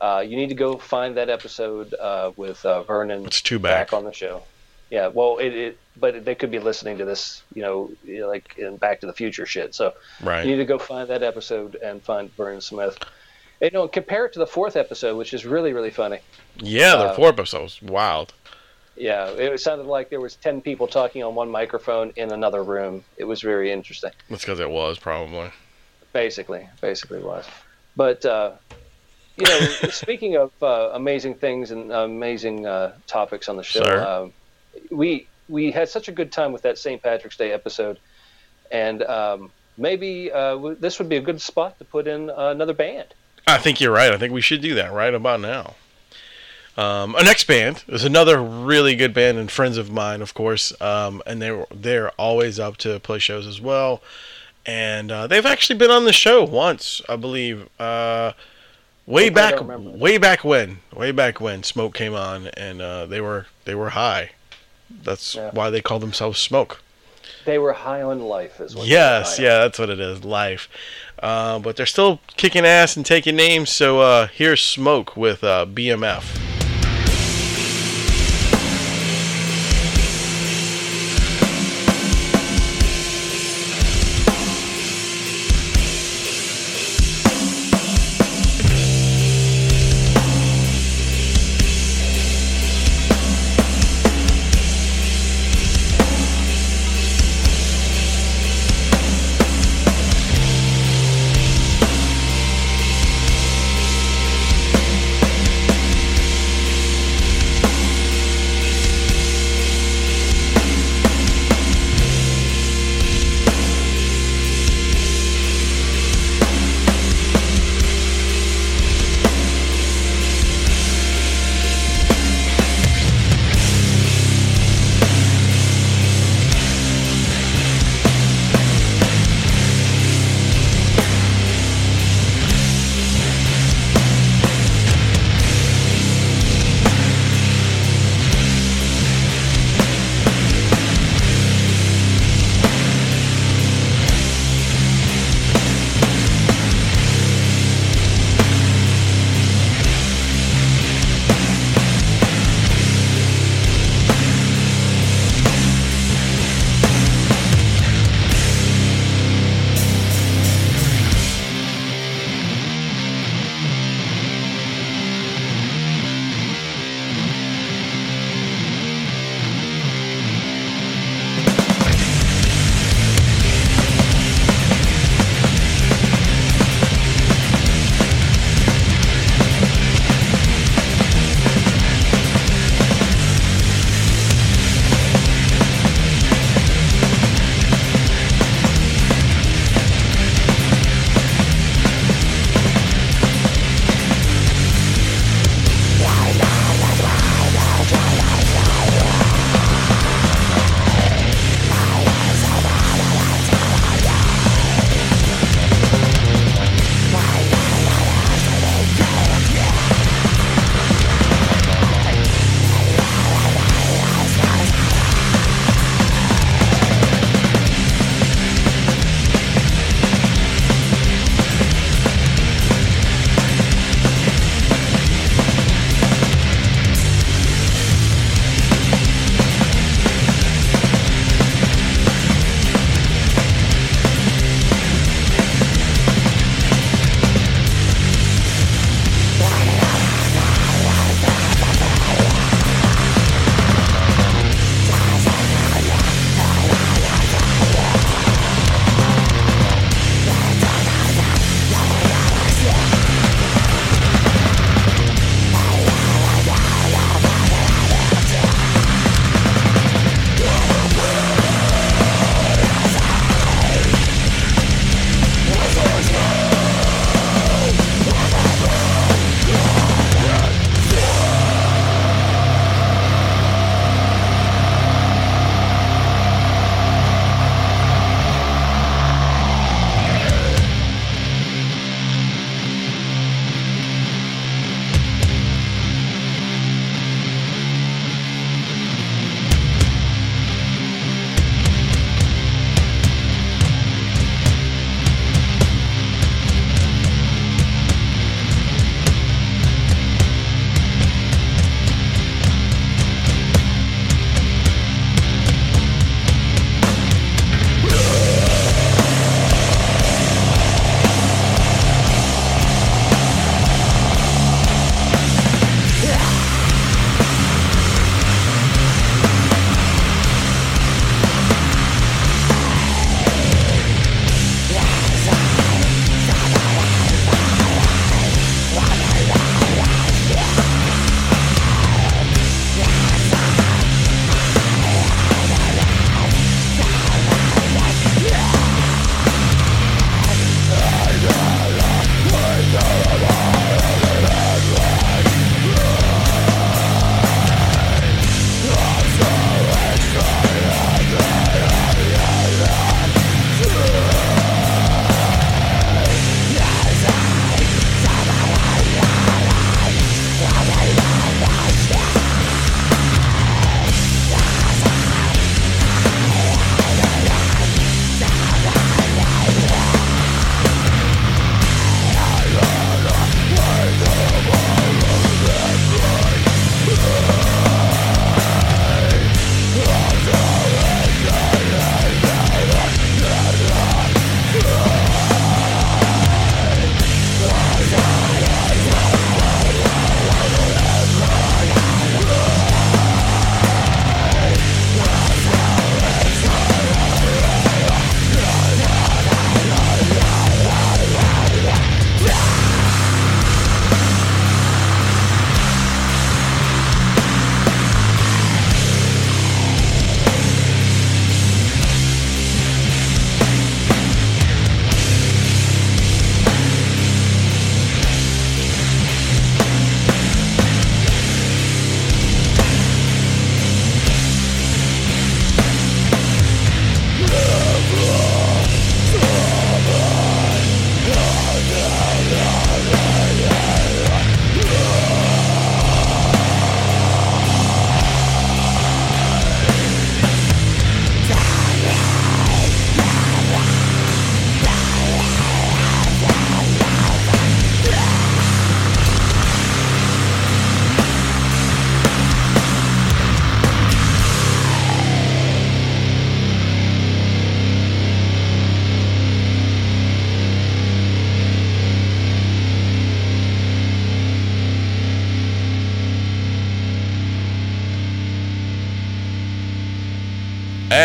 uh, 0.00 0.22
you 0.26 0.36
need 0.36 0.48
to 0.48 0.54
go 0.54 0.76
find 0.76 1.16
that 1.16 1.30
episode 1.30 1.94
uh, 1.94 2.32
with 2.36 2.64
uh, 2.66 2.82
Vernon 2.82 3.24
It's 3.26 3.40
two 3.40 3.58
back 3.58 3.90
back. 3.90 3.92
on 3.96 4.04
the 4.04 4.12
show. 4.12 4.42
Yeah, 4.90 5.06
well, 5.08 5.38
it, 5.38 5.50
it 5.54 5.78
but 6.00 6.24
they 6.24 6.34
could 6.34 6.50
be 6.50 6.58
listening 6.58 6.98
to 6.98 7.04
this, 7.04 7.42
you 7.54 7.62
know, 7.62 7.90
like 8.26 8.56
in 8.58 8.76
Back 8.76 9.00
to 9.00 9.06
the 9.06 9.12
Future 9.12 9.46
shit. 9.46 9.74
So 9.74 9.92
Right. 10.22 10.44
you 10.44 10.52
need 10.52 10.58
to 10.58 10.64
go 10.64 10.78
find 10.78 11.08
that 11.08 11.22
episode 11.22 11.76
and 11.76 12.02
find 12.02 12.34
Vernon 12.36 12.60
Smith. 12.60 12.98
And, 13.60 13.70
you 13.72 13.78
know, 13.78 13.88
compare 13.88 14.24
it 14.26 14.32
to 14.32 14.38
the 14.38 14.46
fourth 14.46 14.76
episode, 14.76 15.16
which 15.16 15.34
is 15.34 15.44
really 15.44 15.72
really 15.72 15.90
funny. 15.90 16.20
Yeah, 16.56 16.96
the 16.96 17.04
uh, 17.10 17.14
four 17.14 17.28
episodes. 17.28 17.80
Wild. 17.82 18.32
Yeah, 18.96 19.28
it 19.30 19.60
sounded 19.60 19.86
like 19.86 20.10
there 20.10 20.20
was 20.20 20.36
ten 20.36 20.60
people 20.60 20.86
talking 20.86 21.22
on 21.22 21.34
one 21.34 21.50
microphone 21.50 22.12
in 22.16 22.32
another 22.32 22.62
room. 22.62 23.04
It 23.16 23.24
was 23.24 23.40
very 23.40 23.70
interesting. 23.70 24.10
That's 24.28 24.42
because 24.42 24.60
it 24.60 24.70
was 24.70 24.98
probably. 24.98 25.50
Basically, 26.12 26.68
basically 26.80 27.20
was. 27.20 27.46
But 27.96 28.24
uh, 28.26 28.52
you 29.36 29.46
know, 29.46 29.60
speaking 29.90 30.36
of 30.36 30.50
uh, 30.62 30.90
amazing 30.94 31.34
things 31.34 31.70
and 31.70 31.92
amazing 31.92 32.66
uh, 32.66 32.92
topics 33.06 33.48
on 33.48 33.56
the 33.56 33.62
show, 33.62 34.24
um, 34.24 34.32
we 34.90 35.26
we 35.50 35.70
had 35.70 35.88
such 35.88 36.08
a 36.08 36.12
good 36.12 36.32
time 36.32 36.52
with 36.52 36.62
that 36.62 36.78
St. 36.78 37.02
Patrick's 37.02 37.36
Day 37.36 37.52
episode, 37.52 37.98
and 38.70 39.02
um, 39.02 39.50
maybe 39.76 40.30
uh, 40.30 40.52
w- 40.52 40.76
this 40.78 40.98
would 40.98 41.08
be 41.08 41.16
a 41.16 41.20
good 41.20 41.40
spot 41.40 41.78
to 41.78 41.84
put 41.84 42.06
in 42.06 42.30
uh, 42.30 42.34
another 42.48 42.74
band. 42.74 43.08
I 43.46 43.58
think 43.58 43.80
you're 43.80 43.92
right. 43.92 44.12
I 44.12 44.18
think 44.18 44.32
we 44.32 44.40
should 44.40 44.62
do 44.62 44.74
that 44.76 44.92
right 44.92 45.12
about 45.12 45.40
now. 45.40 45.74
Um, 46.76 47.16
our 47.16 47.24
next 47.24 47.44
band 47.44 47.84
is 47.88 48.04
another 48.04 48.40
really 48.40 48.94
good 48.94 49.12
band 49.12 49.38
and 49.38 49.50
friends 49.50 49.76
of 49.76 49.90
mine, 49.90 50.22
of 50.22 50.34
course, 50.34 50.72
um, 50.80 51.22
and 51.26 51.42
they're 51.42 51.66
they're 51.74 52.10
always 52.12 52.60
up 52.60 52.76
to 52.78 53.00
play 53.00 53.18
shows 53.18 53.46
as 53.46 53.60
well. 53.60 54.00
And 54.64 55.10
uh, 55.10 55.26
they've 55.26 55.44
actually 55.44 55.78
been 55.78 55.90
on 55.90 56.04
the 56.04 56.12
show 56.12 56.44
once, 56.44 57.02
I 57.08 57.16
believe, 57.16 57.68
uh, 57.80 58.32
way 59.06 59.26
I 59.26 59.30
back, 59.30 59.60
way 59.60 60.18
back 60.18 60.44
when, 60.44 60.78
way 60.94 61.12
back 61.12 61.40
when 61.40 61.62
Smoke 61.62 61.94
came 61.94 62.14
on, 62.14 62.46
and 62.48 62.80
uh, 62.80 63.06
they 63.06 63.20
were 63.20 63.46
they 63.64 63.74
were 63.74 63.90
high. 63.90 64.30
That's 65.02 65.34
Yeah. 65.34 65.50
why 65.52 65.70
they 65.70 65.80
call 65.80 65.98
themselves 65.98 66.38
Smoke. 66.38 66.82
They 67.46 67.58
were 67.58 67.72
high 67.72 68.02
on 68.02 68.20
life, 68.20 68.60
as 68.60 68.74
well. 68.74 68.84
Yes, 68.84 69.38
yeah, 69.38 69.58
that's 69.60 69.78
what 69.78 69.88
it 69.88 69.98
is, 70.00 70.24
life. 70.24 70.68
Uh, 71.22 71.58
but 71.58 71.76
they're 71.76 71.86
still 71.86 72.20
kicking 72.36 72.66
ass 72.66 72.96
and 72.96 73.04
taking 73.06 73.34
names. 73.36 73.70
So 73.70 74.00
uh, 74.00 74.26
here's 74.28 74.62
Smoke 74.62 75.16
with 75.16 75.42
uh, 75.42 75.64
BMF. 75.66 76.49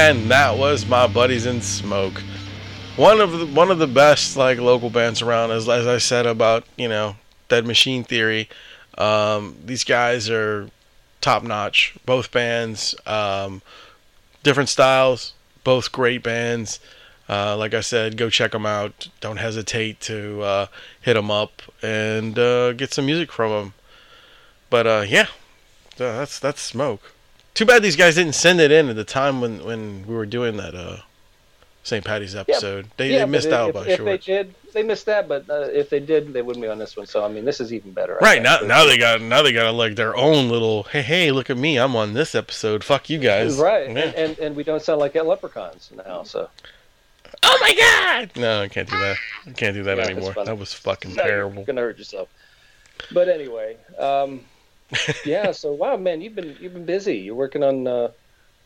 And 0.06 0.30
that 0.30 0.56
was 0.56 0.86
my 0.86 1.08
buddies 1.08 1.47
in 1.47 1.60
smoke. 1.62 2.22
One 2.95 3.20
of 3.20 3.32
the 3.32 3.47
one 3.47 3.72
of 3.72 3.80
the 3.80 3.88
best 3.88 4.38
like 4.38 4.60
local 4.60 4.91
bands 4.91 5.24
around, 5.24 5.49
as 5.49 5.68
as 5.68 5.88
I 5.88 5.97
said 5.97 6.28
about 6.28 6.64
you 6.78 6.88
know 6.88 7.16
Dead 7.49 7.66
Machine 7.66 8.03
Theory. 8.03 8.47
Um, 8.99 9.58
these 9.66 9.84
guys 9.84 10.30
are 10.30 10.70
top 11.22 11.41
notch. 11.41 11.95
Both 12.06 12.32
bands, 12.32 12.93
um, 13.08 13.64
different 14.43 14.70
styles, 14.70 15.34
both 15.64 15.91
great 15.91 16.22
bands. 16.22 16.80
Uh, 17.28 17.58
like 17.58 17.74
I 17.74 17.82
said, 17.82 18.16
go 18.16 18.30
check 18.30 18.51
them 18.51 18.68
out. 18.68 19.08
Don't 19.22 19.38
hesitate 19.38 19.99
to 20.01 20.43
uh, 20.43 20.66
hit 21.01 21.16
them 21.16 21.32
up 21.32 21.64
and 21.82 22.38
uh, 22.38 22.74
get 22.74 22.93
some 22.93 23.08
music 23.08 23.32
from 23.32 23.49
them. 23.51 23.74
But 24.70 24.86
uh, 24.86 25.06
yeah, 25.08 25.28
that's 25.97 26.38
that's 26.38 26.62
smoke. 26.62 27.14
Too 27.56 27.66
bad 27.66 27.82
these 27.82 27.95
guys 27.95 28.16
didn't 28.16 28.36
send 28.36 28.60
it 28.60 28.70
in 28.72 28.89
at 28.89 28.95
the 28.95 29.03
time 29.03 29.41
when, 29.41 29.64
when 29.64 30.06
we 30.06 30.14
were 30.14 30.26
doing 30.26 30.58
that 30.58 30.76
uh, 30.76 30.97
St. 31.84 32.03
Patty's 32.03 32.36
episode. 32.36 32.88
they, 32.97 33.12
yeah, 33.14 33.20
they 33.20 33.26
missed 33.26 33.47
out 33.47 33.70
if, 33.70 33.76
by 33.76 33.86
if 33.88 33.95
sure. 33.97 34.06
they 34.06 34.18
did, 34.18 34.53
they 34.74 34.84
missed 34.84 35.06
that. 35.06 35.28
But 35.30 35.49
uh, 35.49 35.70
if 35.72 35.89
they 35.89 35.99
did, 36.01 36.34
they 36.34 36.41
wouldn't 36.41 36.62
be 36.62 36.68
on 36.68 36.80
this 36.80 36.97
one. 36.97 37.06
So 37.06 37.24
I 37.24 37.30
mean, 37.30 37.45
this 37.45 37.62
is 37.62 37.72
even 37.72 37.91
better. 37.93 38.18
Right 38.22 38.41
now, 38.41 38.60
now 38.60 38.86
they 38.86 38.97
got 38.97 39.22
now 39.22 39.41
they 39.41 39.53
got 39.53 39.74
like 39.74 39.95
their 39.95 40.16
own 40.18 40.49
little 40.49 40.84
hey 40.84 41.01
hey 41.01 41.32
look 41.32 41.49
at 41.49 41.58
me 41.58 41.78
I'm 41.78 41.95
on 41.95 42.14
this 42.14 42.36
episode 42.36 42.84
fuck 42.84 43.10
you 43.10 43.20
guys 43.20 43.58
Right, 43.58 43.89
Yeah. 43.89 43.99
and, 43.99 44.16
and 44.16 44.39
and 44.39 44.56
we 44.56 44.64
don't 44.64 44.82
sound 44.82 44.99
like 44.99 45.16
leprechauns 45.16 45.91
now. 46.06 46.24
So 46.24 46.49
oh 47.43 47.58
my 47.62 47.74
god 47.74 48.32
no 48.36 48.62
I 48.64 48.68
can't 48.68 48.89
do 48.89 48.97
that 48.97 49.18
I 49.45 49.51
can't 49.51 49.76
do 49.76 49.84
that 49.84 49.97
Yeah, 49.97 50.06
anymore 50.06 50.34
that 50.43 50.58
was 50.58 50.74
fucking 50.74 51.16
No, 51.16 51.24
you're 51.24 51.32
terrible 51.32 51.64
gonna 51.64 51.82
hurt 51.82 51.97
yourself. 51.97 52.30
But 53.12 53.30
anyway, 53.30 53.78
um, 53.99 54.41
yeah. 55.26 55.52
So 55.52 55.74
wow, 55.74 55.98
man, 55.98 56.22
you've 56.22 56.36
been 56.36 56.56
you've 56.60 56.74
been 56.74 56.86
busy. 56.86 57.18
You're 57.18 57.36
working 57.36 57.64
on, 57.64 57.88
uh, 57.88 58.10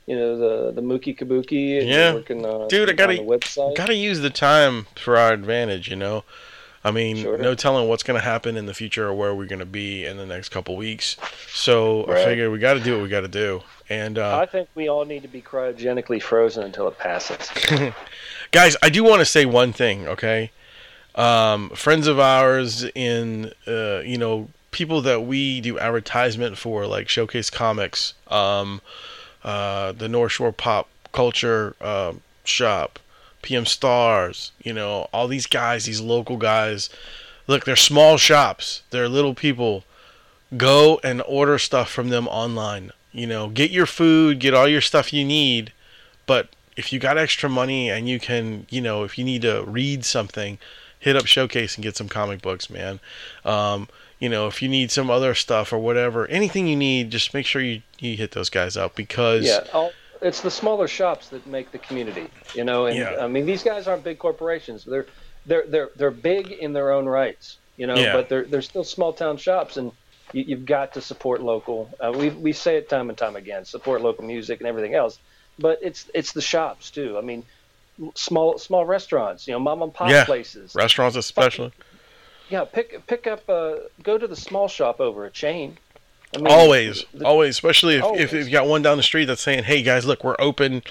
you 0.05 0.15
know, 0.15 0.37
the 0.37 0.71
the 0.71 0.81
Mookie 0.81 1.17
Kabuki. 1.17 1.79
And 1.79 1.87
Yeah. 1.89 2.07
You're 2.07 2.13
working 2.15 2.45
on, 2.45 2.67
Dude, 2.67 2.89
I 2.89 2.93
gotta- 2.93 3.17
website. 3.19 3.75
Gotta 3.75 3.95
use 3.95 4.19
the 4.19 4.29
time 4.29 4.87
for 4.95 5.17
our 5.17 5.31
advantage, 5.33 5.89
you 5.89 5.95
know. 5.95 6.23
I 6.81 6.91
mean, 6.91 7.17
Sure. 7.17 7.37
no 7.37 7.55
telling 7.55 7.89
what's 7.89 8.03
gonna 8.03 8.21
happen 8.21 8.55
in 8.55 8.65
the 8.65 8.73
future 8.73 9.07
or 9.07 9.13
where 9.13 9.35
we're 9.35 9.47
gonna 9.47 9.65
be 9.65 10.05
in 10.05 10.15
the 10.17 10.25
next 10.25 10.49
couple 10.49 10.77
weeks. 10.77 11.17
So 11.53 12.05
I 12.09 12.23
figure 12.23 12.49
we 12.49 12.59
got 12.59 12.75
to 12.75 12.79
do 12.79 12.93
what 12.93 13.03
we 13.03 13.09
got 13.09 13.21
to 13.21 13.27
do. 13.27 13.63
And 13.89 14.17
uh, 14.17 14.37
I 14.37 14.45
think 14.45 14.69
we 14.75 14.87
all 14.87 15.03
need 15.03 15.23
to 15.23 15.27
be 15.27 15.41
cryogenically 15.41 16.21
frozen 16.21 16.63
until 16.63 16.87
it 16.87 16.97
passes. 16.97 17.49
guys, 18.51 18.77
I 18.81 18.89
do 18.89 19.03
want 19.03 19.19
to 19.19 19.25
say 19.25 19.45
one 19.45 19.73
thing, 19.73 20.07
okay? 20.07 20.51
Um, 21.15 21.71
friends 21.71 22.07
of 22.07 22.17
ours 22.19 22.85
in, 22.95 23.51
uh, 23.67 23.99
you 24.05 24.17
know, 24.17 24.47
people 24.71 25.01
that 25.01 25.23
we 25.23 25.61
do 25.61 25.79
advertisement 25.79 26.57
for, 26.57 26.85
like 26.85 27.09
Showcase 27.09 27.49
Comics, 27.49 28.13
um, 28.27 28.81
uh, 29.43 29.91
the 29.91 30.09
North 30.09 30.33
Shore 30.33 30.51
Pop 30.51 30.87
Culture 31.11 31.75
uh, 31.81 32.13
Shop, 32.43 32.99
PM 33.41 33.65
Stars, 33.65 34.51
you 34.61 34.73
know, 34.73 35.07
all 35.13 35.27
these 35.27 35.47
guys, 35.47 35.85
these 35.85 36.01
local 36.01 36.37
guys. 36.37 36.89
Look, 37.47 37.65
they're 37.65 37.75
small 37.75 38.17
shops. 38.17 38.83
They're 38.91 39.09
little 39.09 39.33
people. 39.33 39.83
Go 40.55 40.99
and 41.03 41.21
order 41.27 41.57
stuff 41.57 41.89
from 41.89 42.09
them 42.09 42.27
online. 42.27 42.91
You 43.11 43.25
know, 43.25 43.49
get 43.49 43.71
your 43.71 43.87
food, 43.87 44.39
get 44.39 44.53
all 44.53 44.67
your 44.67 44.81
stuff 44.81 45.11
you 45.11 45.25
need, 45.25 45.73
but 46.27 46.49
if 46.77 46.93
you 46.93 46.99
got 46.99 47.17
extra 47.17 47.49
money 47.49 47.89
and 47.89 48.07
you 48.07 48.19
can, 48.19 48.67
you 48.69 48.81
know, 48.81 49.03
if 49.03 49.17
you 49.17 49.23
need 49.23 49.41
to 49.41 49.63
read 49.65 50.05
something, 50.05 50.59
hit 50.99 51.15
up 51.15 51.25
Showcase 51.25 51.75
and 51.75 51.83
get 51.83 51.97
some 51.97 52.07
comic 52.07 52.41
books, 52.41 52.69
man. 52.69 52.99
Um, 53.43 53.89
you 54.19 54.29
know, 54.29 54.47
if 54.47 54.61
you 54.61 54.69
need 54.69 54.91
some 54.91 55.09
other 55.09 55.33
stuff 55.33 55.71
or 55.73 55.77
whatever, 55.79 56.27
anything 56.27 56.67
you 56.67 56.75
need, 56.75 57.09
just 57.09 57.33
make 57.33 57.45
sure 57.45 57.61
you, 57.61 57.81
you 57.99 58.15
hit 58.17 58.31
those 58.31 58.49
guys 58.49 58.75
up 58.77 58.95
because 58.95 59.45
yeah, 59.45 59.63
all, 59.73 59.91
it's 60.21 60.41
the 60.41 60.51
smaller 60.51 60.87
shops 60.87 61.29
that 61.29 61.47
make 61.47 61.71
the 61.71 61.77
community. 61.79 62.27
You 62.53 62.63
know, 62.65 62.85
and 62.85 62.97
Yeah. 62.97 63.17
I 63.23 63.27
mean, 63.27 63.45
these 63.45 63.63
guys 63.63 63.87
aren't 63.87 64.03
big 64.03 64.19
corporations. 64.19 64.83
They're 64.85 65.05
they're 65.45 65.65
they're 65.67 65.89
they're 65.95 66.11
big 66.11 66.51
in 66.51 66.73
their 66.73 66.91
own 66.91 67.05
rights. 67.05 67.57
You 67.77 67.87
know, 67.87 67.95
Yeah. 67.95 68.13
but 68.13 68.27
they're 68.29 68.43
they're 68.43 68.61
still 68.61 68.83
small 68.83 69.13
town 69.13 69.37
shops, 69.37 69.77
and 69.77 69.91
you, 70.33 70.43
you've 70.47 70.65
got 70.65 70.93
to 70.95 71.01
support 71.01 71.41
local. 71.41 71.89
Uh, 71.99 72.11
we 72.13 72.29
we 72.29 72.51
say 72.51 72.75
it 72.75 72.89
time 72.89 73.07
and 73.09 73.17
time 73.17 73.37
again: 73.37 73.63
support 73.63 74.01
local 74.01 74.25
music 74.25 74.59
and 74.59 74.67
everything 74.67 74.95
else. 74.95 75.17
But 75.57 75.79
it's 75.81 76.09
it's 76.13 76.33
the 76.33 76.41
shops 76.41 76.91
too. 76.91 77.17
I 77.17 77.21
mean, 77.21 77.43
small 78.15 78.57
small 78.57 78.85
restaurants. 78.85 79.47
You 79.47 79.53
know, 79.53 79.59
mom 79.59 79.81
and 79.81 79.93
pop 79.93 80.09
Yeah. 80.09 80.25
places. 80.25 80.75
restaurants 80.75 81.15
especially. 81.15 81.71
Yeah, 82.49 82.65
pick 82.65 83.05
pick 83.07 83.27
up. 83.27 83.47
Uh, 83.49 83.75
go 84.03 84.17
to 84.17 84.27
the 84.27 84.35
small 84.35 84.67
shop 84.67 84.99
over 84.99 85.25
a 85.25 85.29
chain. 85.31 85.77
I 86.35 86.37
mean, 86.39 86.47
always, 86.47 87.05
the- 87.13 87.25
always, 87.25 87.49
especially 87.55 87.95
if, 87.95 87.99
if, 87.99 88.05
Always. 88.05 88.33
if 88.33 88.45
you 88.45 88.51
got 88.51 88.67
one 88.67 88.81
down 88.81 88.97
the 88.97 89.03
street 89.03 89.25
that's 89.25 89.41
saying, 89.41 89.63
"Hey 89.63 89.81
guys, 89.81 90.05
look, 90.05 90.23
we're 90.23 90.35
open 90.39 90.83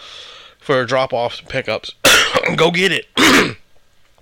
for 0.58 0.84
drop 0.84 1.12
offs 1.12 1.40
and 1.40 1.48
pickups. 1.48 1.92
Go 2.56 2.70
get 2.70 2.92
it." 2.92 3.06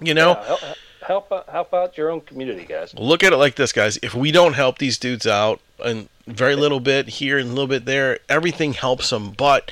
you 0.00 0.14
know, 0.14 0.32
yeah, 0.32 0.44
help, 0.44 0.60
help 1.06 1.32
out, 1.32 1.48
help 1.48 1.74
out 1.74 1.96
your 1.96 2.10
own 2.10 2.20
community, 2.22 2.64
guys. 2.64 2.92
look 2.94 3.22
at 3.22 3.32
it 3.32 3.36
like 3.36 3.54
this, 3.56 3.72
guys. 3.72 3.98
If 4.02 4.14
we 4.14 4.30
don't 4.30 4.52
help 4.54 4.78
these 4.78 4.98
dudes 4.98 5.26
out, 5.26 5.60
and 5.82 6.08
very 6.26 6.56
little 6.56 6.80
bit 6.80 7.08
here 7.08 7.38
and 7.38 7.48
a 7.48 7.52
little 7.52 7.68
bit 7.68 7.84
there, 7.84 8.18
everything 8.28 8.72
helps 8.74 9.10
them. 9.10 9.30
But 9.30 9.70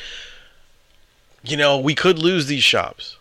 you 1.42 1.56
know, 1.56 1.78
we 1.78 1.94
could 1.94 2.18
lose 2.18 2.46
these 2.46 2.64
shops. 2.64 3.16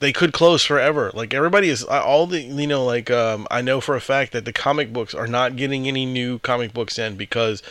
They 0.00 0.12
could 0.12 0.32
close 0.32 0.64
forever. 0.64 1.10
Like 1.12 1.34
everybody 1.34 1.68
is 1.68 1.82
all 1.82 2.26
the 2.26 2.40
you 2.40 2.66
know, 2.66 2.84
like 2.84 3.10
um, 3.10 3.46
I 3.50 3.62
know 3.62 3.80
for 3.80 3.96
a 3.96 4.00
fact 4.00 4.32
that 4.32 4.44
the 4.44 4.52
comic 4.52 4.92
books 4.92 5.14
are 5.14 5.26
not 5.26 5.56
getting 5.56 5.88
any 5.88 6.06
new 6.06 6.38
comic 6.38 6.72
books 6.72 6.98
in 6.98 7.16
because 7.16 7.62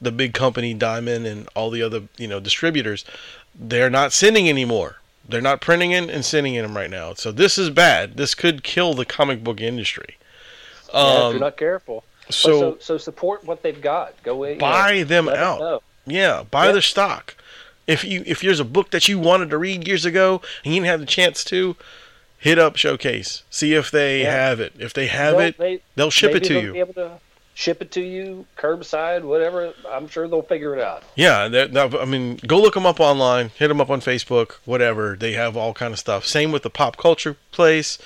the 0.00 0.12
big 0.12 0.34
company 0.34 0.74
Diamond 0.74 1.26
and 1.26 1.48
all 1.54 1.70
the 1.70 1.82
other 1.82 2.02
you 2.18 2.28
know 2.28 2.40
distributors, 2.40 3.04
they're 3.54 3.90
not 3.90 4.12
sending 4.12 4.48
anymore. 4.48 4.96
They're 5.26 5.40
not 5.40 5.60
printing 5.60 5.92
in 5.92 6.10
and 6.10 6.24
sending 6.24 6.56
in 6.56 6.62
them 6.62 6.76
right 6.76 6.90
now. 6.90 7.14
So 7.14 7.32
this 7.32 7.56
is 7.56 7.70
bad. 7.70 8.16
This 8.16 8.34
could 8.34 8.62
kill 8.64 8.92
the 8.92 9.04
comic 9.04 9.42
book 9.42 9.60
industry. 9.60 10.16
Yeah, 10.92 11.00
if 11.00 11.22
Um, 11.22 11.32
you're 11.32 11.40
not 11.40 11.56
careful. 11.56 12.04
So, 12.28 12.60
so, 12.60 12.76
so 12.80 12.98
support 12.98 13.44
what 13.44 13.62
they've 13.62 13.80
got. 13.80 14.20
Go 14.22 14.44
in, 14.44 14.58
buy 14.58 14.98
know, 14.98 15.04
them 15.04 15.28
out. 15.28 15.82
Yeah, 16.06 16.42
buy 16.50 16.66
Yeah. 16.66 16.72
their 16.72 16.82
stock. 16.82 17.36
If 17.86 18.04
you 18.04 18.22
if 18.26 18.40
there's 18.40 18.60
a 18.60 18.64
book 18.64 18.90
that 18.90 19.08
you 19.08 19.18
wanted 19.18 19.50
to 19.50 19.58
read 19.58 19.86
years 19.86 20.04
ago 20.04 20.40
and 20.64 20.72
you 20.74 20.80
didn't 20.80 20.90
have 20.90 21.00
the 21.00 21.06
chance 21.06 21.42
to, 21.44 21.76
hit 22.38 22.58
up 22.58 22.76
Showcase. 22.76 23.42
See 23.50 23.74
if 23.74 23.90
they 23.90 24.22
Yeah. 24.22 24.32
have 24.48 24.60
it. 24.60 24.72
If 24.78 24.92
they 24.92 25.06
have 25.08 25.38
it, 25.40 25.58
they, 25.58 25.80
they'll 25.96 26.10
ship 26.10 26.34
it 26.34 26.44
to 26.44 26.54
they'll 26.54 26.62
you. 26.62 26.72
Be 26.72 26.78
able 26.80 26.94
to 26.94 27.10
ship 27.54 27.82
it 27.82 27.90
to 27.92 28.00
you, 28.00 28.46
curbside, 28.56 29.22
whatever. 29.22 29.74
I'm 29.88 30.08
sure 30.08 30.26
they'll 30.26 30.42
figure 30.42 30.74
it 30.74 30.80
out. 30.82 31.02
Yeah, 31.14 31.68
I 32.00 32.04
mean, 32.04 32.38
go 32.46 32.60
look 32.60 32.74
them 32.74 32.86
up 32.86 32.98
online. 32.98 33.50
Hit 33.58 33.68
them 33.68 33.80
up 33.80 33.90
on 33.90 34.00
Facebook, 34.00 34.52
whatever. 34.64 35.16
They 35.18 35.32
have 35.32 35.56
all 35.56 35.74
kind 35.74 35.92
of 35.92 35.98
stuff. 35.98 36.24
Same 36.26 36.50
with 36.50 36.62
the 36.62 36.70
pop 36.70 36.96
culture 36.96 37.36
place. 37.50 37.98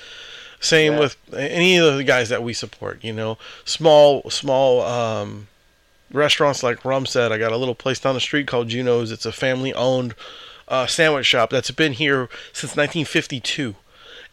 Same 0.59 0.93
Yeah. 0.93 0.99
with 0.99 1.17
any 1.33 1.77
of 1.77 1.95
the 1.97 2.03
guys 2.03 2.29
that 2.29 2.43
we 2.43 2.51
support. 2.53 3.03
You 3.03 3.13
know, 3.13 3.37
small 3.63 4.27
small 4.29 4.81
um, 4.81 5.47
restaurants 6.11 6.63
like 6.63 6.83
Rum 6.85 7.05
said. 7.05 7.31
I 7.31 7.37
got 7.37 7.51
a 7.51 7.57
little 7.57 7.75
place 7.75 7.99
down 7.99 8.13
the 8.15 8.21
street 8.21 8.47
called 8.47 8.69
Juno's. 8.69 9.11
It's 9.11 9.25
a 9.25 9.31
family 9.31 9.73
owned 9.73 10.15
uh, 10.67 10.85
sandwich 10.87 11.25
shop 11.25 11.49
that's 11.49 11.71
been 11.71 11.93
here 11.93 12.29
since 12.53 12.75
1952, 12.75 13.75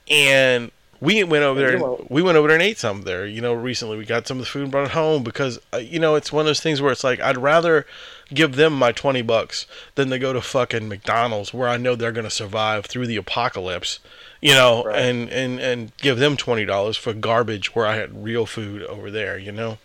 and 0.08 0.70
we 1.00 1.22
went 1.24 1.44
over 1.44 1.60
there. 1.60 1.76
You 1.76 2.06
we 2.08 2.22
went 2.22 2.36
over 2.36 2.48
there 2.48 2.56
and 2.56 2.62
ate 2.62 2.78
some 2.78 3.02
there. 3.02 3.26
You 3.26 3.40
know, 3.40 3.52
recently 3.52 3.96
we 3.98 4.04
got 4.04 4.26
some 4.26 4.38
of 4.38 4.44
the 4.44 4.50
food 4.50 4.62
and 4.62 4.70
brought 4.70 4.86
it 4.86 4.92
home 4.92 5.22
because 5.22 5.60
uh, 5.72 5.78
you 5.78 5.98
know 5.98 6.14
it's 6.14 6.32
one 6.32 6.42
of 6.42 6.46
those 6.46 6.60
things 6.60 6.80
where 6.80 6.92
it's 6.92 7.04
like 7.04 7.20
I'd 7.20 7.36
rather 7.38 7.86
give 8.32 8.56
them 8.56 8.72
my 8.72 8.90
20 8.90 9.20
bucks 9.22 9.66
than 9.96 10.08
to 10.10 10.18
go 10.18 10.32
to 10.32 10.40
fucking 10.40 10.88
McDonald's 10.88 11.52
where 11.52 11.68
I 11.68 11.76
know 11.76 11.94
they're 11.94 12.10
going 12.10 12.24
to 12.24 12.30
survive 12.30 12.86
through 12.86 13.06
the 13.06 13.16
apocalypse, 13.16 13.98
you 14.40 14.54
know, 14.54 14.82
Right. 14.84 14.98
and, 14.98 15.28
and, 15.28 15.60
and 15.60 15.96
give 15.98 16.18
them 16.18 16.36
$20 16.36 16.96
for 16.98 17.12
garbage 17.12 17.74
where 17.74 17.86
I 17.86 17.96
had 17.96 18.24
real 18.24 18.46
food 18.46 18.82
over 18.84 19.10
there, 19.10 19.36
you 19.38 19.52
know? 19.52 19.76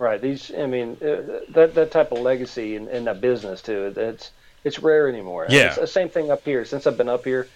Right. 0.00 0.18
These. 0.18 0.50
I 0.56 0.64
mean, 0.64 0.96
uh, 1.02 1.44
that 1.50 1.74
that 1.74 1.90
type 1.90 2.10
of 2.10 2.20
legacy 2.20 2.74
in, 2.74 2.88
in 2.88 3.04
that 3.04 3.20
business 3.20 3.60
too. 3.60 3.92
It's 3.94 4.30
it's 4.64 4.78
rare 4.78 5.10
anymore. 5.10 5.46
Yeah. 5.50 5.66
It's 5.66 5.76
the 5.76 5.86
same 5.86 6.08
thing 6.08 6.30
up 6.30 6.42
here. 6.42 6.64
Since 6.64 6.86
I've 6.86 6.96
been 6.96 7.10
up 7.10 7.22
here, 7.22 7.46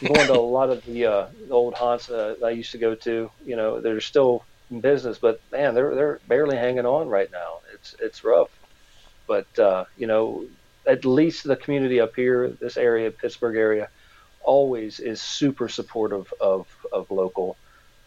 I'm 0.00 0.12
going 0.12 0.28
to 0.28 0.34
a 0.34 0.38
lot 0.38 0.70
of 0.70 0.84
the, 0.84 1.06
uh, 1.06 1.26
old 1.50 1.74
haunts 1.74 2.08
uh, 2.08 2.36
I 2.44 2.50
used 2.50 2.70
to 2.72 2.78
go 2.78 2.94
to. 2.94 3.28
You 3.44 3.56
know, 3.56 3.80
they're 3.80 4.00
still 4.00 4.44
in 4.70 4.80
business, 4.80 5.18
but 5.18 5.40
man, 5.50 5.74
they're 5.74 5.92
they're 5.96 6.20
barely 6.28 6.56
hanging 6.56 6.86
on 6.86 7.08
right 7.08 7.30
now. 7.32 7.58
It's 7.74 7.96
it's 7.98 8.22
rough. 8.22 8.50
But 9.26 9.58
uh, 9.58 9.86
you 9.98 10.06
know, 10.06 10.44
at 10.86 11.04
least 11.04 11.42
the 11.42 11.56
community 11.56 11.98
up 11.98 12.14
here, 12.14 12.50
this 12.50 12.76
area, 12.76 13.10
Pittsburgh 13.10 13.56
area, 13.56 13.88
always 14.44 15.00
is 15.00 15.20
super 15.20 15.68
supportive 15.68 16.32
of 16.40 16.68
of 16.92 17.10
local 17.10 17.56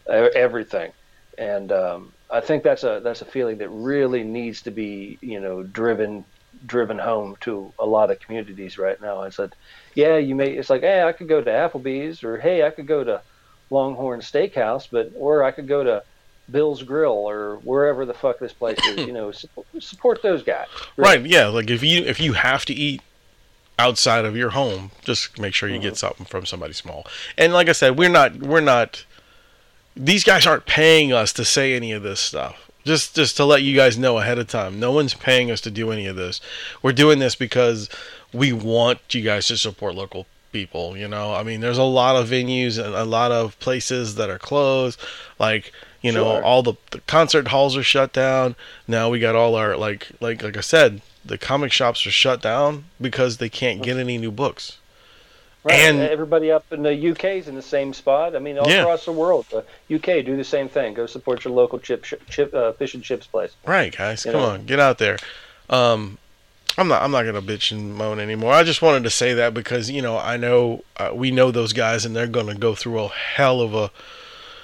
uh, 0.08 0.30
everything, 0.34 0.94
and 1.38 1.70
um, 1.74 2.13
I 2.34 2.42
think 2.42 2.64
that's 2.64 2.84
a 2.84 3.00
that's 3.04 3.22
a 3.22 3.26
feeling 3.26 3.60
that 3.60 3.70
really 3.70 4.24
needs 4.24 4.64
to 4.64 4.72
be 4.72 5.18
you 5.22 5.40
know 5.40 5.64
driven 5.64 6.26
driven 6.66 6.98
home 6.98 7.36
to 7.42 7.72
a 7.80 7.86
lot 7.86 8.10
of 8.12 8.20
communities 8.20 8.78
right 8.78 9.00
now. 9.02 9.20
I 9.20 9.30
said, 9.30 9.56
yeah, 9.96 10.18
you 10.18 10.36
may. 10.36 10.52
It's 10.52 10.70
like, 10.70 10.82
hey, 10.82 11.04
I 11.04 11.12
could 11.12 11.28
go 11.28 11.42
to 11.42 11.50
Applebee's, 11.50 12.24
or 12.24 12.38
hey, 12.38 12.66
I 12.66 12.70
could 12.70 12.88
go 12.88 13.04
to 13.04 13.22
Longhorn 13.70 14.22
Steakhouse, 14.22 14.88
but 14.90 15.12
or 15.16 15.44
I 15.44 15.52
could 15.52 15.68
go 15.68 15.84
to 15.84 16.04
Bill's 16.50 16.84
Grill 16.84 17.12
or 17.12 17.58
wherever 17.58 18.06
the 18.06 18.14
fuck 18.14 18.40
this 18.40 18.54
place 18.54 18.80
is. 18.88 18.98
You 19.08 19.14
know, 19.14 19.32
support, 19.32 19.68
support 19.80 20.22
those 20.22 20.44
guys. 20.44 20.68
Right. 20.98 21.24
Yeah. 21.26 21.48
Like 21.48 21.70
if 21.70 21.84
you, 21.84 22.04
if 22.04 22.20
you 22.20 22.34
have 22.34 22.66
to 22.66 22.74
eat 22.74 23.02
outside 23.78 24.26
of 24.26 24.36
your 24.36 24.52
home, 24.52 24.92
just 25.04 25.40
make 25.40 25.54
sure 25.54 25.68
you 25.70 25.76
mm-hmm. 25.76 25.84
get 25.84 25.98
something 25.98 26.26
from 26.26 26.46
somebody 26.46 26.74
small. 26.74 27.06
And 27.38 27.54
like 27.54 27.70
I 27.70 27.74
said, 27.74 27.98
we're 27.98 28.10
not 28.10 28.38
we're 28.38 28.62
not 28.62 29.06
these 29.96 30.24
guys 30.24 30.46
aren't 30.46 30.66
paying 30.66 31.14
us 31.14 31.34
to 31.34 31.46
say 31.46 31.76
any 31.76 31.92
of 31.92 32.04
this 32.04 32.20
stuff. 32.20 32.70
Just 32.84 33.16
just 33.16 33.38
to 33.38 33.46
let 33.46 33.64
you 33.64 33.76
guys 33.76 33.98
know 33.98 34.18
ahead 34.18 34.40
of 34.40 34.48
time. 34.48 34.80
No 34.80 34.92
one's 34.92 35.14
paying 35.14 35.50
us 35.50 35.62
to 35.62 35.72
do 35.72 35.92
any 35.92 36.06
of 36.06 36.16
this. 36.16 36.42
We're 36.82 36.92
doing 36.92 37.20
this 37.20 37.36
because 37.36 37.90
we 38.34 38.52
want 38.52 39.00
you 39.14 39.22
guys 39.22 39.48
to 39.48 39.58
support 39.58 39.96
local 39.96 40.26
people, 40.52 40.96
you 40.96 41.08
know? 41.08 41.34
I 41.34 41.44
mean, 41.44 41.60
there's 41.60 41.78
a 41.78 41.84
lot 41.84 42.16
of 42.16 42.30
venues 42.30 42.84
and 42.84 42.94
a 42.94 43.04
lot 43.04 43.32
of 43.32 43.60
places 43.60 44.16
that 44.16 44.30
are 44.30 44.40
closed. 44.40 45.00
Like, 45.40 45.74
you 46.02 46.12
know, 46.12 46.42
all 46.42 46.64
the, 46.64 46.74
the 46.92 47.00
concert 47.02 47.48
halls 47.48 47.76
are 47.78 47.84
shut 47.84 48.14
down. 48.14 48.56
Now 48.88 49.10
we 49.10 49.20
got 49.20 49.36
all 49.36 49.56
our 49.56 49.78
like 49.78 50.10
like 50.20 50.44
like 50.44 50.58
I 50.58 50.62
said, 50.62 51.02
the 51.24 51.38
comic 51.38 51.72
shops 51.72 52.06
are 52.06 52.12
shut 52.12 52.42
down 52.42 52.86
because 53.00 53.38
they 53.38 53.50
can't 53.50 53.82
get 53.82 53.98
any 53.98 54.18
new 54.18 54.32
books. 54.32 54.78
Right. 55.64 55.80
And- 55.80 56.00
everybody 56.02 56.52
up 56.52 56.66
in 56.72 56.84
the 56.84 56.94
UK 57.12 57.38
is 57.38 57.48
in 57.48 57.56
the 57.56 57.62
same 57.62 57.94
spot. 57.94 58.36
I 58.36 58.40
mean, 58.40 58.58
all 58.58 58.70
Yeah. 58.70 58.82
across 58.82 59.06
the 59.06 59.12
world, 59.14 59.46
the 59.50 59.64
UK 59.96 60.22
do 60.22 60.36
the 60.36 60.44
same 60.44 60.68
thing. 60.68 60.94
Go 60.94 61.06
support 61.06 61.46
your 61.46 61.54
local 61.54 61.80
chip, 61.80 62.06
chip 62.30 62.54
uh, 62.54 62.74
fish 62.74 62.94
and 62.94 63.04
chips 63.04 63.28
place. 63.28 63.52
Right, 63.66 63.96
guys. 63.96 64.26
You 64.26 64.32
Come 64.34 64.42
know? 64.42 64.48
on, 64.50 64.66
get 64.66 64.80
out 64.80 64.98
there. 64.98 65.18
Um, 65.70 66.18
I'm 66.78 66.88
not. 66.88 67.02
I'm 67.04 67.12
not 67.12 67.24
gonna 67.24 67.42
bitch 67.42 67.72
and 67.72 67.94
moan 67.96 68.20
anymore. 68.20 68.52
I 68.52 68.64
just 68.64 68.82
wanted 68.82 69.04
to 69.04 69.10
say 69.12 69.34
that 69.36 69.54
because 69.54 69.90
you 69.92 70.02
know 70.02 70.18
I 70.18 70.38
know 70.38 70.84
uh, 70.98 71.12
we 71.14 71.30
know 71.32 71.52
those 71.52 71.72
guys 71.72 72.04
and 72.04 72.16
they're 72.16 72.26
gonna 72.28 72.56
go 72.56 72.74
through 72.76 73.00
a 73.00 73.08
hell 73.10 73.62
of 73.62 73.74
a 73.76 73.92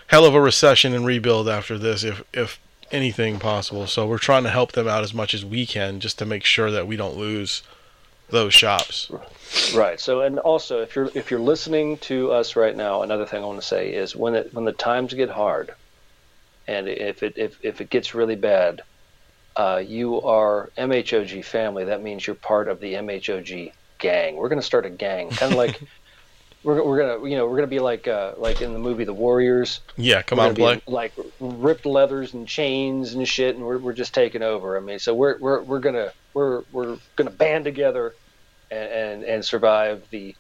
hell 0.08 0.26
of 0.26 0.34
a 0.34 0.42
recession 0.42 0.94
and 0.96 1.06
rebuild 1.06 1.48
after 1.48 1.78
this, 1.78 2.04
if 2.04 2.24
if 2.34 2.60
anything 2.92 3.38
possible. 3.38 3.86
So 3.86 4.08
we're 4.08 4.18
trying 4.18 4.42
to 4.44 4.50
help 4.50 4.72
them 4.72 4.88
out 4.88 5.04
as 5.04 5.14
much 5.14 5.36
as 5.36 5.46
we 5.46 5.68
can, 5.68 6.00
just 6.00 6.18
to 6.20 6.26
make 6.26 6.44
sure 6.44 6.72
that 6.72 6.88
we 6.88 6.96
don't 6.96 7.16
lose 7.16 7.62
those 8.30 8.54
shops. 8.54 9.12
Right. 9.74 10.00
So, 10.00 10.22
and 10.22 10.40
also, 10.40 10.82
if 10.82 10.96
you're 10.96 11.10
if 11.16 11.32
you're 11.32 11.40
listening 11.40 11.98
to 12.00 12.32
us 12.32 12.56
right 12.56 12.76
now, 12.76 13.02
another 13.02 13.26
thing 13.26 13.44
I 13.44 13.46
want 13.46 13.60
to 13.60 13.66
say 13.66 13.94
is 13.94 14.16
when 14.16 14.36
it 14.36 14.54
when 14.54 14.66
the 14.66 14.72
times 14.72 15.14
get 15.14 15.30
hard, 15.30 15.74
and 16.68 16.88
if 16.88 17.24
it 17.24 17.34
if 17.38 17.58
if 17.64 17.82
it 17.82 17.90
gets 17.90 18.14
really 18.14 18.36
bad, 18.36 18.84
uh, 19.56 19.82
you 19.86 20.22
are 20.22 20.70
MHOG 20.78 21.44
family. 21.44 21.86
That 21.86 22.04
means 22.04 22.26
you're 22.28 22.36
part 22.36 22.68
of 22.68 22.80
the 22.80 22.94
MHOG 22.94 23.72
gang. 23.98 24.36
We're 24.36 24.50
going 24.50 24.62
to 24.62 24.66
start 24.66 24.86
a 24.86 24.90
gang, 24.90 25.30
kind 25.30 25.52
of 25.52 25.58
like. 25.58 25.80
We're, 26.62 26.84
we're 26.84 26.98
gonna 26.98 27.26
you 27.26 27.38
know 27.38 27.48
we're 27.48 27.56
gonna 27.56 27.68
be 27.68 27.80
like 27.80 28.06
uh, 28.06 28.34
like 28.36 28.62
in 28.62 28.74
the 28.74 28.80
movie 28.80 29.06
The 29.06 29.14
Warriors. 29.14 29.80
Yeah, 29.96 30.22
come 30.22 30.40
on, 30.40 30.82
like 30.88 31.14
ripped 31.40 31.86
leathers 31.86 32.34
and 32.34 32.46
chains 32.46 33.14
and 33.14 33.26
shit, 33.26 33.56
and 33.56 33.64
we're, 33.64 33.78
we're 33.78 33.94
just 33.94 34.14
taking 34.14 34.42
over. 34.42 34.76
I 34.76 34.82
mean, 34.82 35.00
so 35.00 35.16
we're 35.16 35.38
we're 35.38 35.62
we're 35.62 35.80
gonna 35.80 36.12
we're 36.34 36.64
we're 36.72 36.98
gonna 37.16 37.30
band 37.32 37.66
together 37.66 38.16
and 38.72 38.90
and, 38.92 39.24
and 39.24 39.46
survive 39.46 40.04
the 40.12 40.36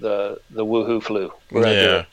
the 0.00 0.40
the 0.50 0.64
woohoo 0.64 1.02
flu. 1.02 1.32
We're 1.50 1.66
Yeah. 1.66 2.04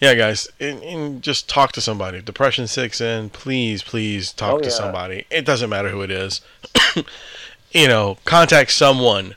Yeah, 0.00 0.14
guys, 0.14 0.48
and, 0.60 0.82
and 0.82 1.22
just 1.22 1.48
talk 1.48 1.72
to 1.72 1.80
somebody. 1.80 2.18
If 2.18 2.24
depression 2.24 2.66
six 2.66 3.00
in, 3.00 3.30
please, 3.30 3.82
please 3.82 4.32
talk 4.32 4.54
Oh, 4.54 4.58
to 4.58 4.64
yeah. 4.64 4.70
somebody. 4.70 5.24
It 5.30 5.46
doesn't 5.46 5.70
matter 5.70 5.88
who 5.88 6.02
it 6.02 6.10
is. 6.10 6.40
you 7.70 7.88
know, 7.88 8.18
contact 8.24 8.72
someone, 8.72 9.36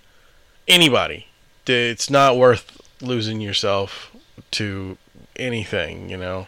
anybody. 0.67 1.27
It's 1.67 2.09
not 2.09 2.37
worth 2.37 2.81
losing 3.01 3.39
yourself 3.39 4.11
to 4.51 4.97
anything. 5.37 6.09
You 6.09 6.17
know, 6.17 6.47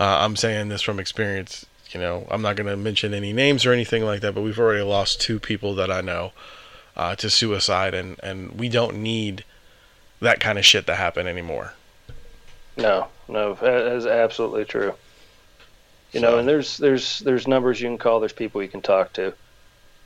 uh, 0.00 0.18
I'm 0.20 0.36
saying 0.36 0.68
this 0.68 0.82
from 0.82 0.98
experience. 0.98 1.64
You 1.90 2.00
know, 2.00 2.26
I'm 2.30 2.42
not 2.42 2.56
going 2.56 2.66
to 2.66 2.76
mention 2.76 3.14
any 3.14 3.32
names 3.32 3.64
or 3.64 3.72
anything 3.72 4.04
like 4.04 4.20
that, 4.20 4.34
but 4.34 4.42
we've 4.42 4.58
already 4.58 4.82
lost 4.82 5.20
two 5.20 5.40
people 5.40 5.74
that 5.76 5.90
I 5.90 6.00
know 6.02 6.32
uh, 6.96 7.14
to 7.16 7.30
suicide, 7.30 7.94
and 7.94 8.18
and 8.22 8.58
we 8.58 8.68
don't 8.68 8.96
need 8.98 9.44
that 10.20 10.40
kind 10.40 10.58
of 10.58 10.66
shit 10.66 10.86
to 10.86 10.96
happen 10.96 11.26
anymore. 11.26 11.72
No, 12.76 13.08
no, 13.28 13.54
that 13.54 13.92
is 13.92 14.06
absolutely 14.06 14.64
true. 14.64 14.94
You 16.12 16.20
know, 16.20 16.38
and 16.38 16.48
there's 16.48 16.76
there's 16.78 17.20
there's 17.20 17.46
numbers 17.46 17.80
you 17.80 17.88
can 17.88 17.98
call. 17.98 18.20
There's 18.20 18.32
people 18.32 18.62
you 18.62 18.68
can 18.68 18.80
talk 18.82 19.12
to, 19.14 19.34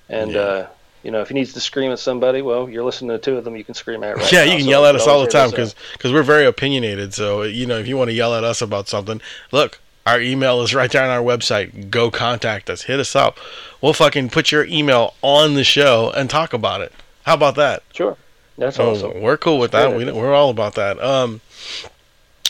and 0.09 0.33
Yeah. 0.33 0.41
uh, 0.41 0.67
you 1.03 1.11
know, 1.11 1.21
if 1.21 1.29
he 1.29 1.35
needs 1.35 1.53
to 1.55 1.61
scream 1.61 1.91
at 1.91 1.99
somebody, 1.99 2.43
well, 2.43 2.69
you're 2.69 2.85
listening 2.85 3.11
to 3.11 3.19
two 3.19 3.37
of 3.37 3.45
them. 3.45 3.57
You 3.57 3.65
can 3.65 3.75
scream 3.75 4.05
at 4.05 4.17
right 4.17 4.33
yeah, 4.33 4.45
now, 4.45 4.53
you 4.53 4.59
can 4.59 4.65
so 4.65 4.71
yell 4.71 4.87
at 4.87 4.95
us 4.95 5.07
all 5.07 5.21
the 5.21 5.29
time 5.29 5.53
us 5.55 5.75
because 5.93 6.13
we're 6.13 6.23
very 6.23 6.47
opinionated. 6.47 7.13
So 7.15 7.43
you 7.43 7.67
know, 7.67 7.79
if 7.79 7.89
you 7.89 7.97
want 7.97 8.09
to 8.09 8.15
yell 8.15 8.35
at 8.35 8.45
us 8.45 8.63
about 8.63 8.89
something, 8.89 9.21
look, 9.51 9.81
our 10.07 10.21
email 10.21 10.63
is 10.63 10.75
right 10.75 10.91
there 10.91 11.05
on 11.05 11.11
our 11.11 11.23
website. 11.23 11.91
Go 11.91 12.11
contact 12.11 12.69
us. 12.71 12.83
Hit 12.83 12.99
us 13.01 13.15
up. 13.15 13.39
We'll 13.81 13.93
fucking 13.93 14.31
put 14.31 14.51
your 14.53 14.65
email 14.65 15.15
on 15.23 15.55
the 15.55 15.65
show 15.65 16.13
and 16.15 16.29
talk 16.29 16.53
about 16.53 16.81
it. 16.81 16.93
How 17.25 17.35
about 17.35 17.55
that? 17.57 17.83
Sure, 17.93 18.17
that's 18.59 18.79
Oh, 18.81 18.93
awesome. 18.93 19.21
we're 19.21 19.37
cool 19.37 19.59
with 19.59 19.71
that. 19.73 19.97
We, 19.97 20.11
we're 20.11 20.35
all 20.35 20.51
about 20.51 20.75
that. 20.75 21.01
Um, 21.03 21.41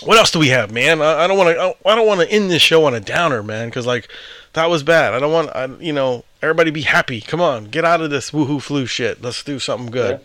what 0.03 0.18
else 0.18 0.30
do 0.30 0.38
we 0.38 0.48
have, 0.48 0.72
man? 0.72 1.00
I, 1.03 1.24
I 1.24 1.26
don't 1.26 1.36
want 1.38 1.55
to. 1.57 1.88
I 1.88 1.94
don't 1.94 2.07
want 2.07 2.20
to 2.22 2.30
end 2.30 2.50
this 2.50 2.62
show 2.62 2.84
on 2.86 2.94
a 2.94 3.00
downer, 3.00 3.42
man, 3.42 3.68
because 3.68 3.86
like 3.86 4.09
that 4.55 4.68
was 4.68 4.82
bad. 4.82 5.14
I 5.14 5.18
don't 5.20 5.32
want. 5.32 5.50
I, 5.55 5.66
you 5.78 5.92
know, 5.92 6.24
everybody 6.42 6.70
be 6.70 6.82
happy. 6.82 7.20
Come 7.20 7.40
on, 7.40 7.66
get 7.66 7.84
out 7.84 8.00
of 8.00 8.11
this 8.11 8.30
woohoo 8.32 8.61
flu 8.61 8.86
shit. 8.86 9.22
Let's 9.22 9.42
do 9.44 9.59
something 9.59 9.90
good. 9.90 10.20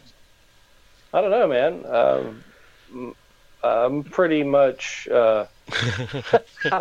I 1.14 1.22
don't 1.22 1.30
know, 1.32 1.48
man. 1.48 1.86
Um, 1.86 3.16
I'm 3.64 4.04
pretty 4.04 4.44
much. 4.44 5.08
Uh, 5.10 5.46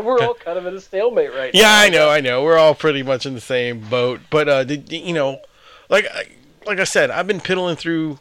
we're 0.02 0.20
all 0.20 0.34
kind 0.34 0.58
of 0.58 0.66
in 0.66 0.74
a 0.74 0.80
stalemate 0.80 1.32
right 1.34 1.52
now. 1.52 1.60
Yeah, 1.60 1.72
I 1.74 1.88
know, 1.88 2.08
I 2.10 2.20
know. 2.20 2.44
We're 2.44 2.58
all 2.58 2.74
pretty 2.74 3.02
much 3.02 3.26
in 3.26 3.34
the 3.34 3.40
same 3.40 3.80
boat. 3.80 4.20
But 4.30 4.48
uh, 4.48 4.64
did, 4.64 4.92
you 4.92 5.12
know, 5.12 5.40
like 5.88 6.06
I- 6.06 6.26
like 6.66 6.80
I 6.80 6.84
said, 6.84 7.12
I've 7.12 7.28
been 7.28 7.40
piddling 7.40 7.76
through 7.76 8.18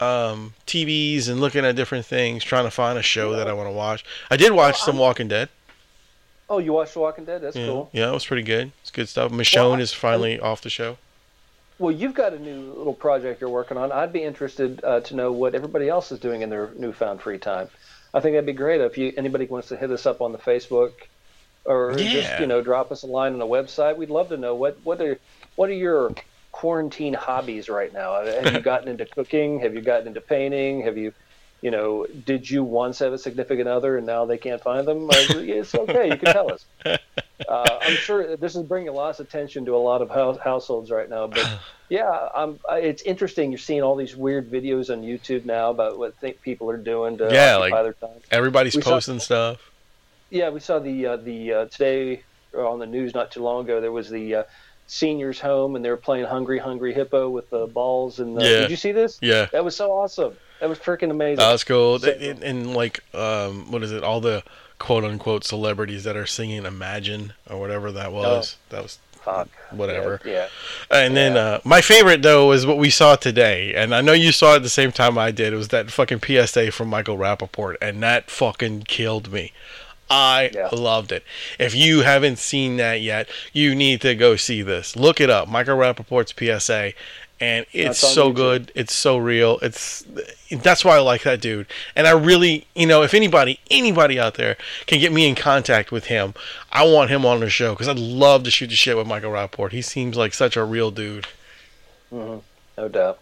um, 0.00 0.54
TVs 0.66 1.28
and 1.28 1.40
looking 1.40 1.64
at 1.64 1.76
different 1.76 2.04
things, 2.06 2.42
trying 2.42 2.64
to 2.64 2.70
find 2.72 2.98
a 2.98 3.02
show 3.02 3.36
that 3.36 3.46
I 3.46 3.52
want 3.52 3.68
to 3.68 3.72
watch. 3.72 4.04
I 4.32 4.36
did 4.36 4.50
watch 4.50 4.80
some 4.80 4.98
Walking 4.98 5.28
Dead. 5.28 5.48
Oh, 6.50 6.58
you 6.58 6.72
watched 6.72 6.94
The 6.94 6.98
Walking 7.00 7.24
Dead? 7.24 7.40
That's 7.40 7.54
Yeah, 7.54 7.66
cool. 7.66 7.90
yeah, 7.92 8.08
it 8.08 8.12
was 8.12 8.26
pretty 8.26 8.42
good. 8.42 8.72
It's 8.82 8.90
good 8.90 9.08
stuff. 9.08 9.30
Michonne 9.30 9.78
I- 9.78 9.82
is 9.82 9.92
finally 9.92 10.40
off 10.40 10.60
the 10.60 10.70
show. 10.70 10.98
Well, 11.78 11.92
you've 11.92 12.14
got 12.14 12.32
a 12.32 12.38
new 12.40 12.72
little 12.72 12.94
project 12.94 13.40
you're 13.40 13.48
working 13.48 13.76
on. 13.76 13.92
I'd 13.92 14.12
be 14.12 14.24
interested 14.24 14.82
uh, 14.82 14.98
to 15.02 15.14
know 15.14 15.30
what 15.30 15.54
everybody 15.54 15.88
else 15.88 16.10
is 16.10 16.18
doing 16.18 16.42
in 16.42 16.50
their 16.50 16.70
newfound 16.76 17.20
free 17.20 17.38
time. 17.38 17.68
I 18.14 18.20
think 18.20 18.34
that'd 18.34 18.46
be 18.46 18.52
great 18.52 18.80
if 18.80 18.96
you 18.96 19.12
anybody 19.16 19.46
wants 19.46 19.68
to 19.68 19.76
hit 19.76 19.90
us 19.90 20.06
up 20.06 20.20
on 20.22 20.32
the 20.32 20.38
Facebook 20.38 20.92
or 21.64 21.94
Yeah. 21.98 22.12
just 22.12 22.40
you 22.40 22.46
know 22.46 22.62
drop 22.62 22.92
us 22.92 23.02
a 23.02 23.06
line 23.06 23.32
on 23.32 23.38
the 23.40 23.46
website. 23.46 23.96
We'd 23.96 24.10
love 24.10 24.28
to 24.28 24.36
know 24.36 24.54
what 24.54 24.78
what 24.84 25.00
are 25.00 25.18
what 25.56 25.68
are 25.68 25.74
your 25.74 26.12
quarantine 26.52 27.14
hobbies 27.14 27.68
right 27.68 27.92
now? 27.92 28.24
Have 28.24 28.54
you 28.54 28.60
gotten 28.60 28.88
into 28.88 29.04
cooking? 29.04 29.60
Have 29.60 29.74
you 29.74 29.80
gotten 29.82 30.06
into 30.06 30.20
painting? 30.20 30.82
Have 30.82 30.96
you 30.96 31.12
you 31.64 31.70
know, 31.70 32.06
did 32.26 32.48
you 32.50 32.62
once 32.62 32.98
have 32.98 33.14
a 33.14 33.18
significant 33.18 33.66
other 33.68 33.96
and 33.96 34.06
now 34.06 34.26
they 34.26 34.36
can't 34.36 34.62
find 34.62 34.86
them? 34.86 35.08
It's 35.10 35.74
okay. 35.74 36.08
You 36.10 36.16
can 36.18 36.32
tell 36.32 36.52
us. 36.52 36.64
Uh, 37.48 37.78
I'm 37.82 37.96
sure 37.96 38.36
this 38.36 38.54
is 38.54 38.62
bringing 38.62 38.94
lots 38.94 39.18
of 39.18 39.26
attention 39.26 39.64
to 39.66 39.74
a 39.76 39.82
lot 39.90 40.00
of 40.00 40.08
house, 40.08 40.38
households 40.38 40.90
right 40.90 41.10
now. 41.10 41.26
But 41.26 41.46
yeah, 41.88 42.28
I'm, 42.34 42.58
I, 42.70 42.78
it's 42.78 43.02
interesting. 43.02 43.50
You're 43.50 43.58
seeing 43.58 43.82
all 43.82 43.96
these 43.96 44.14
weird 44.16 44.50
videos 44.50 44.88
on 44.88 45.02
YouTube 45.02 45.44
now 45.44 45.70
about 45.70 45.98
what 45.98 46.16
think 46.18 46.40
people 46.42 46.70
are 46.70 46.76
doing 46.76 47.18
to 47.18 47.24
Yeah, 47.32 47.56
occupy 47.56 47.76
like- 47.76 47.84
their 47.98 48.08
time. 48.08 48.20
Everybody's 48.30 48.76
We 48.76 48.82
saw- 48.82 48.90
posting 48.92 49.18
stuff. 49.18 49.58
Yeah, 50.30 50.50
we 50.50 50.60
saw 50.60 50.78
the 50.78 51.06
uh, 51.06 51.16
the 51.16 51.52
uh, 51.52 51.64
today 51.66 52.22
on 52.56 52.78
the 52.78 52.86
news 52.86 53.14
not 53.14 53.32
too 53.32 53.42
long 53.42 53.64
ago. 53.64 53.80
There 53.80 53.92
was 53.92 54.08
the 54.08 54.34
uh, 54.36 54.42
seniors' 54.86 55.40
home, 55.40 55.74
and 55.76 55.84
they 55.84 55.90
were 55.90 55.96
playing 55.96 56.26
"Hungry 56.26 56.58
Hungry 56.60 56.94
Hippo" 56.94 57.28
with 57.28 57.50
the 57.50 57.66
balls. 57.66 58.20
And 58.20 58.36
the, 58.38 58.42
Yeah. 58.44 58.60
did 58.60 58.70
you 58.70 58.76
see 58.76 58.92
this? 58.92 59.18
Yeah, 59.20 59.46
That 59.52 59.64
was 59.64 59.74
so 59.76 59.90
awesome. 59.90 60.34
That 60.64 60.70
was 60.70 60.78
freaking 60.78 61.10
amazing. 61.10 61.36
that 61.36 61.52
was 61.52 61.62
cool. 61.62 61.98
So- 61.98 62.08
and, 62.08 62.42
and 62.42 62.74
like, 62.74 63.00
um, 63.14 63.70
what 63.70 63.82
is 63.82 63.92
it? 63.92 64.02
All 64.02 64.22
the 64.22 64.42
quote 64.78 65.04
unquote 65.04 65.44
celebrities 65.44 66.04
that 66.04 66.16
are 66.16 66.24
singing 66.24 66.64
"Imagine" 66.64 67.34
or 67.50 67.60
whatever 67.60 67.92
that 67.92 68.12
was. 68.12 68.56
That 68.70 68.82
was 68.82 68.98
Fuck. 69.22 69.48
whatever. 69.72 70.22
Yeah. 70.24 70.48
And 70.90 71.14
then 71.14 71.34
Yeah. 71.34 71.40
uh, 71.42 71.60
my 71.64 71.82
favorite 71.82 72.22
though 72.22 72.50
is 72.52 72.64
what 72.64 72.78
we 72.78 72.88
saw 72.88 73.14
today, 73.14 73.74
and 73.74 73.94
I 73.94 74.00
know 74.00 74.14
you 74.14 74.32
saw 74.32 74.54
it 74.54 74.60
the 74.60 74.70
same 74.70 74.90
time 74.90 75.18
I 75.18 75.32
did. 75.32 75.52
It 75.52 75.56
was 75.56 75.68
that 75.68 75.90
fucking 75.90 76.20
PSA 76.24 76.70
from 76.72 76.88
Michael 76.88 77.18
Rapaport, 77.18 77.76
and 77.82 78.02
that 78.02 78.30
fucking 78.30 78.84
killed 78.84 79.30
me. 79.30 79.52
I 80.08 80.50
Yeah. 80.54 80.68
loved 80.72 81.12
it. 81.12 81.24
If 81.58 81.74
you 81.74 82.02
haven't 82.02 82.38
seen 82.38 82.78
that 82.78 83.02
yet, 83.02 83.28
you 83.52 83.74
need 83.74 84.00
to 84.00 84.14
go 84.14 84.36
see 84.36 84.62
this. 84.62 84.96
Look 84.96 85.20
it 85.20 85.28
up, 85.28 85.46
Michael 85.46 85.76
Rapaport's 85.76 86.32
PSA, 86.32 86.92
and 87.40 87.66
it's 87.72 87.98
so 87.98 88.30
YouTube. 88.30 88.36
good. 88.36 88.72
It's 88.74 88.92
so 88.92 89.16
real. 89.18 89.58
It's 89.60 90.04
that's 90.50 90.84
why 90.84 90.96
I 90.96 91.00
like 91.00 91.22
that 91.22 91.40
dude. 91.40 91.66
And 91.96 92.06
I 92.06 92.12
really, 92.12 92.66
you 92.74 92.86
know, 92.86 93.02
if 93.02 93.14
anybody, 93.14 93.60
anybody 93.70 94.18
out 94.18 94.34
there 94.34 94.56
can 94.86 95.00
get 95.00 95.12
me 95.12 95.28
in 95.28 95.34
contact 95.34 95.90
with 95.90 96.06
him, 96.06 96.34
I 96.70 96.84
want 96.84 97.10
him 97.10 97.26
on 97.26 97.40
the 97.40 97.50
show 97.50 97.72
because 97.72 97.88
I'd 97.88 97.98
love 97.98 98.44
to 98.44 98.50
shoot 98.50 98.68
the 98.68 98.76
shit 98.76 98.96
with 98.96 99.06
Michael 99.06 99.32
Rapport. 99.32 99.68
He 99.70 99.82
seems 99.82 100.16
like 100.16 100.32
such 100.34 100.56
a 100.56 100.64
real 100.64 100.90
dude. 100.90 101.26
Mm-hmm. 102.12 102.38
no 102.78 102.88
doubt. 102.88 103.18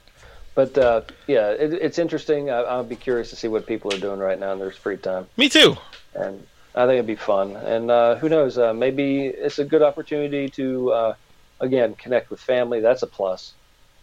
But 0.55 0.77
uh, 0.77 1.03
yeah, 1.27 1.51
it, 1.51 1.73
it's 1.73 1.99
interesting. 1.99 2.51
I, 2.51 2.59
I'll 2.59 2.85
be 2.85 2.97
curious 2.97 3.31
to 3.31 3.37
see 3.37 3.49
what 3.49 3.67
people 3.67 3.93
are 3.95 3.99
doing 3.99 4.19
right 4.19 4.39
now 4.39 4.53
in 4.53 4.59
their 4.59 4.71
free 4.71 4.99
time, 4.99 5.27
Me 5.39 5.49
too. 5.49 5.77
and 6.15 6.47
I 6.75 6.85
think 6.85 6.95
it'd 6.95 7.07
be 7.07 7.15
fun. 7.17 7.57
And 7.57 7.91
uh, 7.91 8.17
who 8.17 8.29
knows? 8.29 8.59
Uh, 8.59 8.75
maybe 8.75 9.27
it's 9.27 9.59
a 9.59 9.65
good 9.65 9.83
opportunity 9.83 10.49
to 10.51 10.93
uh, 10.93 11.15
again 11.61 11.95
connect 11.95 12.29
with 12.31 12.41
family. 12.41 12.81
That's 12.81 13.03
a 13.03 13.07
plus. 13.07 13.55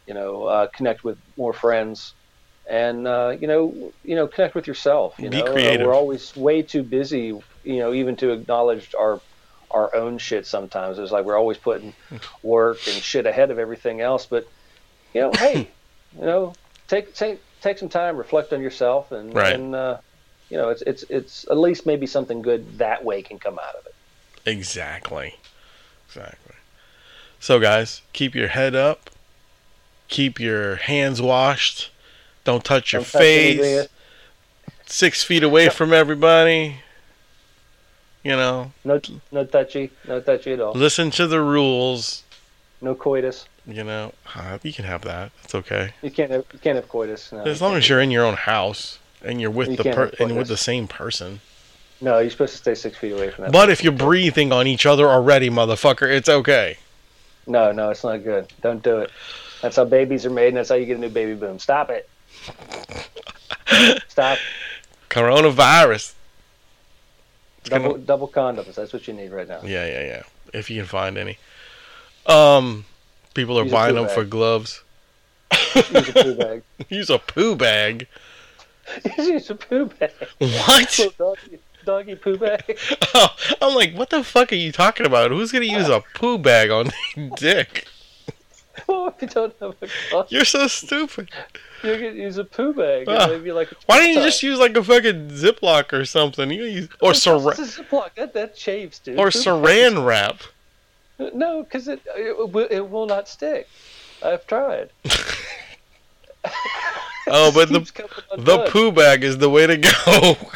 You 0.10 0.16
know, 0.16 0.44
uh, 0.46 0.68
connect 0.76 1.04
with 1.04 1.20
more 1.38 1.54
friends, 1.54 2.16
and 2.68 3.08
uh, 3.08 3.36
you 3.40 3.48
know, 3.48 3.94
you 4.04 4.16
know, 4.16 4.28
connect 4.28 4.56
with 4.56 4.66
yourself. 4.68 5.14
You 5.20 5.30
Be 5.30 5.40
know, 5.40 5.46
creative. 5.54 5.86
we're 5.86 5.96
always 5.96 6.36
way 6.36 6.64
too 6.64 6.84
busy, 6.84 7.28
you 7.64 7.80
know, 7.80 7.94
even 7.94 8.16
to 8.18 8.32
acknowledge 8.32 8.90
our 9.00 9.22
our 9.70 9.96
own 9.96 10.18
shit. 10.18 10.48
Sometimes 10.48 10.98
it's 10.98 11.12
like 11.12 11.26
we're 11.26 11.38
always 11.38 11.60
putting 11.60 11.94
work 12.44 12.78
and 12.88 13.04
shit 13.04 13.28
ahead 13.28 13.52
of 13.52 13.60
everything 13.60 14.02
else. 14.02 14.26
But 14.26 14.46
you 15.14 15.22
know, 15.22 15.32
hey, 15.36 15.72
you 16.14 16.26
know, 16.26 16.58
take 16.88 17.14
take 17.14 17.42
take 17.62 17.78
some 17.78 17.90
time, 17.90 18.18
reflect 18.18 18.52
on 18.52 18.62
yourself, 18.62 19.12
and 19.12 19.36
Right. 19.36 19.56
and 19.56 19.76
uh, 19.76 19.98
you 20.50 20.58
know, 20.58 20.70
it's 20.70 20.82
it's 20.88 21.06
it's 21.10 21.46
at 21.52 21.58
least 21.58 21.86
maybe 21.86 22.08
something 22.08 22.42
good 22.42 22.80
that 22.80 23.06
way 23.06 23.22
can 23.22 23.38
come 23.38 23.60
out 23.60 23.76
of 23.76 23.84
it. 23.86 24.50
Exactly. 24.50 25.36
Exactly. 26.08 26.56
So, 27.40 27.60
guys, 27.60 28.02
keep 28.14 28.34
your 28.36 28.48
head 28.48 28.76
up. 28.76 29.12
Keep 30.10 30.40
your 30.40 30.76
hands 30.78 31.22
washed. 31.22 31.92
Don't 32.44 32.64
touch 32.64 32.94
your 32.94 33.02
Don't 33.02 33.12
touch 33.12 33.22
face. 33.22 33.88
Six 34.88 35.24
feet 35.24 35.44
away 35.44 35.70
from 35.70 35.94
everybody. 35.94 36.78
You 38.24 38.32
know, 38.32 38.74
No, 38.84 39.00
no 39.32 39.46
touchy, 39.46 39.92
no 40.06 40.20
touchy 40.20 40.52
at 40.52 40.60
all. 40.60 40.74
listen 40.74 41.10
to 41.12 41.26
the 41.28 41.40
rules. 41.40 42.24
No 42.82 42.94
coitus. 42.94 43.46
You 43.66 43.84
know, 43.84 44.14
uh, 44.36 44.58
you 44.64 44.74
can 44.74 44.84
have 44.86 45.04
that. 45.04 45.32
It's 45.44 45.56
okay. 45.56 45.94
You 46.02 46.12
can't 46.12 46.32
have, 46.32 46.44
you 46.52 46.60
can't 46.60 46.76
have 46.76 46.90
coitus. 46.90 47.32
No, 47.32 47.44
As 47.44 47.62
long 47.62 47.76
as 47.76 47.88
you're 47.88 48.02
in 48.02 48.12
your 48.12 48.26
own 48.26 48.34
house 48.34 49.00
and 49.24 49.40
you're 49.40 49.52
with 49.52 49.70
You 49.70 49.78
the 49.78 49.84
per- 49.92 50.12
and 50.20 50.36
with 50.36 50.48
the 50.48 50.58
same 50.58 50.88
person. 50.88 51.40
No, 52.02 52.20
you're 52.20 52.30
supposed 52.32 52.54
to 52.54 52.58
stay 52.58 52.76
six 52.76 52.98
feet 52.98 53.12
away 53.14 53.30
from 53.30 53.44
that. 53.46 53.52
But 53.54 53.70
if 53.70 53.84
you're 53.84 53.94
breathing 53.94 54.52
on 54.52 54.68
each 54.68 54.86
other 54.86 55.08
already, 55.08 55.50
motherfucker, 55.50 56.10
it's 56.10 56.30
okay. 56.30 56.78
No, 57.48 57.72
no, 57.72 57.90
it's 57.90 58.04
not 58.04 58.24
good. 58.24 58.52
Don't 58.62 58.82
do 58.84 59.00
it. 59.00 59.12
That's 59.62 59.76
how 59.76 59.86
babies 59.86 60.26
are 60.26 60.30
made, 60.30 60.50
and 60.50 60.58
that's 60.58 60.70
how 60.70 60.76
you 60.76 60.86
get 60.86 60.98
a 60.98 61.02
new 61.02 61.10
baby 61.10 61.36
boom. 61.36 61.60
Stop 61.60 61.90
it. 61.90 62.10
Stop. 64.08 64.38
Coronavirus. 65.10 66.14
Double, 67.66 67.92
gonna- 67.92 68.04
double 68.04 68.28
condoms. 68.28 68.76
That's 68.76 68.94
what 68.94 69.08
you 69.08 69.14
need 69.14 69.32
right 69.32 69.48
now. 69.48 69.60
Yeah, 69.64 69.86
yeah, 69.86 70.04
yeah. 70.04 70.24
If 70.54 70.70
you 70.70 70.78
can 70.78 70.88
find 70.88 71.18
any. 71.18 71.38
Um, 72.26 72.86
people 73.34 73.60
are 73.60 73.64
Use 73.64 73.72
buying 73.72 73.96
them 73.96 74.08
for 74.08 74.24
gloves. 74.24 74.84
Use 75.76 75.90
a 76.00 76.14
poo 76.14 76.36
bag. 76.36 76.64
Use 76.90 77.10
a 77.10 77.20
poo 77.20 77.56
bag. 77.56 78.08
Use 79.18 79.50
a 79.50 79.56
poo 79.56 79.86
bag. 79.88 80.12
What? 80.38 81.00
Doggy, 81.18 81.60
doggy 81.86 82.16
poo 82.16 82.38
bag. 82.38 82.78
Oh, 83.14 83.30
I'm 83.62 83.76
like, 83.76 83.94
what 83.94 84.10
the 84.10 84.24
fuck 84.24 84.52
are 84.52 84.56
you 84.56 84.72
talking 84.72 85.06
about? 85.06 85.32
Who's 85.32 85.52
gonna 85.52 85.66
use 85.66 85.90
a 85.90 86.02
poo 86.14 86.38
bag 86.38 86.70
on 86.70 86.92
their 87.16 87.30
dick? 87.36 87.86
if 89.16 89.22
you 89.22 89.28
don't 89.28 89.56
have 89.62 89.76
a 89.82 89.88
condom, 90.10 90.28
You're 90.30 90.46
so 90.46 90.68
stupid. 90.68 91.30
you 91.84 91.98
can 91.98 92.16
use 92.16 92.38
a 92.38 92.44
poo 92.44 92.74
bag. 92.74 93.08
Ah. 93.08 93.28
Maybe 93.28 93.52
like 93.52 93.70
Why 93.86 94.00
didn't 94.00 94.16
you 94.18 94.24
just 94.24 94.42
use 94.44 94.60
like 94.60 94.76
a 94.78 94.84
fucking 94.84 95.30
Ziploc 95.30 95.94
or 95.94 96.06
something? 96.06 96.50
You 96.52 96.64
use 96.64 96.90
or 97.02 97.12
This 97.14 97.26
saran 97.26 97.54
Ziploc. 97.56 98.16
That 98.16 98.34
that 98.34 98.58
shaves, 98.58 99.00
dude. 99.00 99.18
or 99.20 99.32
Poo 99.32 99.40
saran 99.40 100.06
wrap. 100.06 100.42
No, 101.34 101.64
because 101.64 101.88
it, 101.88 102.02
it 102.18 102.38
will- 102.52 102.68
it 102.70 102.90
will 102.90 103.06
not 103.06 103.28
stick. 103.28 103.68
I've 104.24 104.46
tried. 104.48 104.90
Oh, 107.32 107.52
but 107.54 107.70
the 107.70 107.82
the 108.38 108.66
poo 108.70 108.92
bag 108.92 109.24
is 109.24 109.38
the 109.38 109.50
way 109.50 109.68
to 109.68 109.78
go. 109.78 110.36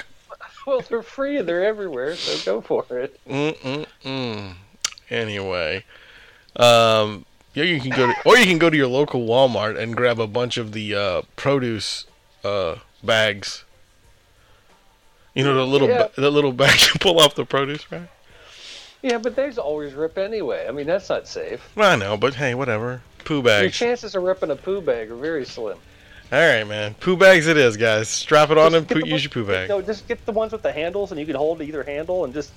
Well, 0.66 0.80
they're 0.80 1.04
free 1.04 1.38
and 1.38 1.48
they're 1.48 1.66
everywhere, 1.66 2.16
so 2.16 2.40
go 2.46 2.62
for 2.62 2.86
it. 2.98 3.20
Mm-mm-mm. 3.28 4.54
Anyway, 5.10 5.84
um, 6.56 7.26
yeah, 7.54 7.64
you 7.64 7.80
can 7.80 7.92
go 7.92 8.08
to, 8.08 8.14
or 8.26 8.38
you 8.38 8.46
can 8.46 8.58
go 8.58 8.70
to 8.70 8.78
your 8.78 8.88
local 8.88 9.26
Walmart 9.28 9.78
and 9.78 9.96
grab 9.96 10.20
a 10.20 10.28
bunch 10.28 10.58
of 10.58 10.72
the 10.72 10.96
uh, 10.96 11.22
produce 11.36 12.06
uh, 12.44 12.76
bags. 13.04 13.64
You 15.34 15.44
know 15.44 15.56
the 15.56 15.66
little 15.66 15.88
Yeah. 15.90 16.08
the 16.16 16.30
little 16.30 16.52
bag 16.64 16.80
you 16.82 17.00
pull 17.00 17.20
off 17.20 17.36
the 17.36 17.46
produce 17.46 17.84
bag. 17.86 18.08
Yeah, 19.02 19.18
but 19.18 19.36
they's 19.36 19.58
always 19.58 19.94
rip 19.94 20.18
anyway. 20.18 20.66
I 20.68 20.72
mean, 20.72 20.88
that's 20.88 21.10
not 21.10 21.28
safe. 21.28 21.62
I 21.78 21.96
know, 21.98 22.16
but 22.16 22.36
hey, 22.36 22.56
whatever. 22.56 23.02
Poo 23.26 23.42
bags. 23.42 23.64
Your 23.80 23.88
chances 23.90 24.16
of 24.16 24.24
ripping 24.24 24.50
a 24.52 24.56
poo 24.56 24.80
bag 24.82 25.12
are 25.12 25.16
very 25.16 25.46
slim. 25.46 25.78
All 26.32 26.40
right, 26.40 26.64
man. 26.64 26.94
Poo 26.96 27.18
bags 27.18 27.48
it 27.48 27.58
is, 27.58 27.78
guys. 27.78 28.08
Strap 28.10 28.50
it 28.50 28.58
on 28.58 28.72
Just 28.72 28.76
and 28.78 28.88
put, 28.88 29.02
the 29.04 29.08
use 29.10 29.24
your 29.24 29.30
poo 29.32 29.46
bag. 29.46 29.70
No, 29.70 29.82
just 29.82 30.08
get 30.08 30.26
the 30.26 30.32
ones 30.32 30.52
with 30.52 30.62
the 30.62 30.72
handles, 30.72 31.12
and 31.12 31.20
you 31.20 31.26
can 31.26 31.36
hold 31.36 31.62
either 31.62 31.84
handle 31.84 32.24
and 32.26 32.34
just, 32.34 32.52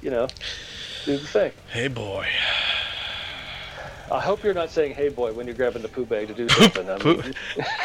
you 0.00 0.10
know, 0.10 0.26
do 1.04 1.18
the 1.18 1.26
thing. 1.26 1.52
Hey, 1.70 1.88
boy. 1.88 2.26
I 4.12 4.20
hope 4.20 4.44
you're 4.44 4.52
not 4.54 4.70
saying 4.70 4.94
"Hey 4.94 5.08
boy" 5.08 5.32
when 5.32 5.46
you're 5.46 5.56
grabbing 5.56 5.82
the 5.82 5.88
poo 5.88 6.04
bag 6.04 6.28
to 6.28 6.34
do 6.34 6.48
something. 6.50 6.88
I 6.88 6.98
mean, 6.98 7.34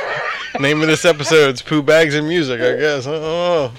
Name 0.60 0.82
of 0.82 0.88
this 0.88 1.06
episode's 1.06 1.62
Poo 1.62 1.82
Bags 1.82 2.16
and 2.16 2.28
Music, 2.28 2.60
I 2.60 2.76
guess. 2.76 3.08
Oh. 3.08 3.72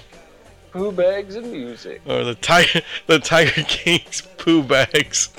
poo 0.71 0.91
bags 0.91 1.35
and 1.35 1.51
music. 1.51 2.01
Or 2.07 2.23
the 2.23 2.35
Tiger, 2.35 2.81
the 3.07 3.19
Tiger 3.19 3.63
King's 3.63 4.21
poo 4.37 4.63
bags. 4.63 5.29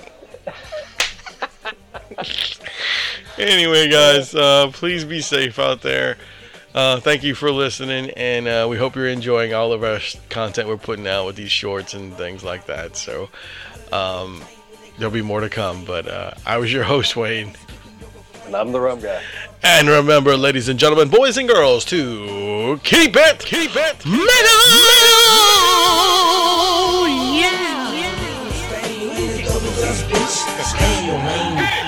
anyway, 3.39 3.91
guys, 3.91 4.35
uh, 4.35 4.71
please 4.73 5.05
be 5.05 5.21
safe 5.21 5.59
out 5.59 5.83
there. 5.83 6.17
Uh, 6.75 7.01
thank 7.01 7.25
you 7.25 7.35
for 7.35 7.51
listening, 7.51 8.11
and 8.11 8.47
uh, 8.47 8.67
we 8.71 8.77
hope 8.77 8.95
you're 8.95 9.09
enjoying 9.09 9.53
all 9.53 9.73
of 9.73 9.83
our 9.83 9.99
content 10.29 10.69
we're 10.69 10.77
putting 10.77 11.07
out 11.09 11.27
with 11.27 11.35
these 11.35 11.51
shorts 11.51 11.95
and 11.95 12.15
things 12.15 12.45
like 12.45 12.67
that. 12.67 12.97
So, 12.97 13.29
um, 13.91 14.41
there'll 15.01 15.13
be 15.13 15.23
more 15.23 15.41
to 15.41 15.49
come. 15.49 15.85
But 15.85 16.07
uh, 16.07 16.35
I 16.47 16.59
was 16.59 16.73
your 16.73 16.85
host, 16.85 17.17
Wayne. 17.17 17.57
And 18.47 18.55
I'm 18.55 18.71
the 18.73 18.81
rum 18.81 19.01
guy. 19.01 19.21
And 19.63 19.89
remember, 19.89 20.37
ladies 20.37 20.69
and 20.69 20.79
gentlemen, 20.79 21.09
boys 21.09 21.37
and 21.37 21.49
girls, 21.49 21.85
to 21.87 22.81
keep 22.85 23.17
it, 23.17 23.41
keep 23.41 23.73
it 23.75 24.07
Okay 24.07 24.27
then. 29.77 29.81
That's 29.81 30.03
it. 30.03 31.57
Get 31.57 31.80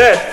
fuck 0.00 0.29